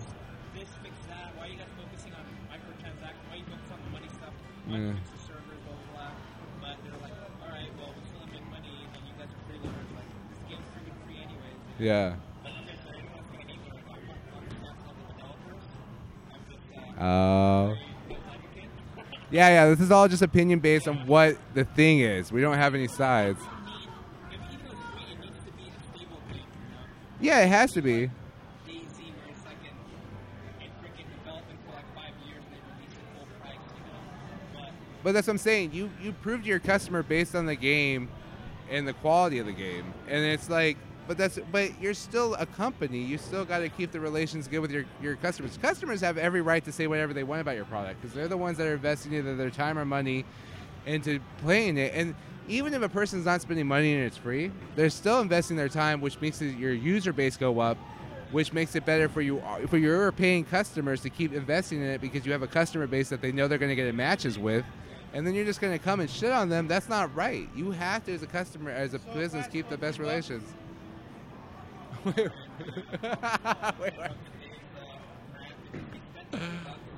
this, 0.56 0.70
fix 0.84 0.96
that. 1.10 1.32
Why 1.38 1.46
are 1.46 1.50
you 1.50 1.58
guys 1.58 1.68
focusing 1.78 2.14
on 2.14 2.24
microtransactions? 2.50 3.28
Why 3.28 3.34
are 3.34 3.38
you 3.38 3.44
focusing 3.46 3.74
on 3.76 3.82
the 3.84 3.92
money 3.92 4.10
stuff? 4.10 4.34
Why 4.66 4.78
Yeah. 11.80 12.12
fix 12.14 12.29
uh, 17.00 17.04
Oh. 17.04 17.76
yeah, 19.32 19.50
yeah. 19.50 19.70
This 19.70 19.80
is 19.82 19.92
all 19.92 20.08
just 20.08 20.22
opinion 20.22 20.60
based 20.60 20.88
on 20.88 21.06
what 21.08 21.38
the 21.54 21.64
thing 21.64 22.00
is. 22.00 22.32
We 22.32 22.42
don't 22.42 22.58
have 22.58 22.76
any 22.76 22.88
sides. 22.88 23.40
Yeah, 27.22 27.42
it 27.42 27.48
has 27.48 27.72
to 27.74 27.82
be. 27.82 28.10
But 35.04 35.14
that's 35.14 35.28
what 35.28 35.34
I'm 35.34 35.38
saying. 35.38 35.72
You 35.74 35.90
you 36.02 36.12
prove 36.12 36.42
to 36.42 36.48
your 36.48 36.60
customer 36.60 37.04
based 37.04 37.36
on 37.36 37.46
the 37.46 37.56
game 37.56 38.10
and 38.70 38.88
the 38.88 38.94
quality 38.94 39.40
of 39.40 39.46
the 39.46 39.54
game, 39.54 39.94
and 40.08 40.24
it's 40.26 40.50
like. 40.50 40.78
But 41.10 41.18
that's 41.18 41.40
but 41.52 41.72
you're 41.82 41.96
still 41.96 42.36
a 42.36 42.46
company. 42.46 43.00
You 43.00 43.18
still 43.18 43.44
got 43.44 43.60
to 43.60 43.70
keep 43.70 43.92
the 43.92 44.00
relations 44.00 44.48
good 44.48 44.60
with 44.60 44.70
your, 44.70 44.86
your 45.02 45.16
customers. 45.16 45.58
Customers 45.60 46.02
have 46.02 46.20
every 46.20 46.42
right 46.42 46.64
to 46.64 46.72
say 46.72 46.86
whatever 46.86 47.16
they 47.16 47.24
want 47.24 47.42
about 47.42 47.56
your 47.56 47.66
product 47.66 48.00
because 48.00 48.14
they're 48.14 48.28
the 48.28 48.38
ones 48.38 48.60
that 48.60 48.68
are 48.68 48.76
investing 48.76 49.16
either 49.16 49.36
their 49.36 49.50
time 49.50 49.80
or 49.80 49.86
money 49.86 50.24
into 50.86 51.20
playing 51.40 51.80
it. 51.80 51.94
And 51.96 52.14
even 52.48 52.76
if 52.76 52.84
a 52.84 52.90
person's 52.90 53.26
not 53.26 53.42
spending 53.42 53.66
money 53.66 53.96
and 53.96 54.04
it's 54.04 54.18
free, 54.18 54.52
they're 54.76 54.92
still 54.92 55.20
investing 55.20 55.58
their 55.58 55.68
time, 55.68 56.00
which 56.00 56.22
makes 56.22 56.44
it, 56.44 56.56
your 56.60 56.74
user 56.74 57.12
base 57.12 57.38
go 57.38 57.60
up, 57.60 57.80
which 58.30 58.54
makes 58.54 58.76
it 58.76 58.86
better 58.86 59.10
for 59.10 59.22
you 59.22 59.40
uh, 59.40 59.66
for 59.66 59.80
your 59.80 60.12
paying 60.12 60.46
customers 60.46 61.02
to 61.02 61.10
keep 61.10 61.34
investing 61.34 61.82
in 61.82 61.88
it 61.88 62.02
because 62.02 62.24
you 62.24 62.32
have 62.34 62.44
a 62.44 62.48
customer 62.48 62.86
base 62.86 63.10
that 63.10 63.20
they 63.20 63.32
know 63.32 63.48
they're 63.48 63.58
going 63.58 63.76
to 63.76 63.76
get 63.76 63.96
matches 63.96 64.38
with. 64.38 64.64
And 65.14 65.26
then 65.26 65.34
you're 65.34 65.46
just 65.46 65.60
going 65.60 65.74
to 65.74 65.84
come 65.84 66.02
and 66.02 66.08
shit 66.08 66.32
on 66.32 66.50
them. 66.50 66.68
That's 66.68 66.88
not 66.88 67.16
right. 67.16 67.50
You 67.56 67.72
have 67.72 68.06
to, 68.06 68.14
as 68.14 68.22
a 68.22 68.28
customer, 68.28 68.70
as 68.70 68.94
a 68.94 69.00
business, 69.00 69.48
keep 69.48 69.68
the 69.70 69.78
best 69.78 69.98
relations. 69.98 70.44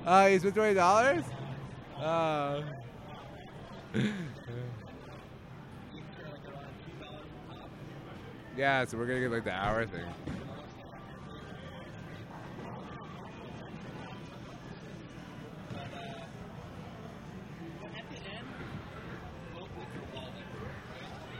uh, 0.06 0.28
he's 0.28 0.44
with 0.44 0.54
twenty 0.54 0.74
dollars. 0.74 1.24
Uh. 1.98 2.62
yeah, 8.56 8.84
so 8.84 8.96
we're 8.96 9.06
gonna 9.06 9.20
get 9.20 9.32
like 9.32 9.44
the 9.44 9.50
hour 9.50 9.86
thing. 9.86 10.04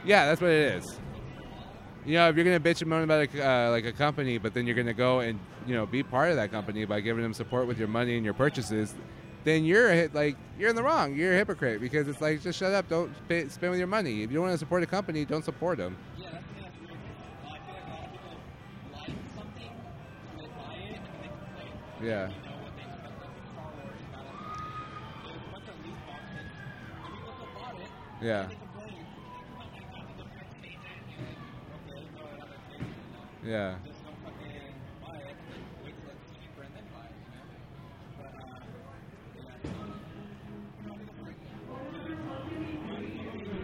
Yeah, 0.05 0.25
that's 0.25 0.41
what 0.41 0.51
it 0.51 0.83
is. 0.83 0.99
You 2.05 2.15
know, 2.15 2.27
if 2.29 2.35
you're 2.35 2.43
gonna 2.43 2.59
bitch 2.59 2.81
and 2.81 2.89
moan 2.89 3.03
about 3.03 3.33
a, 3.33 3.47
uh, 3.49 3.69
like 3.71 3.85
a 3.85 3.93
company, 3.93 4.37
but 4.37 4.53
then 4.53 4.67
you're 4.67 4.75
gonna 4.75 4.93
go 4.93 5.21
and 5.21 5.39
you 5.65 5.73
know 5.73 5.85
be 5.85 6.03
part 6.03 6.29
of 6.31 6.35
that 6.35 6.51
company 6.51 6.83
by 6.85 6.99
giving 6.99 7.23
them 7.23 7.33
support 7.33 7.65
with 7.65 7.79
your 7.79 7.87
money 7.87 8.15
and 8.15 8.25
your 8.25 8.33
purchases, 8.33 8.93
then 9.45 9.63
you're 9.63 9.89
a, 9.89 9.95
hit- 9.95 10.13
like 10.13 10.35
you're 10.59 10.69
in 10.69 10.75
the 10.75 10.83
wrong. 10.83 11.15
You're 11.15 11.33
a 11.33 11.37
hypocrite 11.37 11.79
because 11.79 12.07
it's 12.09 12.19
like 12.19 12.41
just 12.41 12.59
shut 12.59 12.73
up. 12.73 12.89
Don't 12.89 13.11
pay, 13.29 13.47
spend 13.47 13.71
with 13.71 13.79
your 13.79 13.87
money. 13.87 14.21
If 14.23 14.31
you 14.31 14.35
don't 14.37 14.43
want 14.47 14.53
to 14.53 14.57
support 14.57 14.83
a 14.83 14.85
company, 14.85 15.23
don't 15.23 15.45
support 15.45 15.77
them. 15.77 15.95
Yeah, 16.17 16.31
that's 16.31 16.43
the 16.47 16.61
that's 16.61 16.75
really 16.81 16.93
good. 16.93 17.49
Like 17.49 17.61
a 17.71 17.89
lot 17.89 18.03
of 18.03 18.11
people 18.11 18.35
like 18.99 19.15
something, 19.35 19.71
they 20.37 20.47
buy 20.47 20.75
it, 20.75 20.99
and. 22.01 22.05
Yeah. 22.05 22.27
You 22.27 22.35
know, 22.49 22.57
when 22.63 22.75
they 22.75 22.83
spent 22.83 23.15
like 23.19 23.31
Star 23.53 23.67
Wars, 23.79 24.01
got 24.11 24.25
a, 28.51 28.62
yeah, 33.45 33.75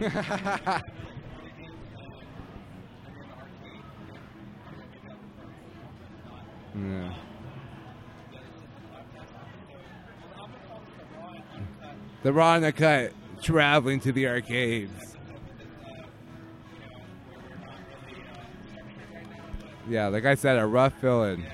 yeah. 0.00 0.80
The 12.22 12.32
the 12.32 13.12
traveling 13.42 14.00
to 14.00 14.12
the 14.12 14.26
arcades. 14.26 15.09
Yeah, 19.90 20.06
like 20.06 20.24
I 20.24 20.36
said, 20.36 20.56
a 20.56 20.64
rough 20.64 20.92
fill-in. 21.00 21.44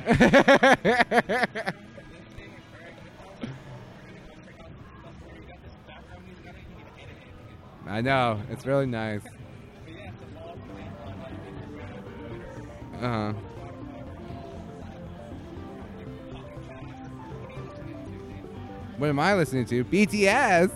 I 7.87 8.03
know 8.03 8.39
it's 8.51 8.67
really 8.67 8.85
nice. 8.85 9.23
Uh 13.01 13.01
huh. 13.01 13.33
What 18.99 19.09
am 19.09 19.19
I 19.19 19.35
listening 19.35 19.65
to? 19.65 19.83
BTS. 19.83 20.71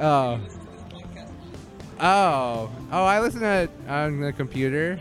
Oh. 0.00 0.40
Oh. 2.00 2.70
Oh, 2.90 3.04
I 3.04 3.20
listen 3.20 3.38
to 3.40 3.46
it 3.46 3.70
on 3.86 4.18
the 4.18 4.32
computer. 4.32 4.98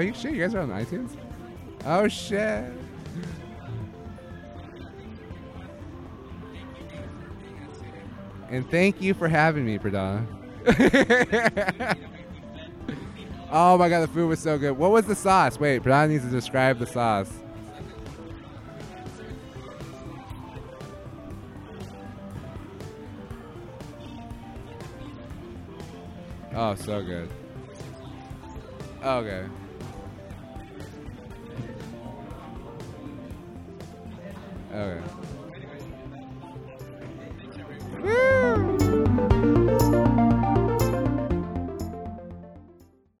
Are 0.00 0.02
you 0.02 0.14
sure 0.14 0.30
you 0.30 0.40
guys 0.40 0.54
are 0.54 0.60
on 0.60 0.70
iTunes? 0.70 1.14
Oh 1.84 2.08
shit. 2.08 2.72
And 8.48 8.70
thank 8.70 9.02
you 9.02 9.12
for 9.12 9.28
having 9.28 9.66
me, 9.66 9.78
Pradana. 9.78 10.26
oh 13.52 13.76
my 13.76 13.90
god, 13.90 14.00
the 14.00 14.08
food 14.08 14.26
was 14.26 14.40
so 14.40 14.56
good. 14.56 14.72
What 14.72 14.90
was 14.90 15.04
the 15.04 15.14
sauce? 15.14 15.60
Wait, 15.60 15.82
Pradana 15.82 16.08
needs 16.08 16.24
to 16.24 16.30
describe 16.30 16.78
the 16.78 16.86
sauce. 16.86 17.30
Oh, 26.54 26.74
so 26.74 27.02
good. 27.02 27.28
Okay. 29.02 29.46
Okay. 29.46 29.69